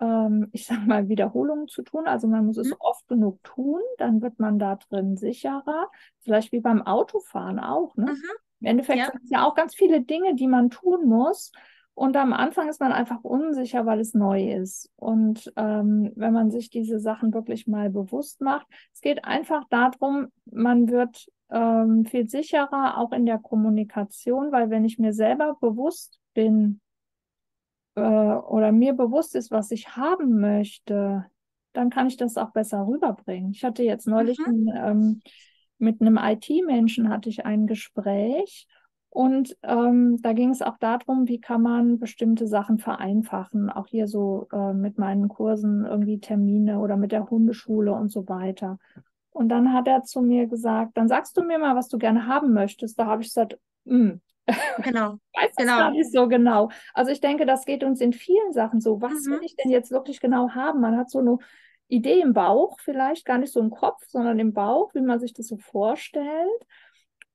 ähm, 0.00 0.48
ich 0.52 0.66
sag 0.66 0.86
mal, 0.86 1.08
Wiederholungen 1.08 1.68
zu 1.68 1.82
tun. 1.82 2.06
Also 2.06 2.26
man 2.26 2.46
muss 2.46 2.56
mhm. 2.56 2.62
es 2.62 2.80
oft 2.80 3.06
genug 3.08 3.42
tun, 3.42 3.80
dann 3.98 4.22
wird 4.22 4.38
man 4.38 4.58
da 4.58 4.76
drin 4.76 5.16
sicherer. 5.16 5.90
Vielleicht 6.20 6.52
wie 6.52 6.60
beim 6.60 6.82
Autofahren 6.82 7.58
auch. 7.58 7.96
Ne? 7.96 8.12
Mhm. 8.12 8.22
Im 8.60 8.66
Endeffekt 8.66 8.98
ja. 8.98 9.10
sind 9.10 9.24
es 9.24 9.30
ja 9.30 9.46
auch 9.46 9.54
ganz 9.54 9.74
viele 9.74 10.02
Dinge, 10.02 10.34
die 10.34 10.48
man 10.48 10.70
tun 10.70 11.06
muss. 11.06 11.52
Und 11.94 12.16
am 12.16 12.32
Anfang 12.32 12.68
ist 12.68 12.80
man 12.80 12.92
einfach 12.92 13.22
unsicher, 13.22 13.84
weil 13.84 14.00
es 14.00 14.14
neu 14.14 14.52
ist. 14.52 14.90
Und 14.96 15.52
ähm, 15.56 16.12
wenn 16.14 16.32
man 16.32 16.50
sich 16.50 16.70
diese 16.70 16.98
Sachen 16.98 17.34
wirklich 17.34 17.66
mal 17.66 17.90
bewusst 17.90 18.40
macht, 18.40 18.66
es 18.94 19.00
geht 19.00 19.24
einfach 19.24 19.64
darum, 19.68 20.28
man 20.46 20.88
wird 20.88 21.26
ähm, 21.50 22.04
viel 22.06 22.28
sicherer 22.28 22.96
auch 22.96 23.12
in 23.12 23.26
der 23.26 23.38
Kommunikation, 23.38 24.52
weil 24.52 24.70
wenn 24.70 24.84
ich 24.84 24.98
mir 24.98 25.12
selber 25.12 25.56
bewusst 25.60 26.20
bin 26.32 26.80
äh, 27.96 28.00
oder 28.00 28.72
mir 28.72 28.94
bewusst 28.94 29.34
ist, 29.34 29.50
was 29.50 29.70
ich 29.70 29.96
haben 29.96 30.40
möchte, 30.40 31.26
dann 31.72 31.90
kann 31.90 32.06
ich 32.06 32.16
das 32.16 32.36
auch 32.36 32.52
besser 32.52 32.86
rüberbringen. 32.86 33.50
Ich 33.50 33.64
hatte 33.64 33.82
jetzt 33.82 34.06
neulich 34.06 34.38
mhm. 34.38 34.70
ein, 34.72 34.90
ähm, 34.90 35.22
mit 35.80 36.00
einem 36.00 36.18
IT-Menschen 36.18 37.08
hatte 37.08 37.28
ich 37.28 37.44
ein 37.44 37.66
Gespräch 37.66 38.66
und 39.10 39.56
ähm, 39.64 40.22
da 40.22 40.32
ging 40.32 40.50
es 40.50 40.62
auch 40.62 40.78
darum, 40.78 41.26
wie 41.26 41.40
kann 41.40 41.62
man 41.62 41.98
bestimmte 41.98 42.46
Sachen 42.46 42.78
vereinfachen. 42.78 43.68
Auch 43.68 43.88
hier 43.88 44.06
so 44.06 44.46
äh, 44.52 44.72
mit 44.72 44.98
meinen 44.98 45.28
Kursen 45.28 45.84
irgendwie 45.84 46.20
Termine 46.20 46.78
oder 46.78 46.96
mit 46.96 47.10
der 47.10 47.28
Hundeschule 47.28 47.92
und 47.92 48.12
so 48.12 48.28
weiter. 48.28 48.78
Und 49.30 49.48
dann 49.48 49.72
hat 49.72 49.88
er 49.88 50.04
zu 50.04 50.22
mir 50.22 50.46
gesagt, 50.46 50.96
dann 50.96 51.08
sagst 51.08 51.36
du 51.36 51.42
mir 51.42 51.58
mal, 51.58 51.74
was 51.74 51.88
du 51.88 51.98
gerne 51.98 52.26
haben 52.26 52.52
möchtest. 52.52 52.98
Da 52.98 53.06
habe 53.06 53.22
ich 53.22 53.28
gesagt, 53.28 53.58
hm. 53.84 54.20
Genau. 54.82 55.18
ich 55.32 55.42
weiß 55.42 55.56
genau. 55.56 55.78
gar 55.78 55.90
nicht 55.90 56.12
so 56.12 56.28
genau. 56.28 56.70
Also 56.94 57.10
ich 57.10 57.20
denke, 57.20 57.46
das 57.46 57.64
geht 57.64 57.82
uns 57.82 58.00
in 58.00 58.12
vielen 58.12 58.52
Sachen 58.52 58.80
so. 58.80 59.00
Was 59.00 59.24
mhm. 59.24 59.32
will 59.32 59.40
ich 59.42 59.56
denn 59.56 59.72
jetzt 59.72 59.90
wirklich 59.90 60.20
genau 60.20 60.50
haben? 60.50 60.80
Man 60.80 60.96
hat 60.96 61.10
so 61.10 61.18
eine 61.18 61.38
Idee 61.90 62.20
im 62.20 62.32
Bauch, 62.32 62.78
vielleicht 62.80 63.24
gar 63.24 63.38
nicht 63.38 63.52
so 63.52 63.60
im 63.60 63.70
Kopf, 63.70 64.04
sondern 64.06 64.38
im 64.38 64.52
Bauch, 64.52 64.94
wie 64.94 65.00
man 65.00 65.20
sich 65.20 65.32
das 65.32 65.48
so 65.48 65.58
vorstellt. 65.58 66.66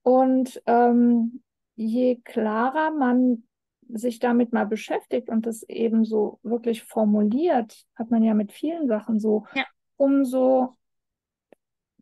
Und 0.01 0.61
ähm, 0.65 1.43
je 1.75 2.17
klarer 2.23 2.91
man 2.91 3.43
sich 3.87 4.19
damit 4.19 4.53
mal 4.53 4.65
beschäftigt 4.65 5.29
und 5.29 5.45
das 5.45 5.63
eben 5.63 6.05
so 6.05 6.39
wirklich 6.43 6.83
formuliert, 6.83 7.85
hat 7.95 8.09
man 8.09 8.23
ja 8.23 8.33
mit 8.33 8.51
vielen 8.51 8.87
Sachen 8.87 9.19
so, 9.19 9.45
ja. 9.53 9.63
umso 9.97 10.75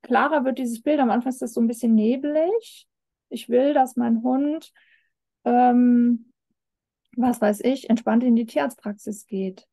klarer 0.02 0.46
wird 0.46 0.60
dieses 0.60 0.82
Bild. 0.82 1.00
Am 1.00 1.10
Anfang 1.10 1.32
ist 1.32 1.42
das 1.42 1.54
so 1.54 1.62
ein 1.62 1.68
bisschen 1.68 1.96
nebelig. 1.96 2.88
Ich 3.30 3.50
will, 3.50 3.74
dass 3.74 3.96
mein 3.96 4.22
Hund, 4.22 4.72
ähm, 5.44 6.32
was 7.16 7.42
weiß 7.42 7.62
ich, 7.62 7.90
entspannt 7.90 8.24
in 8.24 8.36
die 8.36 8.46
Tierarztpraxis 8.46 9.26
geht. 9.26 9.68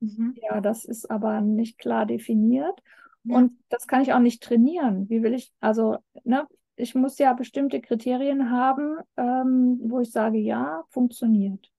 Mhm. 0.00 0.34
Ja, 0.42 0.60
das 0.60 0.84
ist 0.84 1.10
aber 1.10 1.40
nicht 1.40 1.78
klar 1.78 2.06
definiert. 2.06 2.80
Ja. 3.24 3.36
Und 3.36 3.52
das 3.68 3.86
kann 3.86 4.02
ich 4.02 4.12
auch 4.12 4.20
nicht 4.20 4.42
trainieren. 4.42 5.08
Wie 5.08 5.22
will 5.22 5.34
ich, 5.34 5.52
also, 5.60 5.98
ne, 6.24 6.46
ich 6.76 6.94
muss 6.94 7.18
ja 7.18 7.32
bestimmte 7.32 7.80
Kriterien 7.80 8.50
haben, 8.50 8.98
ähm, 9.16 9.78
wo 9.82 10.00
ich 10.00 10.10
sage, 10.10 10.38
ja, 10.38 10.84
funktioniert. 10.90 11.70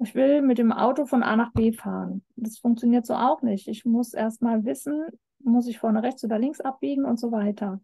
Ich 0.00 0.14
will 0.14 0.42
mit 0.42 0.58
dem 0.58 0.72
Auto 0.72 1.06
von 1.06 1.22
A 1.22 1.36
nach 1.36 1.52
B 1.52 1.72
fahren. 1.72 2.22
Das 2.36 2.58
funktioniert 2.58 3.06
so 3.06 3.14
auch 3.14 3.42
nicht. 3.42 3.66
Ich 3.68 3.84
muss 3.84 4.14
erst 4.14 4.42
mal 4.42 4.64
wissen, 4.64 5.06
muss 5.40 5.66
ich 5.66 5.78
vorne 5.78 6.02
rechts 6.02 6.22
oder 6.24 6.38
links 6.38 6.60
abbiegen 6.60 7.04
und 7.04 7.18
so 7.18 7.32
weiter. 7.32 7.80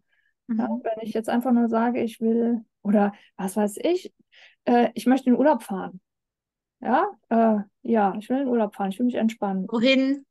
Mhm. 0.47 0.59
Ja, 0.59 0.69
wenn 0.69 1.01
ich 1.01 1.13
jetzt 1.13 1.29
einfach 1.29 1.51
nur 1.51 1.67
sage, 1.67 2.01
ich 2.01 2.21
will, 2.21 2.63
oder 2.83 3.13
was 3.35 3.57
weiß 3.57 3.77
ich, 3.81 4.13
äh, 4.65 4.89
ich 4.93 5.05
möchte 5.05 5.29
in 5.29 5.35
Urlaub 5.35 5.63
fahren. 5.63 5.99
Ja, 6.81 7.07
äh, 7.29 7.57
ja, 7.81 8.15
ich 8.19 8.29
will 8.29 8.37
in 8.37 8.43
den 8.43 8.49
Urlaub 8.51 8.75
fahren, 8.75 8.89
ich 8.91 8.99
will 8.99 9.05
mich 9.05 9.15
entspannen. 9.15 9.65
Wohin? 9.69 10.25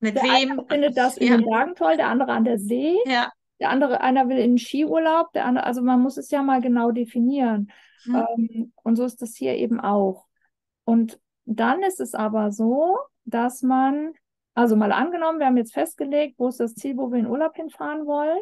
Mit 0.00 0.16
Der 0.16 0.22
wem? 0.24 0.52
eine 0.52 0.64
findet 0.66 0.96
das 0.96 1.16
in 1.16 1.28
Ja. 1.28 1.36
den 1.36 1.46
Bergen 1.46 1.74
toll, 1.74 1.96
der 1.96 2.08
andere 2.08 2.32
an 2.32 2.44
der 2.44 2.58
See, 2.58 2.96
Ja. 3.06 3.30
der 3.60 3.70
andere, 3.70 4.00
einer 4.00 4.28
will 4.28 4.38
in 4.38 4.52
den 4.52 4.58
Skiurlaub, 4.58 5.32
der 5.32 5.44
andere, 5.44 5.66
also 5.66 5.82
man 5.82 6.00
muss 6.00 6.16
es 6.16 6.30
ja 6.30 6.42
mal 6.42 6.60
genau 6.60 6.90
definieren. 6.90 7.70
Hm. 8.04 8.14
Ähm, 8.36 8.72
und 8.82 8.96
so 8.96 9.04
ist 9.04 9.22
das 9.22 9.34
hier 9.36 9.54
eben 9.56 9.80
auch. 9.80 10.26
Und 10.84 11.20
dann 11.46 11.82
ist 11.82 12.00
es 12.00 12.14
aber 12.14 12.50
so, 12.52 12.98
dass 13.24 13.62
man, 13.62 14.12
also 14.54 14.76
mal 14.76 14.92
angenommen, 14.92 15.38
wir 15.38 15.46
haben 15.46 15.56
jetzt 15.56 15.74
festgelegt, 15.74 16.34
wo 16.38 16.48
ist 16.48 16.60
das 16.60 16.74
Ziel, 16.74 16.96
wo 16.96 17.10
wir 17.12 17.18
in 17.18 17.26
Urlaub 17.26 17.54
hinfahren 17.56 18.06
wollen. 18.06 18.40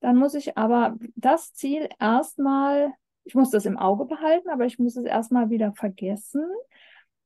Dann 0.00 0.16
muss 0.16 0.34
ich 0.34 0.56
aber 0.56 0.96
das 1.16 1.52
Ziel 1.54 1.88
erstmal, 1.98 2.92
ich 3.28 3.34
muss 3.34 3.50
das 3.50 3.66
im 3.66 3.76
Auge 3.76 4.06
behalten, 4.06 4.48
aber 4.48 4.64
ich 4.64 4.78
muss 4.78 4.96
es 4.96 5.04
erstmal 5.04 5.50
wieder 5.50 5.72
vergessen, 5.74 6.42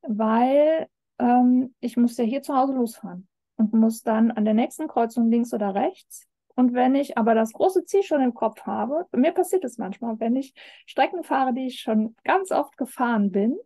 weil 0.03 0.89
ähm, 1.21 1.75
ich 1.79 1.97
muss 1.97 2.17
ja 2.17 2.25
hier 2.25 2.43
zu 2.43 2.57
Hause 2.57 2.75
losfahren 2.75 3.29
und 3.57 3.73
muss 3.73 4.03
dann 4.03 4.33
an 4.33 4.45
der 4.45 4.55
nächsten 4.55 4.89
Kreuzung 4.89 5.31
links 5.31 5.55
oder 5.55 5.75
rechts. 5.77 6.27
Und 6.57 6.75
wenn 6.75 6.97
ich 6.97 7.17
aber 7.17 7.35
das 7.35 7.53
große 7.53 7.85
Ziel 7.85 8.03
schon 8.03 8.21
im 8.21 8.35
Kopf 8.35 8.63
habe, 8.63 9.07
mir 9.17 9.31
passiert 9.33 9.65
es 9.65 9.79
manchmal, 9.79 10.19
wenn 10.19 10.35
ich 10.35 10.55
Strecken 10.87 11.23
fahre, 11.23 11.55
die 11.55 11.69
ich 11.69 11.81
schon 11.81 12.17
ganz 12.25 12.51
oft 12.51 12.77
gefahren 12.77 13.31
bin, 13.31 13.57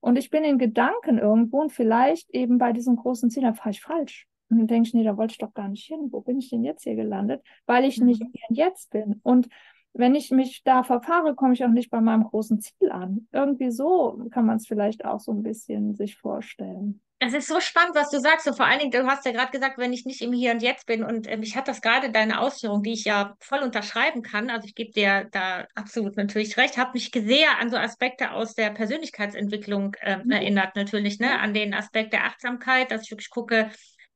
und 0.00 0.16
ich 0.16 0.30
bin 0.30 0.44
in 0.44 0.58
Gedanken 0.58 1.18
irgendwo 1.18 1.60
und 1.60 1.72
vielleicht 1.72 2.30
eben 2.30 2.58
bei 2.58 2.72
diesem 2.72 2.96
großen 2.96 3.30
Ziel, 3.30 3.42
dann 3.42 3.56
fahre 3.56 3.70
ich 3.70 3.80
falsch. 3.80 4.28
Und 4.48 4.58
dann 4.58 4.66
denke 4.68 4.86
ich, 4.86 4.94
nee, 4.94 5.02
da 5.02 5.16
wollte 5.16 5.32
ich 5.32 5.38
doch 5.38 5.52
gar 5.54 5.68
nicht 5.68 5.86
hin. 5.86 6.08
Wo 6.12 6.20
bin 6.20 6.38
ich 6.38 6.50
denn 6.50 6.62
jetzt 6.62 6.84
hier 6.84 6.94
gelandet? 6.94 7.42
Weil 7.66 7.84
ich 7.84 7.98
nicht 8.00 8.22
Mhm. 8.22 8.30
hier 8.32 8.42
und 8.48 8.56
jetzt 8.56 8.90
bin. 8.90 9.20
Und 9.24 9.48
wenn 9.92 10.14
ich 10.14 10.30
mich 10.30 10.62
da 10.64 10.82
verfahre, 10.82 11.34
komme 11.34 11.54
ich 11.54 11.64
auch 11.64 11.68
nicht 11.70 11.90
bei 11.90 12.00
meinem 12.00 12.24
großen 12.24 12.60
Ziel 12.60 12.90
an. 12.90 13.26
Irgendwie 13.32 13.70
so 13.70 14.24
kann 14.30 14.46
man 14.46 14.56
es 14.56 14.66
vielleicht 14.66 15.04
auch 15.04 15.20
so 15.20 15.32
ein 15.32 15.42
bisschen 15.42 15.94
sich 15.94 16.16
vorstellen. 16.16 17.00
Es 17.20 17.34
ist 17.34 17.48
so 17.48 17.58
spannend, 17.58 17.96
was 17.96 18.10
du 18.10 18.20
sagst. 18.20 18.46
Und 18.46 18.56
vor 18.56 18.66
allen 18.66 18.78
Dingen, 18.78 18.92
du 18.92 19.04
hast 19.04 19.24
ja 19.26 19.32
gerade 19.32 19.50
gesagt, 19.50 19.76
wenn 19.76 19.92
ich 19.92 20.04
nicht 20.06 20.22
im 20.22 20.32
Hier 20.32 20.52
und 20.52 20.62
Jetzt 20.62 20.86
bin. 20.86 21.02
Und 21.02 21.28
ähm, 21.28 21.40
mich 21.40 21.56
hat 21.56 21.66
das 21.66 21.80
gerade 21.80 22.12
deine 22.12 22.40
Ausführung, 22.40 22.84
die 22.84 22.92
ich 22.92 23.04
ja 23.04 23.34
voll 23.40 23.58
unterschreiben 23.58 24.22
kann. 24.22 24.50
Also 24.50 24.66
ich 24.66 24.76
gebe 24.76 24.92
dir 24.92 25.26
da 25.32 25.66
absolut 25.74 26.16
natürlich 26.16 26.56
recht. 26.56 26.78
Habe 26.78 26.92
mich 26.94 27.10
sehr 27.12 27.58
an 27.58 27.70
so 27.70 27.76
Aspekte 27.76 28.30
aus 28.30 28.54
der 28.54 28.70
Persönlichkeitsentwicklung 28.70 29.96
ähm, 30.02 30.22
Mhm. 30.26 30.30
erinnert, 30.30 30.76
natürlich, 30.76 31.18
ne? 31.18 31.40
An 31.40 31.54
den 31.54 31.74
Aspekt 31.74 32.12
der 32.12 32.24
Achtsamkeit, 32.24 32.92
dass 32.92 33.02
ich 33.02 33.10
wirklich 33.10 33.30
gucke, 33.30 33.70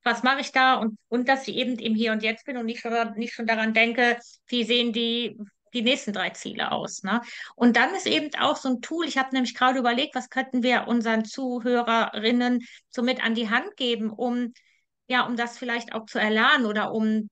was 0.04 0.22
mache 0.22 0.40
ich 0.40 0.52
da? 0.52 0.74
Und, 0.76 0.96
und 1.08 1.28
dass 1.28 1.48
ich 1.48 1.56
eben 1.56 1.78
im 1.78 1.94
Hier 1.96 2.12
und 2.12 2.22
Jetzt 2.22 2.44
bin 2.46 2.56
und 2.56 2.66
nicht 2.66 2.80
schon, 2.82 2.92
nicht 3.16 3.34
schon 3.34 3.46
daran 3.46 3.74
denke, 3.74 4.18
wie 4.46 4.62
sehen 4.64 4.92
die, 4.92 5.36
die 5.72 5.82
nächsten 5.82 6.12
drei 6.12 6.30
Ziele 6.30 6.72
aus. 6.72 7.02
Ne? 7.02 7.20
Und 7.54 7.76
dann 7.76 7.94
ist 7.94 8.06
eben 8.06 8.30
auch 8.38 8.56
so 8.56 8.68
ein 8.68 8.80
Tool, 8.80 9.06
ich 9.06 9.18
habe 9.18 9.30
nämlich 9.32 9.54
gerade 9.54 9.78
überlegt, 9.78 10.14
was 10.14 10.30
könnten 10.30 10.62
wir 10.62 10.86
unseren 10.88 11.24
Zuhörerinnen 11.24 12.60
so 12.90 13.02
mit 13.02 13.24
an 13.24 13.34
die 13.34 13.50
Hand 13.50 13.76
geben, 13.76 14.10
um, 14.10 14.52
ja, 15.06 15.26
um 15.26 15.36
das 15.36 15.58
vielleicht 15.58 15.94
auch 15.94 16.06
zu 16.06 16.18
erlernen 16.18 16.66
oder 16.66 16.92
um, 16.92 17.28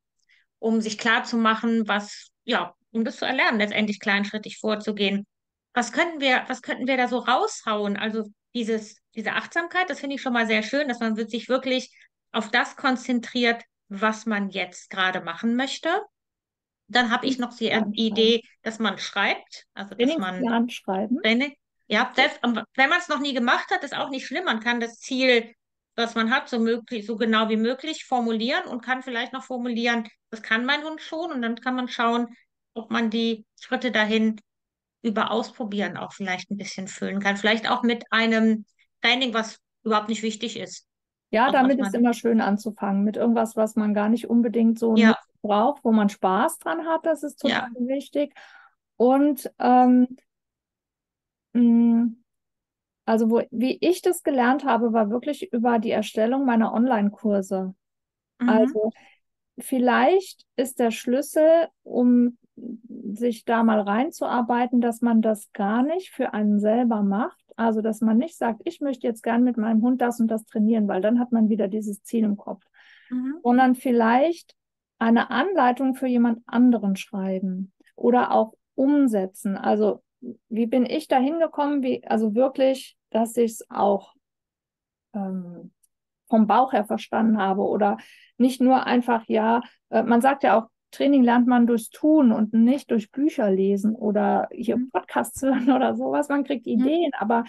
um 0.59 0.81
sich 0.81 0.99
klarzumachen, 0.99 1.89
was, 1.89 2.29
ja, 2.45 2.75
um 2.93 3.05
das 3.05 3.17
zu 3.17 3.25
erlernen, 3.25 3.59
letztendlich 3.59 4.01
kleinschrittig 4.01 4.59
vorzugehen. 4.59 5.27
Was 5.73 5.93
könnten 5.93 6.21
wir, 6.21 6.45
was 6.49 6.63
könnten 6.63 6.87
wir 6.87 6.97
da 6.97 7.09
so 7.09 7.19
raushauen? 7.19 7.97
Also 7.97 8.25
dieses, 8.55 8.97
diese 9.15 9.33
Achtsamkeit, 9.33 9.89
das 9.89 10.01
finde 10.01 10.17
ich 10.17 10.23
schon 10.23 10.33
mal 10.33 10.47
sehr 10.47 10.63
schön, 10.63 10.89
dass 10.89 11.01
man 11.01 11.15
sich 11.15 11.49
wirklich 11.49 11.95
auf 12.33 12.51
das 12.51 12.77
konzentriert, 12.77 13.63
was 13.89 14.27
man 14.27 14.51
jetzt 14.51 14.91
gerade 14.91 15.21
machen 15.21 15.57
möchte. 15.57 15.89
Dann 16.91 17.11
habe 17.11 17.27
ich 17.27 17.39
noch 17.39 17.57
die 17.57 17.71
Idee, 17.95 18.43
dass 18.63 18.79
man 18.79 18.99
schreibt, 18.99 19.67
also 19.75 19.95
dass 19.95 20.17
man 20.19 20.69
schreiben. 20.69 21.19
Training, 21.23 21.55
ja, 21.87 22.13
selbst, 22.15 22.41
wenn 22.43 22.89
man 22.89 22.99
es 22.99 23.09
noch 23.09 23.21
nie 23.21 23.35
gemacht 23.35 23.71
hat, 23.71 23.83
ist 23.85 23.97
auch 23.97 24.11
nicht 24.11 24.27
schlimm. 24.27 24.45
Man 24.45 24.61
kann 24.61 24.81
das 24.81 24.99
Ziel, 24.99 25.55
was 25.97 26.15
man 26.15 26.31
hat, 26.31 26.49
so 26.49 26.59
möglich, 26.59 27.07
so 27.07 27.17
genau 27.17 27.49
wie 27.49 27.57
möglich 27.57 28.05
formulieren 28.05 28.65
und 28.65 28.83
kann 28.83 29.03
vielleicht 29.03 29.33
noch 29.33 29.45
formulieren, 29.45 30.09
das 30.31 30.43
kann 30.43 30.65
mein 30.65 30.85
Hund 30.85 31.01
schon 31.01 31.33
und 31.33 31.43
dann 31.43 31.57
kann 31.57 31.75
man 31.75 31.89
schauen, 31.89 32.29
ob 32.75 32.91
man 32.91 33.11
die 33.11 33.45
Schritte 33.61 33.91
dahin 33.91 34.41
über 35.03 35.31
Ausprobieren 35.31 35.97
auch 35.97 36.13
vielleicht 36.13 36.51
ein 36.51 36.57
bisschen 36.57 36.87
füllen 36.87 37.21
kann. 37.21 37.37
Vielleicht 37.37 37.69
auch 37.69 37.83
mit 37.83 38.05
einem 38.11 38.65
Training, 39.03 39.35
was 39.35 39.59
überhaupt 39.83 40.09
nicht 40.09 40.23
wichtig 40.23 40.59
ist. 40.59 40.87
Ja, 41.31 41.49
Auch 41.49 41.53
damit 41.53 41.79
ist 41.81 41.95
immer 41.95 42.13
schön 42.13 42.41
anzufangen 42.41 43.05
mit 43.05 43.17
irgendwas, 43.17 43.57
was 43.57 43.77
man 43.77 43.95
gar 43.95 44.09
nicht 44.09 44.29
unbedingt 44.29 44.79
so 44.79 44.97
Ja. 44.97 45.17
Braucht, 45.43 45.85
wo 45.85 45.93
man 45.93 46.09
Spaß 46.09 46.59
dran 46.59 46.87
hat. 46.87 47.07
Das 47.07 47.23
ist 47.23 47.43
Ja. 47.45 47.69
total 47.69 47.89
wichtig. 47.89 48.35
Und 48.97 49.51
ähm, 49.59 50.17
mh, 51.53 52.09
also 53.07 53.31
wo, 53.31 53.43
wie 53.51 53.79
ich 53.81 54.03
das 54.03 54.23
gelernt 54.23 54.65
habe, 54.65 54.93
war 54.93 55.11
wirklich 55.11 55.53
über 55.53 55.79
die 55.79 55.91
Erstellung 55.91 56.45
meiner 56.45 56.73
Online-Kurse. 56.73 57.75
Mhm. 58.41 58.49
Also 58.49 58.93
vielleicht 59.59 60.47
ist 60.57 60.79
der 60.79 60.91
Schlüssel, 60.91 61.69
um 61.83 62.39
sich 63.13 63.45
da 63.45 63.63
mal 63.63 63.81
reinzuarbeiten, 63.81 64.81
dass 64.81 65.01
man 65.01 65.23
das 65.23 65.51
gar 65.53 65.83
nicht 65.83 66.11
für 66.11 66.35
einen 66.35 66.61
selber 66.61 67.03
macht. 67.03 67.39
Also, 67.57 67.81
dass 67.83 68.01
man 68.01 68.17
nicht 68.19 68.37
sagt, 68.37 68.63
ich 68.65 68.81
möchte 68.81 69.07
jetzt 69.07 69.23
gern 69.23 69.45
mit 69.45 69.57
meinem 69.57 69.83
Hund 69.83 70.01
das 70.01 70.21
und 70.21 70.29
das 70.29 70.45
trainieren, 70.47 70.89
weil 70.89 71.01
dann 71.03 71.19
hat 71.19 71.33
man 71.33 71.49
wieder 71.49 71.69
dieses 71.69 72.03
Ziel 72.03 72.25
im 72.25 72.37
Kopf, 72.37 72.65
Mhm. 73.11 73.37
sondern 73.43 73.75
vielleicht 73.75 74.55
eine 75.01 75.31
Anleitung 75.31 75.97
für 75.97 76.09
jemand 76.09 76.43
anderen 76.47 76.97
schreiben 76.97 77.73
oder 77.97 78.33
auch 78.33 78.55
umsetzen. 78.77 79.57
Also, 79.59 80.03
wie 80.51 80.67
bin 80.67 80.87
ich 80.87 81.09
da 81.09 81.19
hingekommen? 81.19 81.83
Wie, 81.83 82.07
also 82.07 82.35
wirklich, 82.37 82.97
dass 83.11 83.37
ich 83.37 83.53
es 83.53 83.71
auch 83.71 84.15
ähm, 85.15 85.73
vom 86.29 86.47
Bauch 86.47 86.73
her 86.73 86.85
verstanden 86.85 87.39
habe 87.39 87.63
oder 87.63 87.99
nicht 88.39 88.61
nur 88.61 88.87
einfach, 88.87 89.25
ja, 89.29 89.63
äh, 89.91 90.03
man 90.03 90.21
sagt 90.21 90.43
ja 90.45 90.59
auch, 90.61 90.69
Training 90.93 91.23
lernt 91.23 91.47
man 91.47 91.67
durchs 91.67 91.91
Tun 91.91 92.33
und 92.33 92.53
nicht 92.53 92.91
durch 92.91 93.13
Bücher 93.13 93.51
lesen 93.51 93.95
oder 93.95 94.49
hier 94.53 94.77
Mhm. 94.77 94.91
Podcasts 94.93 95.43
hören 95.43 95.71
oder 95.71 95.97
sowas. 95.97 96.29
Man 96.29 96.45
kriegt 96.45 96.67
Mhm. 96.75 96.87
Ideen, 96.89 97.13
aber 97.19 97.45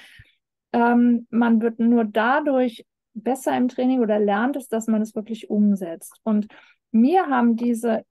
ähm, 0.74 1.28
man 1.30 1.62
wird 1.62 1.80
nur 1.80 2.06
dadurch 2.06 2.86
besser 3.14 3.58
im 3.58 3.68
Training 3.68 4.02
oder 4.02 4.20
lernt 4.20 4.56
es, 4.56 4.68
dass 4.68 4.88
man 4.88 5.02
es 5.02 5.16
wirklich 5.16 5.50
umsetzt. 5.50 6.20
Und 6.24 6.48
mir 6.92 7.28
haben 7.28 7.56
diese, 7.56 8.06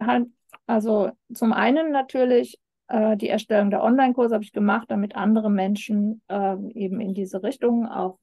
also 0.66 1.10
zum 1.32 1.52
einen 1.52 1.92
natürlich 1.92 2.58
äh, 2.88 3.16
die 3.16 3.28
Erstellung 3.28 3.70
der 3.70 3.82
Online-Kurse 3.82 4.34
habe 4.34 4.44
ich 4.44 4.52
gemacht, 4.52 4.90
damit 4.90 5.16
andere 5.16 5.50
Menschen 5.50 6.22
ähm, 6.28 6.70
eben 6.74 7.00
in 7.00 7.14
diese 7.14 7.42
Richtung 7.42 7.86
auch 7.86 8.18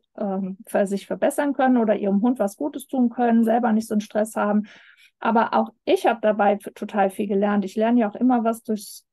für 0.65 0.87
sich 0.87 1.05
verbessern 1.05 1.53
können 1.53 1.77
oder 1.77 1.95
ihrem 1.95 2.23
Hund 2.23 2.39
was 2.39 2.57
Gutes 2.57 2.87
tun 2.87 3.11
können, 3.11 3.43
selber 3.43 3.71
nicht 3.71 3.87
so 3.87 3.93
einen 3.93 4.01
Stress 4.01 4.35
haben. 4.35 4.63
Aber 5.19 5.53
auch 5.53 5.69
ich 5.85 6.07
habe 6.07 6.19
dabei 6.23 6.55
total 6.55 7.11
viel 7.11 7.27
gelernt. 7.27 7.65
Ich 7.65 7.75
lerne 7.75 7.99
ja 7.99 8.09
auch 8.09 8.15
immer 8.15 8.43
was 8.43 8.63
durchs 8.63 9.05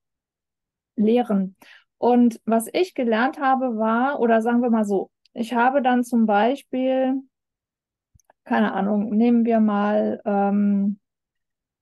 Lehren. 0.96 1.56
Und 1.98 2.40
was 2.46 2.68
ich 2.72 2.94
gelernt 2.94 3.38
habe, 3.38 3.76
war, 3.76 4.18
oder 4.18 4.40
sagen 4.40 4.62
wir 4.62 4.70
mal 4.70 4.86
so, 4.86 5.10
ich 5.34 5.52
habe 5.52 5.82
dann 5.82 6.04
zum 6.04 6.24
Beispiel, 6.24 7.20
keine 8.44 8.72
Ahnung, 8.72 9.10
nehmen 9.10 9.44
wir 9.44 9.60
mal 9.60 10.22
ähm, 10.24 10.98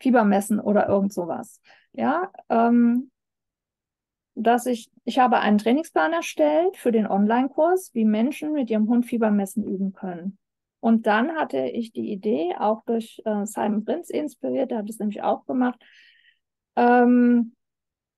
Fiebermessen 0.02 0.60
oder 0.60 0.88
irgend 0.88 1.12
sowas. 1.12 1.60
Ja, 1.92 2.30
ähm, 2.48 3.10
dass 4.34 4.66
ich, 4.66 4.90
ich 5.04 5.18
habe 5.18 5.38
einen 5.40 5.58
Trainingsplan 5.58 6.12
erstellt 6.12 6.76
für 6.76 6.90
den 6.90 7.06
Online-Kurs, 7.06 7.90
wie 7.92 8.04
Menschen 8.04 8.52
mit 8.52 8.70
ihrem 8.70 8.88
Hund 8.88 9.06
Fiebermessen 9.06 9.64
üben 9.64 9.92
können. 9.92 10.38
Und 10.80 11.06
dann 11.06 11.36
hatte 11.36 11.58
ich 11.66 11.92
die 11.92 12.10
Idee, 12.10 12.54
auch 12.58 12.82
durch 12.84 13.22
äh, 13.24 13.44
Simon 13.44 13.84
Prinz 13.84 14.10
inspiriert, 14.10 14.70
der 14.70 14.78
hat 14.78 14.90
es 14.90 14.98
nämlich 14.98 15.22
auch 15.22 15.46
gemacht, 15.46 15.78
ähm, 16.76 17.54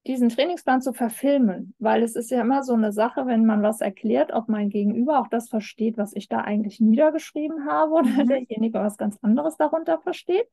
diesen 0.06 0.28
Trainingsplan 0.28 0.82
zu 0.82 0.92
verfilmen, 0.92 1.74
weil 1.78 2.02
es 2.02 2.14
ist 2.14 2.30
ja 2.30 2.42
immer 2.42 2.62
so 2.62 2.74
eine 2.74 2.92
Sache, 2.92 3.26
wenn 3.26 3.44
man 3.44 3.62
was 3.62 3.80
erklärt, 3.80 4.32
ob 4.32 4.48
mein 4.48 4.68
Gegenüber 4.68 5.18
auch 5.18 5.28
das 5.28 5.48
versteht, 5.48 5.96
was 5.96 6.14
ich 6.14 6.28
da 6.28 6.40
eigentlich 6.42 6.78
niedergeschrieben 6.80 7.66
habe 7.66 7.92
oder 7.92 8.24
Mhm. 8.24 8.28
derjenige 8.28 8.78
was 8.78 8.96
ganz 8.98 9.18
anderes 9.22 9.56
darunter 9.56 9.98
versteht. 9.98 10.46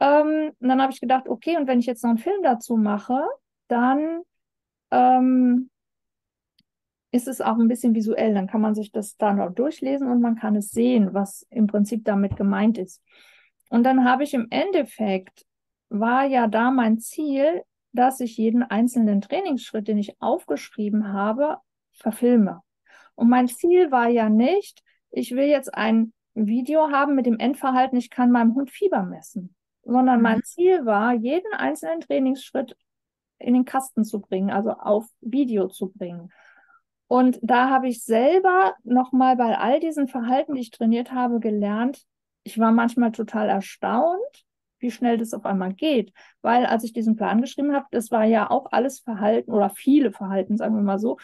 Ähm, 0.00 0.52
und 0.58 0.68
dann 0.68 0.80
habe 0.80 0.92
ich 0.92 1.00
gedacht, 1.00 1.28
okay, 1.28 1.56
und 1.56 1.66
wenn 1.66 1.80
ich 1.80 1.86
jetzt 1.86 2.02
noch 2.02 2.10
einen 2.10 2.18
Film 2.18 2.42
dazu 2.42 2.76
mache, 2.76 3.22
dann 3.68 4.22
ähm, 4.90 5.70
ist 7.10 7.28
es 7.28 7.40
auch 7.40 7.58
ein 7.58 7.68
bisschen 7.68 7.94
visuell. 7.94 8.34
Dann 8.34 8.46
kann 8.46 8.60
man 8.60 8.74
sich 8.74 8.92
das 8.92 9.16
da 9.16 9.32
noch 9.32 9.52
durchlesen 9.54 10.10
und 10.10 10.20
man 10.20 10.36
kann 10.36 10.56
es 10.56 10.70
sehen, 10.70 11.14
was 11.14 11.46
im 11.50 11.66
Prinzip 11.66 12.04
damit 12.04 12.36
gemeint 12.36 12.78
ist. 12.78 13.02
Und 13.70 13.84
dann 13.84 14.04
habe 14.04 14.24
ich 14.24 14.34
im 14.34 14.46
Endeffekt, 14.50 15.46
war 15.88 16.24
ja 16.24 16.46
da 16.46 16.70
mein 16.70 16.98
Ziel, 16.98 17.62
dass 17.92 18.20
ich 18.20 18.36
jeden 18.36 18.62
einzelnen 18.62 19.20
Trainingsschritt, 19.20 19.88
den 19.88 19.98
ich 19.98 20.20
aufgeschrieben 20.20 21.12
habe, 21.12 21.58
verfilme. 21.92 22.62
Und 23.14 23.28
mein 23.28 23.48
Ziel 23.48 23.90
war 23.90 24.08
ja 24.08 24.28
nicht, 24.28 24.82
ich 25.10 25.32
will 25.32 25.46
jetzt 25.46 25.74
ein 25.74 26.12
Video 26.34 26.90
haben 26.90 27.14
mit 27.14 27.26
dem 27.26 27.38
Endverhalten, 27.38 27.98
ich 27.98 28.10
kann 28.10 28.30
meinem 28.30 28.54
Hund 28.54 28.70
Fieber 28.70 29.02
messen, 29.02 29.54
sondern 29.88 30.22
mein 30.22 30.38
Mhm. 30.38 30.42
Ziel 30.44 30.86
war, 30.86 31.14
jeden 31.14 31.52
einzelnen 31.54 32.00
Trainingsschritt 32.00 32.76
in 33.38 33.54
den 33.54 33.64
Kasten 33.64 34.04
zu 34.04 34.20
bringen, 34.20 34.50
also 34.50 34.70
auf 34.72 35.06
Video 35.20 35.68
zu 35.68 35.90
bringen. 35.92 36.32
Und 37.06 37.38
da 37.42 37.70
habe 37.70 37.88
ich 37.88 38.04
selber 38.04 38.74
nochmal 38.84 39.36
bei 39.36 39.58
all 39.58 39.80
diesen 39.80 40.08
Verhalten, 40.08 40.54
die 40.54 40.60
ich 40.60 40.70
trainiert 40.70 41.12
habe, 41.12 41.40
gelernt, 41.40 42.04
ich 42.44 42.58
war 42.58 42.72
manchmal 42.72 43.12
total 43.12 43.48
erstaunt, 43.48 44.44
wie 44.78 44.90
schnell 44.90 45.18
das 45.18 45.34
auf 45.34 45.44
einmal 45.46 45.72
geht. 45.74 46.12
Weil 46.42 46.66
als 46.66 46.84
ich 46.84 46.92
diesen 46.92 47.16
Plan 47.16 47.40
geschrieben 47.40 47.74
habe, 47.74 47.86
das 47.90 48.10
war 48.10 48.24
ja 48.24 48.50
auch 48.50 48.66
alles 48.72 49.00
Verhalten 49.00 49.50
oder 49.52 49.70
viele 49.70 50.12
Verhalten, 50.12 50.56
sagen 50.56 50.76
wir 50.76 50.82
mal 50.82 50.98
so, 50.98 51.18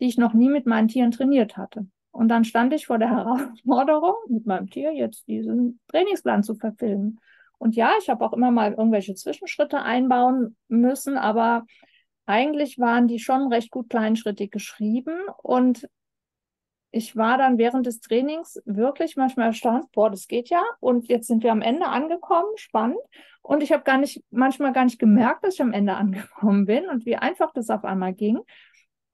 die 0.00 0.06
ich 0.06 0.18
noch 0.18 0.34
nie 0.34 0.48
mit 0.48 0.66
meinen 0.66 0.88
Tieren 0.88 1.10
trainiert 1.10 1.56
hatte. 1.56 1.86
Und 2.10 2.28
dann 2.28 2.44
stand 2.44 2.72
ich 2.72 2.86
vor 2.86 2.98
der 2.98 3.10
Herausforderung, 3.10 4.14
mit 4.28 4.46
meinem 4.46 4.70
Tier 4.70 4.92
jetzt 4.92 5.28
diesen 5.28 5.80
Trainingsplan 5.88 6.42
zu 6.42 6.54
verfilmen. 6.54 7.20
Und 7.58 7.76
ja, 7.76 7.92
ich 8.00 8.08
habe 8.08 8.24
auch 8.24 8.32
immer 8.32 8.50
mal 8.50 8.72
irgendwelche 8.72 9.14
Zwischenschritte 9.14 9.80
einbauen 9.82 10.56
müssen, 10.68 11.16
aber 11.16 11.64
eigentlich 12.26 12.78
waren 12.78 13.06
die 13.08 13.18
schon 13.18 13.52
recht 13.52 13.70
gut 13.70 13.88
kleinschrittig 13.88 14.50
geschrieben. 14.50 15.14
Und 15.42 15.88
ich 16.90 17.16
war 17.16 17.38
dann 17.38 17.58
während 17.58 17.86
des 17.86 18.00
Trainings 18.00 18.60
wirklich 18.64 19.16
manchmal 19.16 19.48
erstaunt, 19.48 19.90
boah, 19.92 20.10
das 20.10 20.28
geht 20.28 20.48
ja. 20.48 20.62
Und 20.80 21.08
jetzt 21.08 21.26
sind 21.26 21.42
wir 21.42 21.52
am 21.52 21.62
Ende 21.62 21.86
angekommen, 21.86 22.48
spannend. 22.56 22.98
Und 23.42 23.62
ich 23.62 23.72
habe 23.72 23.84
gar 23.84 23.98
nicht, 23.98 24.22
manchmal 24.30 24.72
gar 24.72 24.84
nicht 24.84 24.98
gemerkt, 24.98 25.44
dass 25.44 25.54
ich 25.54 25.62
am 25.62 25.72
Ende 25.72 25.94
angekommen 25.96 26.66
bin 26.66 26.88
und 26.88 27.06
wie 27.06 27.16
einfach 27.16 27.52
das 27.52 27.70
auf 27.70 27.84
einmal 27.84 28.12
ging. 28.12 28.38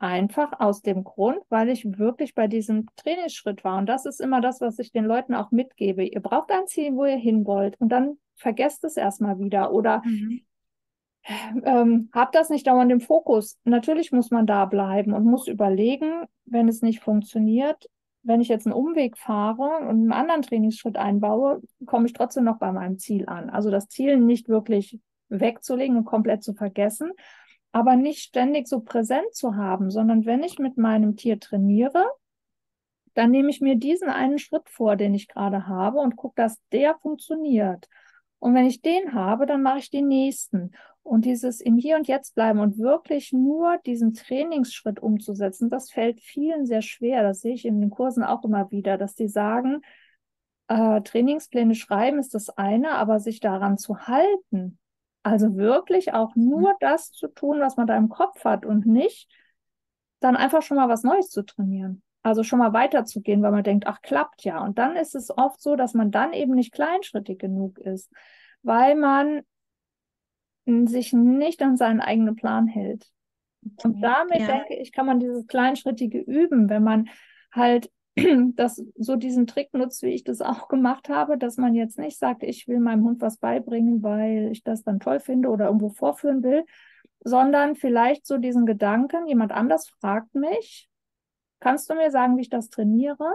Einfach 0.02 0.58
aus 0.58 0.82
dem 0.82 1.04
Grund, 1.04 1.38
weil 1.48 1.68
ich 1.68 1.96
wirklich 1.96 2.34
bei 2.34 2.48
diesem 2.48 2.88
Trainingsschritt 2.96 3.62
war. 3.62 3.78
Und 3.78 3.86
das 3.86 4.04
ist 4.04 4.20
immer 4.20 4.40
das, 4.40 4.60
was 4.60 4.80
ich 4.80 4.90
den 4.90 5.04
Leuten 5.04 5.32
auch 5.32 5.52
mitgebe. 5.52 6.02
Ihr 6.02 6.20
braucht 6.20 6.50
ein 6.50 6.66
Ziel, 6.66 6.96
wo 6.96 7.04
ihr 7.04 7.16
hin 7.16 7.46
wollt. 7.46 7.80
Und 7.80 7.90
dann 7.90 8.18
vergesst 8.34 8.82
es 8.82 8.96
erstmal 8.96 9.38
wieder. 9.38 9.72
Oder 9.72 10.02
mhm. 10.04 10.40
ähm, 11.64 12.10
habt 12.12 12.34
das 12.34 12.50
nicht 12.50 12.66
dauernd 12.66 12.90
im 12.90 13.00
Fokus. 13.00 13.60
Natürlich 13.62 14.10
muss 14.10 14.32
man 14.32 14.44
da 14.44 14.64
bleiben 14.64 15.12
und 15.12 15.22
muss 15.24 15.46
überlegen, 15.46 16.24
wenn 16.46 16.66
es 16.66 16.82
nicht 16.82 16.98
funktioniert, 16.98 17.88
wenn 18.24 18.40
ich 18.40 18.48
jetzt 18.48 18.66
einen 18.66 18.74
Umweg 18.74 19.16
fahre 19.16 19.86
und 19.88 20.00
einen 20.00 20.12
anderen 20.12 20.42
Trainingsschritt 20.42 20.96
einbaue, 20.96 21.62
komme 21.86 22.06
ich 22.06 22.12
trotzdem 22.12 22.42
noch 22.42 22.58
bei 22.58 22.72
meinem 22.72 22.98
Ziel 22.98 23.28
an. 23.28 23.50
Also 23.50 23.70
das 23.70 23.86
Ziel 23.86 24.16
nicht 24.16 24.48
wirklich 24.48 24.98
wegzulegen 25.28 25.96
und 25.96 26.06
komplett 26.06 26.42
zu 26.42 26.54
vergessen, 26.54 27.12
aber 27.72 27.96
nicht 27.96 28.20
ständig 28.20 28.68
so 28.68 28.80
präsent 28.80 29.34
zu 29.34 29.56
haben, 29.56 29.90
sondern 29.90 30.26
wenn 30.26 30.42
ich 30.42 30.58
mit 30.58 30.76
meinem 30.76 31.16
Tier 31.16 31.40
trainiere, 31.40 32.04
dann 33.14 33.30
nehme 33.30 33.50
ich 33.50 33.60
mir 33.60 33.76
diesen 33.76 34.08
einen 34.08 34.38
Schritt 34.38 34.68
vor, 34.68 34.96
den 34.96 35.14
ich 35.14 35.28
gerade 35.28 35.66
habe 35.66 35.98
und 35.98 36.16
gucke, 36.16 36.34
dass 36.36 36.60
der 36.70 36.94
funktioniert. 36.96 37.88
Und 38.38 38.54
wenn 38.54 38.66
ich 38.66 38.82
den 38.82 39.14
habe, 39.14 39.46
dann 39.46 39.62
mache 39.62 39.78
ich 39.78 39.90
den 39.90 40.08
nächsten. 40.08 40.72
Und 41.02 41.24
dieses 41.24 41.60
im 41.60 41.76
Hier 41.76 41.96
und 41.96 42.08
Jetzt 42.08 42.34
bleiben 42.34 42.60
und 42.60 42.78
wirklich 42.78 43.32
nur 43.32 43.78
diesen 43.86 44.14
Trainingsschritt 44.14 45.00
umzusetzen, 45.00 45.68
das 45.68 45.90
fällt 45.90 46.20
vielen 46.20 46.66
sehr 46.66 46.82
schwer. 46.82 47.22
Das 47.22 47.40
sehe 47.40 47.54
ich 47.54 47.64
in 47.64 47.80
den 47.80 47.90
Kursen 47.90 48.24
auch 48.24 48.44
immer 48.44 48.70
wieder, 48.70 48.98
dass 48.98 49.14
die 49.14 49.28
sagen, 49.28 49.82
äh, 50.68 51.02
Trainingspläne 51.02 51.74
schreiben 51.74 52.18
ist 52.18 52.34
das 52.34 52.50
eine, 52.50 52.92
aber 52.92 53.20
sich 53.20 53.40
daran 53.40 53.78
zu 53.78 54.06
halten, 54.06 54.78
also 55.22 55.56
wirklich 55.56 56.12
auch 56.12 56.34
nur 56.34 56.70
mhm. 56.70 56.76
das 56.80 57.12
zu 57.12 57.28
tun, 57.28 57.60
was 57.60 57.76
man 57.76 57.86
da 57.86 57.96
im 57.96 58.08
Kopf 58.08 58.44
hat 58.44 58.66
und 58.66 58.86
nicht 58.86 59.30
dann 60.20 60.36
einfach 60.36 60.62
schon 60.62 60.76
mal 60.76 60.88
was 60.88 61.02
Neues 61.02 61.30
zu 61.30 61.42
trainieren. 61.42 62.02
Also 62.22 62.44
schon 62.44 62.60
mal 62.60 62.72
weiterzugehen, 62.72 63.42
weil 63.42 63.50
man 63.50 63.64
denkt, 63.64 63.86
ach, 63.86 64.00
klappt 64.00 64.44
ja. 64.44 64.62
Und 64.62 64.78
dann 64.78 64.94
ist 64.94 65.16
es 65.16 65.36
oft 65.36 65.60
so, 65.60 65.74
dass 65.74 65.94
man 65.94 66.12
dann 66.12 66.32
eben 66.32 66.54
nicht 66.54 66.72
kleinschrittig 66.72 67.38
genug 67.38 67.78
ist, 67.78 68.12
weil 68.62 68.94
man 68.94 69.42
sich 70.64 71.12
nicht 71.12 71.60
an 71.62 71.76
seinen 71.76 72.00
eigenen 72.00 72.36
Plan 72.36 72.68
hält. 72.68 73.10
Und 73.82 74.00
damit 74.00 74.40
ja. 74.40 74.46
denke 74.46 74.76
ich, 74.76 74.92
kann 74.92 75.06
man 75.06 75.18
dieses 75.18 75.46
kleinschrittige 75.48 76.18
üben, 76.18 76.68
wenn 76.68 76.84
man 76.84 77.08
halt 77.52 77.90
dass 78.56 78.82
so 78.96 79.16
diesen 79.16 79.46
Trick 79.46 79.72
nutzt, 79.72 80.02
wie 80.02 80.14
ich 80.14 80.24
das 80.24 80.40
auch 80.40 80.68
gemacht 80.68 81.08
habe, 81.08 81.38
dass 81.38 81.56
man 81.56 81.74
jetzt 81.74 81.98
nicht 81.98 82.18
sagt, 82.18 82.42
ich 82.42 82.68
will 82.68 82.78
meinem 82.78 83.04
Hund 83.04 83.20
was 83.20 83.38
beibringen, 83.38 84.02
weil 84.02 84.50
ich 84.52 84.62
das 84.62 84.82
dann 84.82 85.00
toll 85.00 85.20
finde 85.20 85.48
oder 85.48 85.66
irgendwo 85.66 85.88
vorführen 85.88 86.42
will, 86.42 86.64
sondern 87.24 87.74
vielleicht 87.74 88.26
so 88.26 88.38
diesen 88.38 88.66
Gedanken, 88.66 89.26
jemand 89.26 89.52
anders 89.52 89.88
fragt 90.00 90.34
mich, 90.34 90.88
kannst 91.60 91.88
du 91.88 91.94
mir 91.94 92.10
sagen, 92.10 92.36
wie 92.36 92.42
ich 92.42 92.50
das 92.50 92.68
trainiere? 92.68 93.32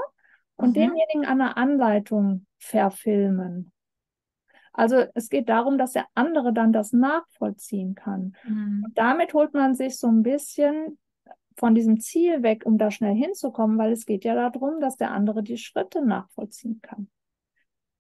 Und 0.58 0.70
mhm. 0.70 0.74
denjenigen 0.74 1.26
eine 1.26 1.56
Anleitung 1.56 2.46
verfilmen. 2.58 3.72
Also 4.74 5.06
es 5.16 5.30
geht 5.30 5.50
darum, 5.50 5.80
dass 5.80 5.94
der 5.94 6.06
andere 6.14 6.54
dann 6.54 6.72
das 6.72 6.94
nachvollziehen 6.94 7.96
kann. 7.96 8.36
Mhm. 8.44 8.86
Damit 8.94 9.34
holt 9.34 9.54
man 9.54 9.74
sich 9.74 9.98
so 9.98 10.08
ein 10.08 10.22
bisschen 10.22 11.00
von 11.58 11.76
diesem 11.76 12.00
Ziel 12.00 12.44
weg, 12.44 12.64
um 12.66 12.78
da 12.78 12.92
schnell 12.92 13.16
hinzukommen, 13.16 13.78
weil 13.78 13.92
es 13.92 14.06
geht 14.06 14.24
ja 14.24 14.36
darum, 14.36 14.80
dass 14.80 14.96
der 14.96 15.12
andere 15.12 15.44
die 15.44 15.58
Schritte 15.58 16.06
nachvollziehen 16.06 16.80
kann. 16.82 17.10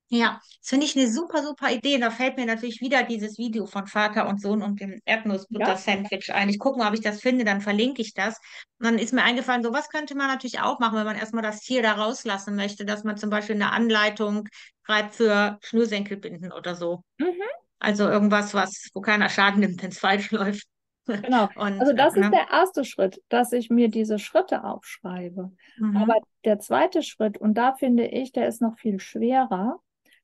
Ja, 0.09 0.39
das 0.61 0.69
finde 0.69 0.85
ich 0.85 0.95
eine 0.95 1.11
super, 1.11 1.43
super 1.43 1.69
Idee. 1.69 1.97
Da 1.97 2.11
fällt 2.11 2.37
mir 2.37 2.45
natürlich 2.45 2.79
wieder 2.79 3.03
dieses 3.03 3.37
Video 3.37 3.65
von 3.65 3.87
Vater 3.87 4.29
und 4.29 4.41
Sohn 4.41 4.61
und 4.61 4.79
dem 4.79 5.01
Erdnussbutter-Sandwich 5.03 6.29
ja. 6.29 6.35
ein. 6.35 6.47
Ich 6.47 6.59
gucke 6.59 6.79
mal, 6.79 6.87
ob 6.87 6.93
ich 6.93 7.01
das 7.01 7.19
finde, 7.19 7.43
dann 7.43 7.59
verlinke 7.59 8.01
ich 8.01 8.13
das. 8.13 8.37
Und 8.79 8.85
dann 8.85 8.99
ist 8.99 9.13
mir 9.13 9.23
eingefallen, 9.23 9.63
sowas 9.63 9.89
könnte 9.89 10.15
man 10.15 10.27
natürlich 10.27 10.61
auch 10.61 10.79
machen, 10.79 10.97
wenn 10.97 11.05
man 11.05 11.17
erstmal 11.17 11.43
das 11.43 11.59
Tier 11.59 11.81
da 11.81 11.93
rauslassen 11.93 12.55
möchte, 12.55 12.85
dass 12.85 13.03
man 13.03 13.17
zum 13.17 13.29
Beispiel 13.29 13.55
eine 13.55 13.73
Anleitung 13.73 14.47
schreibt 14.85 15.15
für 15.15 15.59
Schnürsenkelbinden 15.61 16.53
oder 16.53 16.75
so. 16.75 17.03
Mhm. 17.17 17.41
Also 17.79 18.07
irgendwas, 18.07 18.53
was, 18.53 18.89
wo 18.93 19.01
keiner 19.01 19.29
Schaden 19.29 19.59
nimmt, 19.59 19.83
wenn 19.83 19.91
es 19.91 19.99
falsch 19.99 20.31
läuft. 20.31 20.67
Genau. 21.07 21.49
Und, 21.55 21.79
also 21.79 21.93
das 21.93 22.15
äh, 22.15 22.19
ist 22.19 22.25
ne? 22.25 22.31
der 22.31 22.51
erste 22.51 22.85
Schritt, 22.85 23.23
dass 23.29 23.51
ich 23.53 23.69
mir 23.69 23.89
diese 23.89 24.19
Schritte 24.19 24.63
aufschreibe. 24.63 25.51
Mhm. 25.77 25.97
Aber 25.97 26.15
der 26.45 26.59
zweite 26.59 27.01
Schritt, 27.01 27.37
und 27.37 27.55
da 27.55 27.73
finde 27.73 28.05
ich, 28.05 28.31
der 28.31 28.47
ist 28.47 28.61
noch 28.61 28.77
viel 28.77 28.99
schwerer, 28.99 29.79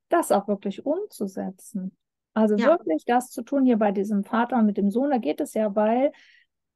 das 0.10 0.32
auch 0.32 0.48
wirklich 0.48 0.86
umzusetzen. 0.86 1.96
Also 2.34 2.56
ja. 2.56 2.68
wirklich 2.68 3.06
das 3.06 3.30
zu 3.30 3.44
tun 3.44 3.66
hier 3.66 3.78
bei 3.78 3.92
diesem 3.92 4.24
Vater 4.24 4.58
und 4.58 4.66
mit 4.66 4.78
dem 4.78 4.90
Sohn, 4.90 5.12
da 5.12 5.18
geht 5.18 5.42
es 5.42 5.54
ja, 5.54 5.76
weil 5.76 6.12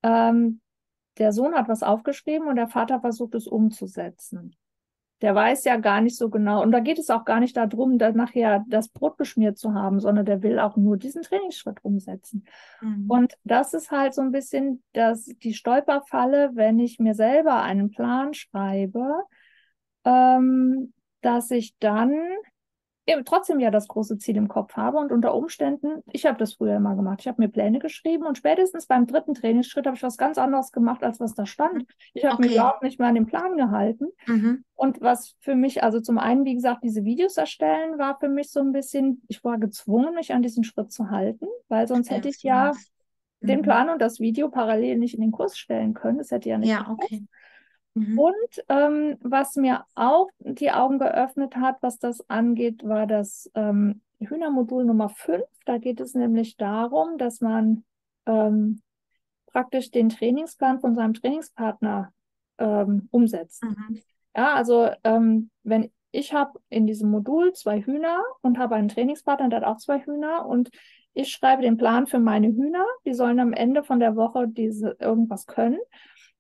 ähm, 0.04 0.62
der 1.18 1.32
Sohn 1.32 1.56
hat 1.56 1.68
was 1.68 1.84
aufgeschrieben 1.84 2.48
und 2.48 2.56
der 2.56 2.68
Vater 2.68 3.00
versucht 3.00 3.36
es 3.36 3.48
umzusetzen 3.48 4.56
der 5.22 5.34
weiß 5.34 5.66
ja 5.66 5.78
gar 5.78 6.02
nicht 6.02 6.16
so 6.16 6.30
genau. 6.30 6.62
Und 6.62 6.72
da 6.72 6.80
geht 6.80 7.00
es 7.00 7.10
auch 7.10 7.26
gar 7.26 7.40
nicht 7.40 7.58
darum, 7.58 7.98
dann 7.98 8.16
nachher 8.16 8.64
das 8.68 8.90
Brot 8.90 9.18
beschmiert 9.18 9.58
zu 9.58 9.74
haben, 9.74 10.00
sondern 10.00 10.26
der 10.26 10.44
will 10.44 10.60
auch 10.60 10.78
nur 10.78 10.98
diesen 10.98 11.24
Trainingsschritt 11.24 11.84
umsetzen. 11.84 12.46
Mhm. 12.82 13.06
Und 13.10 13.34
das 13.44 13.74
ist 13.74 13.90
halt 13.90 14.14
so 14.14 14.22
ein 14.22 14.32
bisschen 14.32 14.84
das, 14.94 15.26
die 15.26 15.54
Stolperfalle, 15.54 16.52
wenn 16.54 16.78
ich 16.80 17.00
mir 17.00 17.16
selber 17.16 17.62
einen 17.62 17.90
Plan 17.90 18.34
schreibe, 18.34 19.24
ähm, 20.06 20.94
dass 21.22 21.50
ich 21.50 21.76
dann 21.80 22.14
eben 23.08 23.24
trotzdem 23.24 23.60
ja 23.60 23.72
das 23.72 23.88
große 23.88 24.18
Ziel 24.18 24.36
im 24.36 24.50
Kopf 24.50 24.76
habe 24.76 24.98
und 24.98 25.14
unter 25.14 25.34
Umständen, 25.34 26.04
ich 26.12 26.26
habe 26.26 26.38
das 26.38 26.54
früher 26.54 26.76
immer 26.76 26.96
gemacht, 26.96 27.22
ich 27.22 27.28
habe 27.28 27.42
mir 27.42 27.48
Pläne 27.48 27.80
geschrieben 27.80 28.26
und 28.26 28.38
spätestens 28.38 28.86
beim 28.86 29.08
dritten 29.08 29.34
Trainingsschritt 29.34 29.88
habe 29.88 29.96
ich 29.96 30.04
was 30.04 30.18
ganz 30.18 30.38
anderes 30.38 30.74
gemacht, 30.74 31.04
als 31.04 31.20
was 31.22 31.34
da 31.34 31.46
stand. 31.46 31.86
Ich 32.14 32.26
habe 32.26 32.36
okay. 32.36 32.44
mich 32.44 32.56
überhaupt 32.56 32.84
nicht 32.84 33.00
mehr 33.00 33.08
an 33.08 33.16
den 33.16 33.26
Plan 33.26 33.56
gehalten. 33.56 34.08
Mhm. 34.28 34.66
Und 34.76 35.02
was 35.02 35.36
für 35.40 35.56
mich, 35.56 35.84
also 35.84 36.02
zum 36.02 36.18
einen, 36.18 36.44
wie 36.44 36.54
gesagt, 36.54 36.84
diese 36.84 37.06
Videos 37.06 37.38
erstellen, 37.38 37.98
war 37.98 38.20
für 38.20 38.30
mich 38.30 38.52
so 38.52 38.60
ein 38.60 38.74
bisschen, 38.74 39.24
ich 39.30 39.42
war 39.44 39.58
gezwungen, 39.58 40.14
mich 40.14 40.34
an 40.34 40.42
diesen 40.42 40.66
Schritt 40.66 40.92
zu 40.92 41.10
halten, 41.10 41.48
weil 41.70 41.88
sonst 41.88 42.12
hätte 42.12 42.28
ich 42.28 42.44
ja 42.44 42.74
mhm. 43.40 43.48
den 43.48 43.62
Plan 43.62 43.90
und 43.90 44.02
das 44.02 44.20
Video 44.20 44.50
parallel 44.50 44.98
nicht 44.98 45.16
in 45.16 45.22
den 45.22 45.32
Kurs 45.32 45.58
stellen 45.58 45.94
können. 45.94 46.18
Das 46.18 46.32
hätte 46.32 46.50
ja 46.50 46.58
nicht. 46.58 46.70
Ja, 46.70 46.90
okay. 46.90 47.24
Mhm. 47.98 48.20
Und 48.20 48.64
ähm, 48.70 49.18
was 49.22 49.56
mir 49.56 49.86
auch 49.96 50.30
die 50.40 50.72
Augen 50.72 51.00
geöffnet 51.00 51.56
hat, 51.56 51.78
was 51.82 52.00
das 52.00 52.28
angeht, 52.30 52.88
war 52.88 53.08
das 53.08 53.50
ähm, 53.56 54.02
Hühnermodul 54.20 54.86
Nummer 54.86 55.10
5. 55.10 55.44
Da 55.66 55.78
geht 55.78 56.00
es 56.00 56.14
nämlich 56.14 56.58
darum, 56.58 57.18
dass 57.18 57.42
man 57.42 57.84
ähm, 58.26 58.82
praktisch 59.48 59.92
den 59.92 60.10
Trainingsplan 60.10 60.80
von 60.80 60.96
seinem 60.96 61.14
Trainingspartner 61.14 62.12
ähm, 62.58 63.08
umsetzt. 63.12 63.64
Mhm. 63.64 64.02
Ja, 64.36 64.54
also 64.54 64.90
ähm, 65.04 65.50
wenn 65.64 65.92
ich 66.12 66.34
habe 66.34 66.60
in 66.70 66.88
diesem 66.88 67.10
Modul 67.12 67.54
zwei 67.54 67.82
Hühner 67.82 68.22
und 68.42 68.58
habe 68.58 68.76
einen 68.76 68.88
Trainingspartner, 68.88 69.50
der 69.50 69.62
hat 69.62 69.68
auch 69.68 69.78
zwei 69.78 70.00
Hühner 70.00 70.46
und 70.46 70.70
ich 71.14 71.30
schreibe 71.30 71.64
den 71.64 71.78
Plan 71.78 72.06
für 72.06 72.20
meine 72.20 72.48
Hühner. 72.48 72.86
Die 73.06 73.14
sollen 73.14 73.40
am 73.40 73.54
Ende 73.54 73.84
von 73.84 74.00
der 74.00 74.16
Woche 74.16 74.48
diese 74.48 74.96
irgendwas 75.00 75.48
können. 75.48 75.80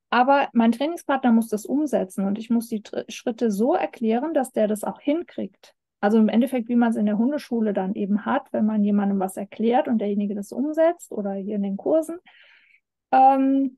Aber 0.09 0.47
mein 0.53 0.71
Trainingspartner 0.71 1.31
muss 1.31 1.49
das 1.49 1.65
umsetzen 1.65 2.25
und 2.25 2.37
ich 2.37 2.49
muss 2.49 2.67
die 2.69 2.81
Schritte 3.09 3.51
so 3.51 3.73
erklären, 3.73 4.33
dass 4.33 4.51
der 4.51 4.67
das 4.67 4.83
auch 4.83 5.01
hinkriegt. 5.01 5.75
Also 5.99 6.17
im 6.17 6.29
Endeffekt, 6.29 6.69
wie 6.69 6.75
man 6.75 6.91
es 6.91 6.95
in 6.95 7.07
der 7.07 7.17
Hundeschule 7.17 7.73
dann 7.73 7.95
eben 7.95 8.25
hat, 8.25 8.53
wenn 8.53 8.65
man 8.65 8.83
jemandem 8.83 9.19
was 9.19 9.35
erklärt 9.35 9.87
und 9.87 9.97
derjenige 9.97 10.35
das 10.35 10.51
umsetzt 10.51 11.11
oder 11.11 11.33
hier 11.33 11.55
in 11.55 11.63
den 11.63 11.77
Kursen. 11.77 12.19
Ähm, 13.11 13.77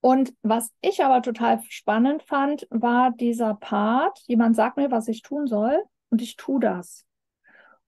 und 0.00 0.34
was 0.42 0.72
ich 0.82 1.04
aber 1.04 1.22
total 1.22 1.62
spannend 1.68 2.22
fand, 2.22 2.66
war 2.70 3.12
dieser 3.12 3.54
Part, 3.54 4.20
jemand 4.26 4.56
sagt 4.56 4.76
mir, 4.76 4.90
was 4.90 5.08
ich 5.08 5.22
tun 5.22 5.46
soll 5.46 5.82
und 6.10 6.22
ich 6.22 6.36
tue 6.36 6.60
das. 6.60 7.04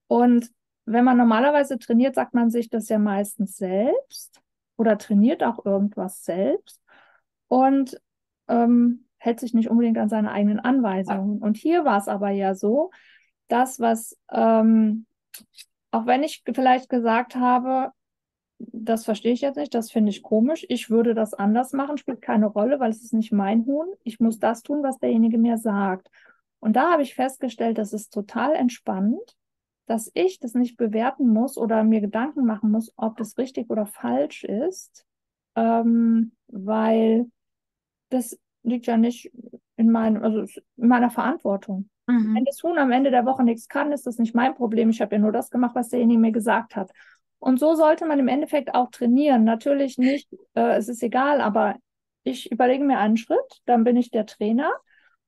Und 0.06 0.50
wenn 0.84 1.04
man 1.04 1.16
normalerweise 1.16 1.78
trainiert, 1.78 2.14
sagt 2.14 2.34
man 2.34 2.50
sich 2.50 2.70
das 2.70 2.88
ja 2.88 2.98
meistens 2.98 3.56
selbst 3.56 4.40
oder 4.76 4.96
trainiert 4.96 5.42
auch 5.42 5.64
irgendwas 5.64 6.24
selbst. 6.24 6.77
Und 7.48 8.00
ähm, 8.48 9.04
hält 9.18 9.40
sich 9.40 9.52
nicht 9.54 9.68
unbedingt 9.68 9.98
an 9.98 10.08
seine 10.08 10.30
eigenen 10.30 10.60
Anweisungen. 10.60 11.38
Und 11.38 11.56
hier 11.56 11.84
war 11.84 11.98
es 11.98 12.08
aber 12.08 12.30
ja 12.30 12.54
so, 12.54 12.90
das, 13.48 13.80
was, 13.80 14.16
ähm, 14.30 15.06
auch 15.90 16.06
wenn 16.06 16.22
ich 16.22 16.42
vielleicht 16.54 16.88
gesagt 16.88 17.34
habe, 17.36 17.92
das 18.58 19.04
verstehe 19.04 19.32
ich 19.32 19.40
jetzt 19.40 19.56
nicht, 19.56 19.74
das 19.74 19.90
finde 19.90 20.10
ich 20.10 20.22
komisch, 20.22 20.66
ich 20.68 20.90
würde 20.90 21.14
das 21.14 21.32
anders 21.34 21.72
machen, 21.72 21.96
spielt 21.96 22.20
keine 22.20 22.46
Rolle, 22.46 22.80
weil 22.80 22.90
es 22.90 23.02
ist 23.02 23.12
nicht 23.12 23.32
mein 23.32 23.64
Huhn. 23.66 23.86
Ich 24.02 24.18
muss 24.18 24.38
das 24.38 24.62
tun, 24.62 24.82
was 24.82 24.98
derjenige 24.98 25.38
mir 25.38 25.58
sagt. 25.58 26.08
Und 26.60 26.74
da 26.74 26.92
habe 26.92 27.02
ich 27.02 27.14
festgestellt, 27.14 27.78
das 27.78 27.92
ist 27.92 28.12
total 28.12 28.54
entspannend, 28.54 29.36
dass 29.86 30.10
ich 30.14 30.40
das 30.40 30.54
nicht 30.54 30.76
bewerten 30.76 31.28
muss 31.28 31.56
oder 31.56 31.84
mir 31.84 32.00
Gedanken 32.00 32.44
machen 32.44 32.70
muss, 32.70 32.92
ob 32.96 33.16
das 33.16 33.38
richtig 33.38 33.70
oder 33.70 33.86
falsch 33.86 34.44
ist, 34.44 35.06
ähm, 35.54 36.32
weil 36.48 37.30
das 38.10 38.38
liegt 38.62 38.86
ja 38.86 38.96
nicht 38.96 39.30
in, 39.76 39.90
meinem, 39.90 40.22
also 40.22 40.40
in 40.76 40.88
meiner 40.88 41.10
Verantwortung. 41.10 41.88
Mhm. 42.06 42.34
Wenn 42.34 42.44
das 42.44 42.62
Huhn 42.62 42.78
am 42.78 42.90
Ende 42.90 43.10
der 43.10 43.26
Woche 43.26 43.44
nichts 43.44 43.68
kann, 43.68 43.92
ist 43.92 44.06
das 44.06 44.18
nicht 44.18 44.34
mein 44.34 44.54
Problem. 44.54 44.90
Ich 44.90 45.00
habe 45.00 45.16
ja 45.16 45.20
nur 45.20 45.32
das 45.32 45.50
gemacht, 45.50 45.74
was 45.74 45.90
derjenige 45.90 46.20
mir 46.20 46.32
gesagt 46.32 46.76
hat. 46.76 46.90
Und 47.38 47.60
so 47.60 47.74
sollte 47.74 48.06
man 48.06 48.18
im 48.18 48.28
Endeffekt 48.28 48.74
auch 48.74 48.90
trainieren. 48.90 49.44
Natürlich 49.44 49.98
nicht, 49.98 50.28
äh, 50.54 50.76
es 50.76 50.88
ist 50.88 51.02
egal, 51.02 51.40
aber 51.40 51.76
ich 52.24 52.50
überlege 52.50 52.84
mir 52.84 52.98
einen 52.98 53.16
Schritt, 53.16 53.62
dann 53.64 53.84
bin 53.84 53.96
ich 53.96 54.10
der 54.10 54.26
Trainer 54.26 54.72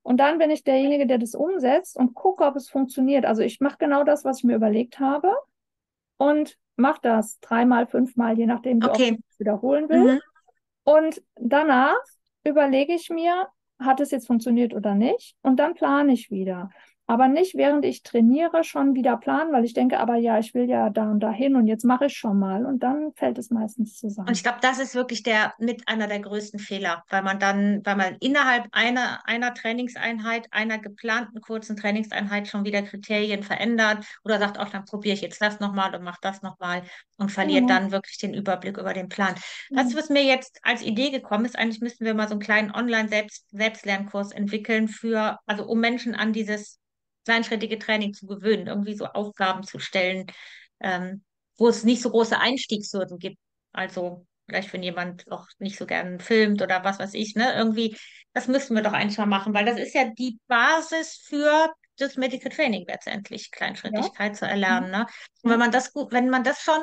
und 0.02 0.18
dann 0.18 0.38
bin 0.38 0.50
ich 0.50 0.64
derjenige, 0.64 1.06
der 1.06 1.18
das 1.18 1.34
umsetzt 1.34 1.96
und 1.96 2.14
gucke, 2.14 2.44
ob 2.44 2.56
es 2.56 2.68
funktioniert. 2.68 3.24
Also 3.24 3.42
ich 3.42 3.60
mache 3.60 3.76
genau 3.78 4.02
das, 4.02 4.24
was 4.24 4.38
ich 4.38 4.44
mir 4.44 4.56
überlegt 4.56 4.98
habe 4.98 5.32
und 6.16 6.56
mache 6.76 7.00
das 7.02 7.38
dreimal, 7.40 7.86
fünfmal, 7.86 8.36
je 8.36 8.46
nachdem, 8.46 8.82
wie 8.82 8.88
okay. 8.88 9.12
oft 9.12 9.20
ich 9.20 9.24
es 9.30 9.40
wiederholen 9.40 9.88
will. 9.88 10.14
Mhm. 10.14 10.20
Und 10.84 11.22
danach 11.36 12.00
überlege 12.44 12.94
ich 12.94 13.10
mir, 13.10 13.48
hat 13.78 14.00
es 14.00 14.10
jetzt 14.10 14.26
funktioniert 14.26 14.74
oder 14.74 14.94
nicht? 14.94 15.36
Und 15.42 15.56
dann 15.56 15.74
plane 15.74 16.12
ich 16.12 16.30
wieder 16.30 16.70
aber 17.10 17.26
nicht 17.26 17.56
während 17.56 17.84
ich 17.84 18.04
trainiere 18.04 18.62
schon 18.62 18.94
wieder 18.94 19.16
planen, 19.16 19.52
weil 19.52 19.64
ich 19.64 19.74
denke, 19.74 19.98
aber 19.98 20.14
ja, 20.14 20.38
ich 20.38 20.54
will 20.54 20.70
ja 20.70 20.90
da 20.90 21.10
und 21.10 21.18
dahin 21.18 21.56
und 21.56 21.66
jetzt 21.66 21.84
mache 21.84 22.06
ich 22.06 22.16
schon 22.16 22.38
mal 22.38 22.64
und 22.64 22.84
dann 22.84 23.10
fällt 23.16 23.36
es 23.36 23.50
meistens 23.50 23.98
zusammen. 23.98 24.28
Und 24.28 24.36
ich 24.36 24.44
glaube, 24.44 24.58
das 24.62 24.78
ist 24.78 24.94
wirklich 24.94 25.24
der 25.24 25.52
mit 25.58 25.88
einer 25.88 26.06
der 26.06 26.20
größten 26.20 26.60
Fehler, 26.60 27.02
weil 27.10 27.22
man 27.22 27.40
dann, 27.40 27.84
weil 27.84 27.96
man 27.96 28.14
innerhalb 28.20 28.68
einer 28.70 29.26
einer 29.26 29.52
Trainingseinheit, 29.54 30.46
einer 30.52 30.78
geplanten 30.78 31.40
kurzen 31.40 31.76
Trainingseinheit 31.76 32.46
schon 32.46 32.64
wieder 32.64 32.82
Kriterien 32.82 33.42
verändert 33.42 34.06
oder 34.22 34.38
sagt, 34.38 34.60
auch 34.60 34.68
dann 34.68 34.84
probiere 34.84 35.14
ich 35.14 35.20
jetzt 35.20 35.42
das 35.42 35.58
nochmal 35.58 35.92
und 35.92 36.04
mache 36.04 36.20
das 36.22 36.42
nochmal 36.42 36.84
und 37.16 37.32
verliert 37.32 37.64
mhm. 37.64 37.68
dann 37.68 37.90
wirklich 37.90 38.18
den 38.18 38.34
Überblick 38.34 38.78
über 38.78 38.94
den 38.94 39.08
Plan. 39.08 39.34
Das, 39.70 39.96
was 39.96 40.10
mir 40.10 40.22
jetzt 40.22 40.60
als 40.62 40.80
Idee 40.80 41.10
gekommen 41.10 41.44
ist, 41.44 41.58
eigentlich 41.58 41.80
müssten 41.80 42.04
wir 42.04 42.14
mal 42.14 42.28
so 42.28 42.34
einen 42.34 42.40
kleinen 42.40 42.70
Online-Selbstlernkurs 42.70 44.30
entwickeln 44.30 44.86
für, 44.86 45.40
also 45.46 45.66
um 45.66 45.80
Menschen 45.80 46.14
an 46.14 46.32
dieses 46.32 46.78
kleinschrittige 47.24 47.78
Training 47.78 48.14
zu 48.14 48.26
gewöhnen, 48.26 48.66
irgendwie 48.66 48.94
so 48.94 49.06
Aufgaben 49.06 49.62
zu 49.62 49.78
stellen, 49.78 50.26
ähm, 50.80 51.22
wo 51.56 51.68
es 51.68 51.84
nicht 51.84 52.02
so 52.02 52.10
große 52.10 52.38
Einstiegshürden 52.38 53.18
gibt. 53.18 53.38
Also 53.72 54.26
vielleicht, 54.46 54.72
wenn 54.72 54.82
jemand 54.82 55.30
auch 55.30 55.46
nicht 55.58 55.78
so 55.78 55.86
gern 55.86 56.18
filmt 56.20 56.60
oder 56.62 56.82
was 56.82 56.98
weiß 56.98 57.14
ich, 57.14 57.36
ne, 57.36 57.54
irgendwie, 57.54 57.96
das 58.32 58.48
müssten 58.48 58.74
wir 58.74 58.82
doch 58.82 58.92
eigentlich 58.92 59.18
mal 59.18 59.26
machen, 59.26 59.54
weil 59.54 59.64
das 59.64 59.78
ist 59.78 59.94
ja 59.94 60.06
die 60.06 60.38
Basis 60.48 61.22
für 61.24 61.70
das 61.98 62.16
Medical 62.16 62.50
Training 62.50 62.84
letztendlich, 62.88 63.50
Kleinschrittigkeit 63.50 64.32
ja. 64.32 64.38
zu 64.38 64.46
erlernen. 64.46 64.90
Ne? 64.90 65.06
Und 65.42 65.50
wenn 65.50 65.58
man 65.58 65.70
das 65.70 65.92
gut, 65.92 66.12
wenn 66.12 66.30
man 66.30 66.42
das 66.42 66.62
schon, 66.62 66.80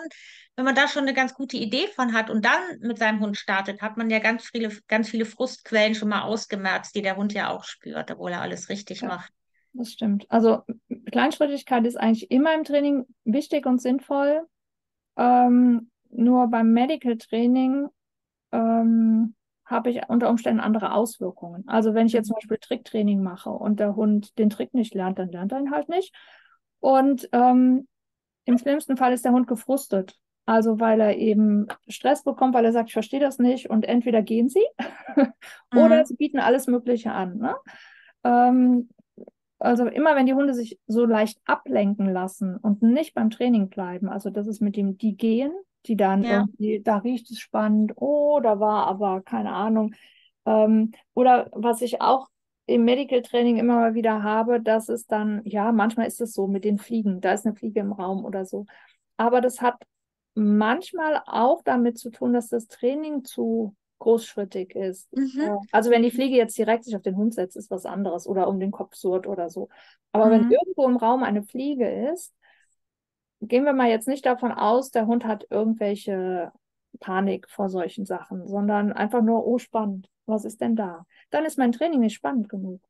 wenn 0.56 0.66
man 0.66 0.76
da 0.76 0.88
schon 0.88 1.04
eine 1.04 1.14
ganz 1.14 1.34
gute 1.34 1.58
Idee 1.58 1.88
von 1.88 2.14
hat 2.14 2.30
und 2.30 2.46
dann 2.46 2.62
mit 2.80 3.00
seinem 3.00 3.20
Hund 3.20 3.36
startet, 3.38 3.82
hat 3.82 3.98
man 3.98 4.10
ja 4.10 4.20
ganz 4.20 4.46
viele, 4.46 4.70
ganz 4.88 5.10
viele 5.10 5.26
Frustquellen 5.26 5.96
schon 5.96 6.10
mal 6.10 6.22
ausgemerzt, 6.22 6.96
die 6.96 7.02
der 7.02 7.16
Hund 7.16 7.34
ja 7.34 7.50
auch 7.50 7.64
spürt, 7.64 8.12
obwohl 8.12 8.32
er 8.32 8.42
alles 8.42 8.70
richtig 8.70 9.02
ja. 9.02 9.08
macht 9.08 9.34
das 9.74 9.92
stimmt. 9.92 10.26
Also 10.30 10.64
Kleinschrittigkeit 11.12 11.86
ist 11.86 11.98
eigentlich 11.98 12.32
immer 12.32 12.54
im 12.54 12.64
Training 12.64 13.06
wichtig 13.24 13.66
und 13.66 13.82
sinnvoll. 13.82 14.46
Ähm, 15.18 15.90
nur 16.10 16.48
beim 16.48 16.72
Medical 16.72 17.18
Training 17.18 17.88
ähm, 18.52 19.36
habe 19.66 19.90
ich 19.90 20.08
unter 20.08 20.30
Umständen 20.30 20.62
andere 20.62 20.94
Auswirkungen. 20.94 21.68
Also 21.68 21.94
wenn 21.94 22.08
ich 22.08 22.14
jetzt 22.14 22.28
zum 22.28 22.36
Beispiel 22.36 22.58
Tricktraining 22.58 23.22
mache 23.22 23.50
und 23.50 23.80
der 23.80 23.96
Hund 23.96 24.38
den 24.38 24.50
Trick 24.50 24.74
nicht 24.74 24.94
lernt, 24.96 25.20
dann 25.20 25.32
lernt 25.32 25.52
er 25.52 25.60
ihn 25.60 25.72
halt 25.72 25.90
nicht. 25.90 26.16
Und 26.80 27.28
ähm, 27.34 27.88
im 28.46 28.58
schlimmsten 28.58 28.96
Fall 28.96 29.14
ist 29.14 29.26
der 29.26 29.34
Hund 29.34 29.48
gefrustet. 29.48 30.18
Also 30.46 30.80
weil 30.80 31.02
er 31.02 31.18
eben 31.18 31.68
Stress 31.90 32.24
bekommt, 32.24 32.54
weil 32.54 32.64
er 32.64 32.72
sagt, 32.72 32.88
ich 32.88 32.94
verstehe 32.94 33.20
das 33.20 33.38
nicht 33.38 33.70
und 33.70 33.84
entweder 33.84 34.22
gehen 34.22 34.48
sie 34.48 34.66
oder 35.76 36.00
mhm. 36.00 36.06
sie 36.06 36.16
bieten 36.16 36.40
alles 36.40 36.68
Mögliche 36.68 37.12
an. 37.12 37.38
Ne? 37.38 37.56
Ähm, 38.24 38.90
also 39.60 39.86
immer 39.88 40.16
wenn 40.16 40.26
die 40.26 40.34
Hunde 40.34 40.54
sich 40.54 40.80
so 40.88 41.06
leicht 41.06 41.40
ablenken 41.46 42.12
lassen 42.12 42.58
und 42.58 42.82
nicht 42.82 43.14
beim 43.14 43.30
Training 43.30 43.70
bleiben, 43.70 44.10
also 44.10 44.30
das 44.30 44.48
ist 44.48 44.62
mit 44.62 44.76
dem, 44.76 44.98
die 44.98 45.18
gehen, 45.18 45.52
die 45.86 45.96
dann 45.96 46.24
ja. 46.24 46.42
irgendwie, 46.42 46.82
da 46.84 46.98
riecht 46.98 47.32
es 47.32 47.40
spannend, 47.40 47.94
oh, 47.96 48.40
da 48.42 48.60
war 48.60 48.88
aber 48.88 49.22
keine 49.22 49.54
Ahnung. 49.54 49.94
Ähm, 50.46 50.92
oder 51.14 51.50
was 51.54 51.82
ich 51.82 52.02
auch 52.02 52.28
im 52.66 52.84
Medical 52.84 53.22
Training 53.22 53.58
immer 53.58 53.76
mal 53.76 53.94
wieder 53.94 54.24
habe, 54.24 54.62
dass 54.62 54.90
es 54.90 55.08
dann, 55.08 55.42
ja, 55.46 55.72
manchmal 55.72 56.08
ist 56.08 56.22
es 56.22 56.34
so 56.34 56.48
mit 56.48 56.66
den 56.66 56.78
Fliegen, 56.78 57.22
da 57.22 57.32
ist 57.32 57.46
eine 57.46 57.56
Fliege 57.56 57.80
im 57.80 57.94
Raum 57.94 58.26
oder 58.26 58.46
so. 58.46 58.66
Aber 59.16 59.42
das 59.42 59.62
hat 59.62 59.76
manchmal 60.36 61.22
auch 61.26 61.64
damit 61.64 61.98
zu 61.98 62.12
tun, 62.12 62.34
dass 62.34 62.50
das 62.50 62.68
Training 62.68 63.24
zu 63.24 63.74
großschrittig 64.00 64.76
ist. 64.76 65.12
Mhm. 65.16 65.58
Also 65.72 65.90
wenn 65.90 66.04
die 66.04 66.12
Fliege 66.12 66.36
jetzt 66.36 66.58
direkt 66.58 66.86
sich 66.86 66.96
auf 66.96 67.02
den 67.02 67.18
Hund 67.18 67.34
setzt, 67.34 67.58
ist 67.58 67.72
was 67.72 67.86
anderes 67.86 68.28
oder 68.28 68.48
um 68.48 68.60
den 68.60 68.72
Kopf 68.72 68.96
surrt 68.96 69.28
oder 69.28 69.50
so. 69.50 69.70
Aber 70.12 70.28
mhm. 70.28 70.32
wenn 70.32 70.52
irgendwo 70.52 70.88
im 70.88 70.98
Raum 70.98 71.24
eine 71.24 71.44
Fliege 71.44 72.12
ist, 72.12 72.34
gehen 73.42 73.66
wir 73.66 73.74
mal 73.74 73.90
jetzt 73.90 74.08
nicht 74.08 74.26
davon 74.26 74.52
aus, 74.52 74.92
der 74.92 75.08
Hund 75.08 75.26
hat 75.26 75.48
irgendwelche 75.50 76.52
Panik 77.00 77.50
vor 77.50 77.70
solchen 77.70 78.06
Sachen, 78.06 78.48
sondern 78.48 78.92
einfach 78.92 79.22
nur, 79.22 79.46
oh 79.46 79.58
spannend, 79.58 80.10
was 80.26 80.46
ist 80.46 80.62
denn 80.62 80.76
da? 80.76 81.06
Dann 81.30 81.46
ist 81.46 81.58
mein 81.58 81.72
Training 81.72 82.00
nicht 82.00 82.16
spannend 82.16 82.50
genug. 82.50 82.82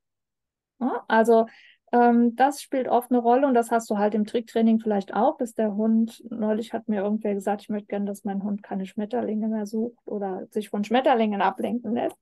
Ja? 0.80 1.04
Also 1.08 1.48
ähm, 1.92 2.36
das 2.36 2.62
spielt 2.62 2.88
oft 2.88 3.12
eine 3.12 3.20
Rolle 3.20 3.48
und 3.48 3.54
das 3.54 3.72
hast 3.72 3.90
du 3.90 3.98
halt 3.98 4.14
im 4.14 4.26
Tricktraining 4.26 4.80
vielleicht 4.80 5.14
auch, 5.14 5.38
dass 5.38 5.54
der 5.54 5.76
Hund, 5.76 6.22
neulich 6.30 6.74
hat 6.74 6.90
mir 6.90 7.02
irgendwer 7.02 7.34
gesagt, 7.34 7.62
ich 7.62 7.70
möchte 7.70 7.88
gerne, 7.88 8.06
dass 8.06 8.26
mein 8.26 8.44
Hund 8.44 8.62
keine 8.62 8.86
Schmetterlinge 8.86 9.48
mehr 9.48 9.66
sucht 9.66 10.06
oder 10.06 10.48
sich 10.52 10.70
von 10.70 10.84
Schmetterlingen 10.84 11.42
ablenken 11.42 11.94
lässt. 11.94 12.18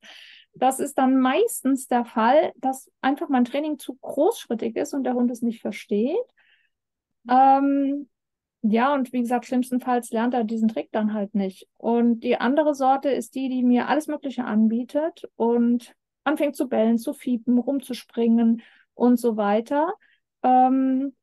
Das 0.54 0.80
ist 0.80 0.98
dann 0.98 1.20
meistens 1.20 1.88
der 1.88 2.06
Fall, 2.06 2.52
dass 2.58 2.92
einfach 3.02 3.28
mein 3.28 3.44
Training 3.46 3.80
zu 3.80 3.96
großschrittig 3.96 4.76
ist 4.76 4.94
und 4.94 5.04
der 5.04 5.16
Hund 5.16 5.32
es 5.32 5.42
nicht 5.42 5.62
versteht. 5.62 6.16
Ähm, 7.28 8.08
ja, 8.62 8.94
und 8.94 9.14
wie 9.14 9.22
gesagt, 9.22 9.46
schlimmstenfalls 9.46 10.12
lernt 10.12 10.34
er 10.34 10.44
diesen 10.44 10.70
Trick 10.70 10.92
dann 10.92 11.14
halt 11.14 11.34
nicht. 11.36 11.68
Und 11.78 12.22
die 12.22 12.38
andere 12.38 12.76
Sorte 12.76 13.10
ist 13.10 13.36
die, 13.36 13.50
die 13.50 13.64
mir 13.64 13.88
alles 13.88 14.08
Mögliche 14.08 14.46
anbietet 14.46 15.28
und 15.36 15.94
anfängt 16.24 16.56
zu 16.56 16.68
bellen, 16.70 16.98
zu 16.98 17.14
fiepen, 17.14 17.58
rumzuspringen 17.58 18.62
und 18.96 19.20
so 19.20 19.38
weiter. 19.38 19.94
Ähm, 20.44 21.16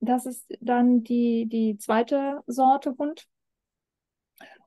das 0.00 0.26
ist 0.26 0.52
dann 0.60 1.04
die, 1.04 1.46
die 1.46 1.78
zweite 1.78 2.42
Sorte 2.46 2.94
Hund. 2.98 3.26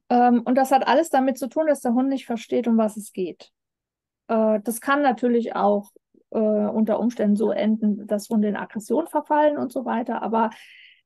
Ähm, 0.09 0.41
und 0.43 0.55
das 0.55 0.71
hat 0.71 0.87
alles 0.87 1.09
damit 1.09 1.37
zu 1.37 1.47
tun, 1.47 1.67
dass 1.67 1.81
der 1.81 1.93
Hund 1.93 2.09
nicht 2.09 2.25
versteht, 2.25 2.67
um 2.67 2.77
was 2.77 2.97
es 2.97 3.11
geht. 3.11 3.51
Äh, 4.27 4.59
das 4.63 4.81
kann 4.81 5.01
natürlich 5.01 5.55
auch 5.55 5.91
äh, 6.31 6.39
unter 6.39 6.99
Umständen 6.99 7.35
so 7.35 7.51
enden, 7.51 8.07
dass 8.07 8.29
Hunde 8.29 8.47
in 8.47 8.55
Aggression 8.55 9.07
verfallen 9.07 9.57
und 9.57 9.71
so 9.71 9.85
weiter. 9.85 10.21
Aber 10.21 10.51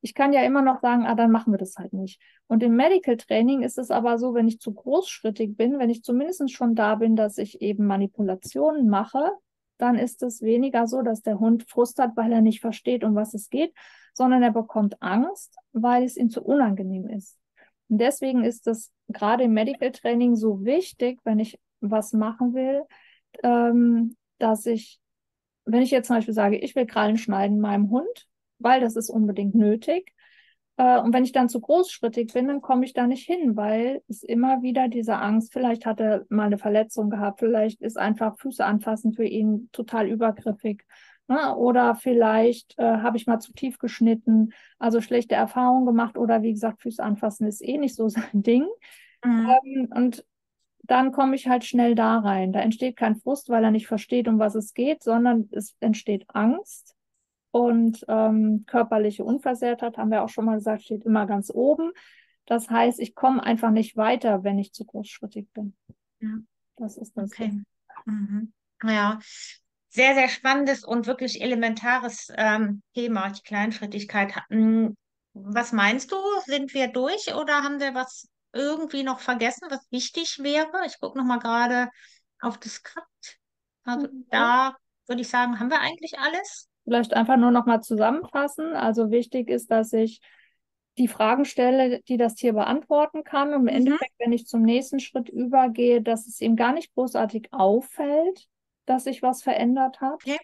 ich 0.01 0.13
kann 0.13 0.33
ja 0.33 0.43
immer 0.43 0.61
noch 0.61 0.79
sagen, 0.79 1.05
ah, 1.05 1.15
dann 1.15 1.31
machen 1.31 1.51
wir 1.51 1.57
das 1.57 1.75
halt 1.77 1.93
nicht. 1.93 2.21
Und 2.47 2.63
im 2.63 2.75
Medical 2.75 3.17
Training 3.17 3.63
ist 3.63 3.77
es 3.77 3.91
aber 3.91 4.17
so, 4.17 4.33
wenn 4.33 4.47
ich 4.47 4.59
zu 4.59 4.73
großschrittig 4.73 5.57
bin, 5.57 5.79
wenn 5.79 5.89
ich 5.89 6.03
zumindest 6.03 6.51
schon 6.51 6.75
da 6.75 6.95
bin, 6.95 7.15
dass 7.15 7.37
ich 7.37 7.61
eben 7.61 7.85
Manipulationen 7.85 8.89
mache, 8.89 9.31
dann 9.79 9.97
ist 9.97 10.21
es 10.21 10.41
weniger 10.41 10.87
so, 10.87 11.01
dass 11.01 11.21
der 11.21 11.39
Hund 11.39 11.67
frustert, 11.67 12.15
weil 12.15 12.31
er 12.31 12.41
nicht 12.41 12.61
versteht, 12.61 13.03
um 13.03 13.15
was 13.15 13.33
es 13.33 13.49
geht, 13.49 13.73
sondern 14.13 14.43
er 14.43 14.51
bekommt 14.51 15.01
Angst, 15.01 15.55
weil 15.71 16.03
es 16.03 16.17
ihm 16.17 16.29
zu 16.29 16.43
unangenehm 16.43 17.07
ist. 17.07 17.37
Und 17.87 17.99
deswegen 17.99 18.43
ist 18.43 18.67
es 18.67 18.91
gerade 19.07 19.45
im 19.45 19.53
Medical 19.53 19.91
Training 19.91 20.35
so 20.35 20.63
wichtig, 20.63 21.19
wenn 21.23 21.39
ich 21.39 21.59
was 21.79 22.13
machen 22.13 22.53
will, 22.53 22.83
ähm, 23.41 24.15
dass 24.37 24.65
ich, 24.65 24.99
wenn 25.65 25.81
ich 25.81 25.91
jetzt 25.91 26.07
zum 26.07 26.17
Beispiel 26.17 26.33
sage, 26.33 26.57
ich 26.57 26.75
will 26.75 26.85
Krallen 26.85 27.17
schneiden 27.17 27.59
meinem 27.59 27.89
Hund, 27.89 28.27
weil 28.59 28.81
das 28.81 28.95
ist 28.95 29.09
unbedingt 29.09 29.55
nötig, 29.55 30.13
und 30.79 31.13
wenn 31.13 31.25
ich 31.25 31.33
dann 31.33 31.49
zu 31.49 31.59
großschrittig 31.59 32.31
bin, 32.33 32.47
dann 32.47 32.61
komme 32.61 32.85
ich 32.85 32.93
da 32.93 33.05
nicht 33.05 33.25
hin, 33.25 33.57
weil 33.57 34.01
es 34.07 34.23
immer 34.23 34.61
wieder 34.61 34.87
diese 34.87 35.17
Angst, 35.17 35.51
vielleicht 35.51 35.85
hat 35.85 35.99
er 35.99 36.25
mal 36.29 36.45
eine 36.45 36.57
Verletzung 36.57 37.09
gehabt, 37.09 37.39
vielleicht 37.39 37.81
ist 37.81 37.97
einfach 37.97 38.37
Füße 38.37 38.63
anfassen 38.63 39.11
für 39.11 39.25
ihn 39.25 39.69
total 39.73 40.07
übergriffig. 40.07 40.85
Ne? 41.27 41.55
Oder 41.55 41.95
vielleicht 41.95 42.79
äh, 42.79 42.83
habe 42.83 43.17
ich 43.17 43.27
mal 43.27 43.39
zu 43.39 43.51
tief 43.51 43.77
geschnitten, 43.77 44.53
also 44.77 45.01
schlechte 45.01 45.35
Erfahrungen 45.35 45.85
gemacht 45.85 46.17
oder 46.17 46.43
wie 46.43 46.53
gesagt, 46.53 46.81
Füße 46.81 47.03
anfassen 47.03 47.45
ist 47.45 47.61
eh 47.61 47.77
nicht 47.77 47.95
so 47.95 48.07
sein 48.09 48.41
Ding. 48.41 48.65
Mhm. 49.23 49.49
Ähm, 49.49 49.87
und 49.93 50.25
dann 50.83 51.11
komme 51.11 51.35
ich 51.35 51.47
halt 51.47 51.65
schnell 51.65 51.93
da 51.93 52.19
rein. 52.19 52.53
Da 52.53 52.61
entsteht 52.61 52.95
kein 52.95 53.17
Frust, 53.17 53.49
weil 53.49 53.63
er 53.63 53.71
nicht 53.71 53.87
versteht, 53.87 54.27
um 54.27 54.39
was 54.39 54.55
es 54.55 54.73
geht, 54.73 55.03
sondern 55.03 55.49
es 55.51 55.75
entsteht 55.81 56.25
Angst. 56.29 56.95
Und 57.51 58.05
ähm, 58.07 58.65
körperliche 58.67 59.23
Unversehrtheit, 59.23 59.97
haben 59.97 60.11
wir 60.11 60.23
auch 60.23 60.29
schon 60.29 60.45
mal 60.45 60.55
gesagt, 60.57 60.83
steht 60.83 61.03
immer 61.03 61.25
ganz 61.25 61.49
oben. 61.53 61.91
Das 62.45 62.69
heißt, 62.69 62.99
ich 62.99 63.15
komme 63.15 63.43
einfach 63.43 63.71
nicht 63.71 63.97
weiter, 63.97 64.43
wenn 64.43 64.59
ich 64.59 64.73
zu 64.73 64.85
großschrittig 64.85 65.47
bin. 65.53 65.75
Ja. 66.19 66.29
Das 66.77 66.97
ist 66.97 67.17
das. 67.17 67.31
Okay. 67.31 67.61
Mhm. 68.05 68.53
Ja, 68.83 69.19
sehr, 69.89 70.13
sehr 70.13 70.29
spannendes 70.29 70.83
und 70.83 71.07
wirklich 71.07 71.41
elementares 71.41 72.31
ähm, 72.35 72.81
Thema, 72.93 73.29
die 73.29 73.41
Kleinschrittigkeit. 73.41 74.33
Hm, 74.49 74.95
Was 75.33 75.73
meinst 75.73 76.11
du? 76.11 76.17
Sind 76.45 76.73
wir 76.73 76.87
durch 76.87 77.33
oder 77.35 77.63
haben 77.63 77.79
wir 77.79 77.93
was 77.93 78.29
irgendwie 78.53 79.03
noch 79.03 79.19
vergessen, 79.19 79.67
was 79.69 79.85
wichtig 79.91 80.39
wäre? 80.41 80.85
Ich 80.85 80.99
gucke 80.99 81.17
nochmal 81.17 81.39
gerade 81.39 81.89
auf 82.39 82.57
das 82.59 82.73
Skript. 82.75 83.39
Also 83.83 84.07
Mhm. 84.07 84.25
da 84.29 84.75
würde 85.07 85.21
ich 85.21 85.29
sagen, 85.29 85.59
haben 85.59 85.69
wir 85.69 85.81
eigentlich 85.81 86.17
alles? 86.19 86.68
Vielleicht 86.89 87.13
einfach 87.13 87.37
nur 87.37 87.51
noch 87.51 87.65
mal 87.67 87.81
zusammenfassen. 87.81 88.73
Also 88.73 89.11
wichtig 89.11 89.49
ist, 89.49 89.71
dass 89.71 89.93
ich 89.93 90.21
die 90.97 91.07
Fragen 91.07 91.45
stelle, 91.45 92.01
die 92.07 92.17
das 92.17 92.35
Tier 92.35 92.53
beantworten 92.53 93.23
kann. 93.23 93.53
Und 93.53 93.61
im 93.61 93.67
Mhm. 93.67 93.75
Endeffekt, 93.75 94.13
wenn 94.19 94.33
ich 94.33 94.47
zum 94.47 94.63
nächsten 94.63 94.99
Schritt 94.99 95.29
übergehe, 95.29 96.01
dass 96.01 96.27
es 96.27 96.41
ihm 96.41 96.55
gar 96.55 96.73
nicht 96.73 96.93
großartig 96.95 97.49
auffällt, 97.51 98.47
dass 98.85 99.03
sich 99.05 99.21
was 99.21 99.43
verändert 99.43 100.01
hat. 100.01 100.23
Okay. 100.25 100.37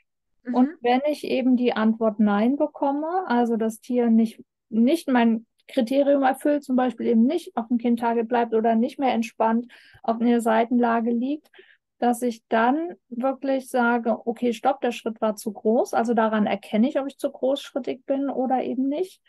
Und 0.52 0.70
Mhm. 0.70 0.78
wenn 0.82 1.02
ich 1.10 1.24
eben 1.26 1.58
die 1.58 1.74
Antwort 1.74 2.20
Nein 2.20 2.56
bekomme, 2.58 3.26
also 3.28 3.58
das 3.58 3.80
Tier 3.82 4.10
nicht, 4.10 4.42
nicht 4.70 5.08
mein 5.10 5.46
Kriterium 5.68 6.24
erfüllt, 6.24 6.64
zum 6.64 6.76
Beispiel 6.76 7.08
eben 7.08 7.26
nicht 7.26 7.58
auf 7.58 7.68
dem 7.68 7.78
Kindtarget 7.80 8.28
bleibt 8.28 8.54
oder 8.54 8.76
nicht 8.76 9.00
mehr 9.00 9.14
entspannt 9.14 9.68
auf 10.04 10.22
einer 10.22 10.42
Seitenlage 10.42 11.12
liegt, 11.12 11.50
dass 11.98 12.22
ich 12.22 12.44
dann 12.48 12.96
wirklich 13.10 13.70
sage, 13.70 14.28
okay, 14.28 14.54
stopp, 14.54 14.82
der 14.82 14.92
Schritt 14.92 15.22
war 15.22 15.36
zu 15.36 15.54
groß. 15.54 15.94
Also 15.94 16.14
daran 16.14 16.46
erkenne 16.46 16.90
ich, 16.90 17.00
ob 17.00 17.08
ich 17.08 17.18
zu 17.18 17.32
großschrittig 17.32 18.06
bin 18.06 18.30
oder 18.30 18.64
eben 18.64 18.88
nicht. 18.90 19.22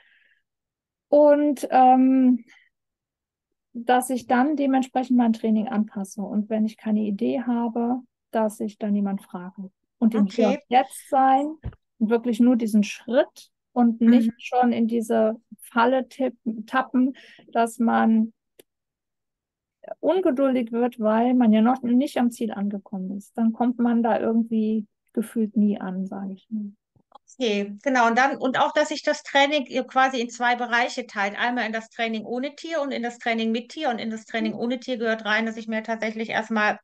Und 1.09 1.67
ähm, 1.71 2.45
dass 3.73 4.11
ich 4.11 4.27
dann 4.27 4.57
dementsprechend 4.57 5.17
mein 5.17 5.33
Training 5.33 5.69
anpasse. 5.69 6.23
Und 6.23 6.49
wenn 6.49 6.65
ich 6.65 6.77
keine 6.77 7.01
Idee 7.01 7.43
habe, 7.43 8.01
dass 8.31 8.61
ich 8.61 8.79
dann 8.79 8.95
jemand 8.95 9.23
frage. 9.23 9.71
Und 9.99 10.15
im 10.15 10.27
Hier 10.27 10.49
Okay. 10.49 10.57
und 10.57 10.65
Jetzt 10.69 11.09
sein 11.09 11.57
und 11.99 12.11
wirklich 12.11 12.41
nur 12.41 12.57
diesen 12.57 12.83
Schritt 12.83 13.51
und 13.73 14.01
nicht 14.01 14.29
Mhm. 14.29 14.35
schon 14.39 14.73
in 14.73 14.89
diese 14.89 15.37
Falle 15.61 16.09
tippen, 16.09 16.67
tappen, 16.67 17.17
dass 17.53 17.79
man 17.79 18.33
ungeduldig 20.01 20.73
wird, 20.73 21.01
weil 21.01 21.35
man 21.35 21.53
ja 21.53 21.61
noch 21.61 21.83
nicht 21.83 22.19
am 22.19 22.31
Ziel 22.31 22.53
angekommen 22.53 23.17
ist. 23.17 23.37
Dann 23.37 23.53
kommt 23.53 23.79
man 23.79 24.03
da 24.03 24.19
irgendwie 24.19 24.87
gefühlt 25.13 25.57
nie 25.57 25.81
an, 25.81 26.07
sage 26.07 26.35
ich 26.35 26.47
mal. 26.51 26.73
Okay, 27.39 27.77
genau. 27.83 28.07
Und 28.07 28.17
dann, 28.19 28.37
und 28.37 28.59
auch, 28.59 28.73
dass 28.73 28.89
sich 28.89 29.03
das 29.03 29.23
Training 29.23 29.65
quasi 29.87 30.21
in 30.21 30.31
zwei 30.31 30.55
Bereiche 30.57 31.07
teilt. 31.07 31.39
Einmal 31.39 31.67
in 31.67 31.73
das 31.73 31.89
Training 31.91 32.25
ohne 32.25 32.55
Tier 32.55 32.81
und 32.81 32.93
in 32.93 33.03
das 33.03 33.19
Training 33.19 33.53
mit 33.53 33.71
Tier. 33.71 33.91
Und 33.91 33.99
in 33.99 34.11
das 34.11 34.25
Training 34.25 34.55
ohne 34.55 34.79
Tier 34.79 34.97
gehört 34.97 35.25
rein, 35.25 35.45
dass 35.45 35.57
ich 35.57 35.69
mir 35.69 35.83
tatsächlich 35.83 36.31
erstmal, 36.31 36.79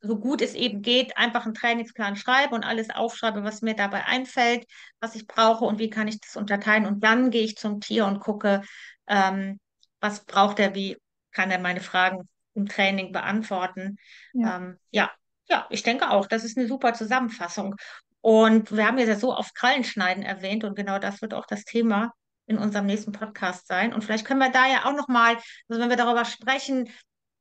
so 0.00 0.18
gut 0.18 0.42
es 0.42 0.54
eben 0.54 0.82
geht, 0.82 1.16
einfach 1.16 1.44
einen 1.44 1.54
Trainingsplan 1.54 2.16
schreibe 2.16 2.56
und 2.56 2.64
alles 2.64 2.90
aufschreibe, 2.90 3.44
was 3.44 3.62
mir 3.62 3.74
dabei 3.74 4.04
einfällt, 4.04 4.66
was 4.98 5.14
ich 5.14 5.28
brauche 5.28 5.64
und 5.64 5.78
wie 5.78 5.90
kann 5.90 6.08
ich 6.08 6.20
das 6.20 6.36
unterteilen. 6.36 6.86
Und 6.86 7.04
dann 7.04 7.30
gehe 7.30 7.44
ich 7.44 7.56
zum 7.56 7.80
Tier 7.80 8.06
und 8.06 8.18
gucke, 8.18 8.62
ähm, 9.06 9.60
was 10.00 10.24
braucht 10.24 10.58
er, 10.58 10.74
wie 10.74 10.96
kann 11.30 11.52
er 11.52 11.60
meine 11.60 11.80
Fragen 11.80 12.28
im 12.54 12.66
Training 12.68 13.12
beantworten. 13.12 13.96
Ja. 14.32 14.56
Ähm, 14.56 14.78
ja, 14.90 15.10
ja, 15.48 15.66
ich 15.70 15.82
denke 15.82 16.10
auch, 16.10 16.26
das 16.26 16.44
ist 16.44 16.56
eine 16.56 16.66
super 16.68 16.94
Zusammenfassung. 16.94 17.76
Und 18.20 18.74
wir 18.74 18.86
haben 18.86 18.98
ja 18.98 19.16
so 19.16 19.36
oft 19.36 19.54
Krallenschneiden 19.54 20.22
erwähnt 20.22 20.64
und 20.64 20.76
genau 20.76 20.98
das 20.98 21.20
wird 21.22 21.34
auch 21.34 21.46
das 21.46 21.64
Thema 21.64 22.12
in 22.46 22.58
unserem 22.58 22.86
nächsten 22.86 23.12
Podcast 23.12 23.66
sein. 23.66 23.92
Und 23.92 24.04
vielleicht 24.04 24.24
können 24.24 24.40
wir 24.40 24.50
da 24.50 24.66
ja 24.68 24.84
auch 24.84 24.96
nochmal, 24.96 25.36
also 25.68 25.80
wenn 25.82 25.88
wir 25.90 25.96
darüber 25.96 26.24
sprechen, 26.24 26.88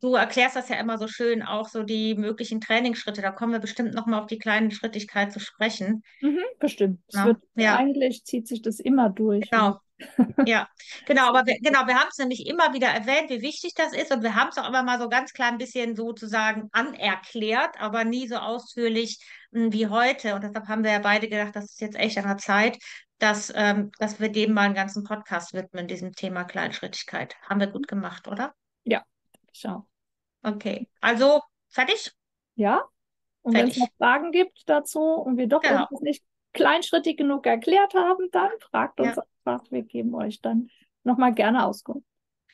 du 0.02 0.16
erklärst 0.16 0.56
das 0.56 0.70
ja 0.70 0.78
immer 0.78 0.98
so 0.98 1.08
schön, 1.08 1.44
auch 1.44 1.68
so 1.70 1.84
die 1.84 2.16
möglichen 2.16 2.60
Trainingsschritte, 2.62 3.22
da 3.22 3.30
kommen 3.32 3.52
wir 3.54 3.60
bestimmt 3.60 3.94
nochmal 3.94 4.20
auf 4.20 4.28
die 4.28 4.40
kleine 4.40 4.72
Schrittigkeit 4.72 5.32
zu 5.32 5.40
sprechen. 5.40 6.02
Mhm, 6.22 6.40
bestimmt. 6.60 7.00
Es 7.08 7.16
Ne? 7.20 7.26
wird, 7.26 7.38
Ja. 7.56 7.78
eigentlich 7.78 8.24
zieht 8.26 8.48
sich 8.48 8.64
das 8.64 8.80
immer 8.80 9.10
durch. 9.10 9.50
Genau. 9.52 9.80
Ja, 10.44 10.68
genau, 11.06 11.28
aber 11.30 11.46
wir, 11.46 11.60
genau, 11.62 11.86
wir 11.88 11.96
haben 12.00 12.08
es 12.10 12.18
nämlich 12.18 12.48
immer 12.48 12.74
wieder 12.74 12.88
erwähnt, 12.88 13.30
wie 13.30 13.42
wichtig 13.42 13.74
das 13.76 13.94
ist 13.94 14.12
und 14.12 14.24
wir 14.24 14.36
haben 14.36 14.50
es 14.50 14.58
auch 14.58 14.68
immer 14.68 14.82
mal 14.84 15.00
so 15.00 15.08
ganz 15.08 15.34
klein 15.34 15.58
bisschen 15.60 15.96
sozusagen 15.96 16.68
anerklärt, 16.72 17.80
aber 17.80 18.04
nie 18.04 18.28
so 18.28 18.36
ausführlich 18.38 19.20
mh, 19.52 19.72
wie 19.74 19.88
heute. 19.88 20.34
Und 20.36 20.44
deshalb 20.44 20.68
haben 20.68 20.84
wir 20.84 20.92
ja 20.92 21.00
beide 21.00 21.30
gedacht, 21.30 21.56
das 21.56 21.66
ist 21.66 21.82
jetzt 21.82 21.96
echt 21.96 22.18
an 22.18 22.26
der 22.28 22.38
Zeit, 22.38 22.78
dass, 23.20 23.54
ähm, 23.56 23.92
dass 24.00 24.20
wir 24.20 24.30
dem 24.32 24.54
mal 24.54 24.62
einen 24.64 24.74
ganzen 24.76 25.04
Podcast 25.04 25.54
widmen, 25.54 25.88
diesem 25.88 26.14
Thema 26.14 26.44
Kleinschrittigkeit. 26.44 27.36
Haben 27.48 27.60
wir 27.60 27.68
gut 27.68 27.88
gemacht, 27.88 28.28
oder? 28.28 28.56
Ja, 28.84 29.04
schau. 29.54 29.86
Okay, 30.44 30.88
also 31.02 31.42
fertig? 31.70 32.12
Ja. 32.56 32.84
Und 33.44 33.54
wenn 33.56 33.68
es 33.68 33.78
noch 33.78 33.90
Fragen 33.98 34.32
gibt 34.32 34.64
dazu 34.68 35.00
und 35.02 35.38
wir 35.38 35.48
doch 35.48 35.62
Genau. 35.62 35.88
nicht 36.02 36.24
kleinschrittig 36.54 37.18
genug 37.18 37.46
erklärt 37.46 37.94
haben, 37.94 38.30
dann 38.32 38.50
fragt 38.60 39.00
uns 39.00 39.16
Ja. 39.16 39.24
Einfach. 39.46 39.70
Wir 39.72 39.84
geben 39.84 40.14
euch 40.16 40.42
dann 40.42 40.70
nochmal 41.04 41.34
gerne 41.34 41.66
Auskunft. 41.66 42.06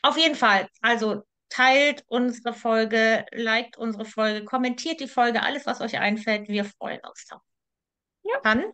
Auf 0.02 0.18
jeden 0.18 0.36
Fall. 0.36 0.68
Also 0.82 1.24
teilt 1.50 2.04
unsere 2.08 2.54
Folge, 2.54 3.26
liked 3.32 3.78
unsere 3.78 4.06
Folge, 4.06 4.46
kommentiert 4.46 5.00
die 5.00 5.08
Folge, 5.08 5.42
alles, 5.42 5.66
was 5.66 5.82
euch 5.82 5.98
einfällt. 5.98 6.48
Wir 6.50 6.66
freuen 6.66 7.00
uns 7.08 7.26
drauf. 7.26 7.42
Ja. 8.24 8.40
Dann 8.44 8.66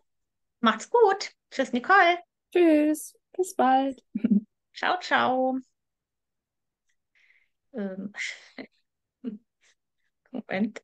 macht's 0.60 0.90
gut. 0.90 1.32
Tschüss, 1.50 1.72
Nicole. 1.72 2.18
Tschüss, 2.52 3.16
bis 3.36 3.54
bald. 3.54 4.02
Ciao, 4.74 4.98
ciao. 5.00 5.58
Ähm, 7.72 8.12
Moment. 10.32 10.83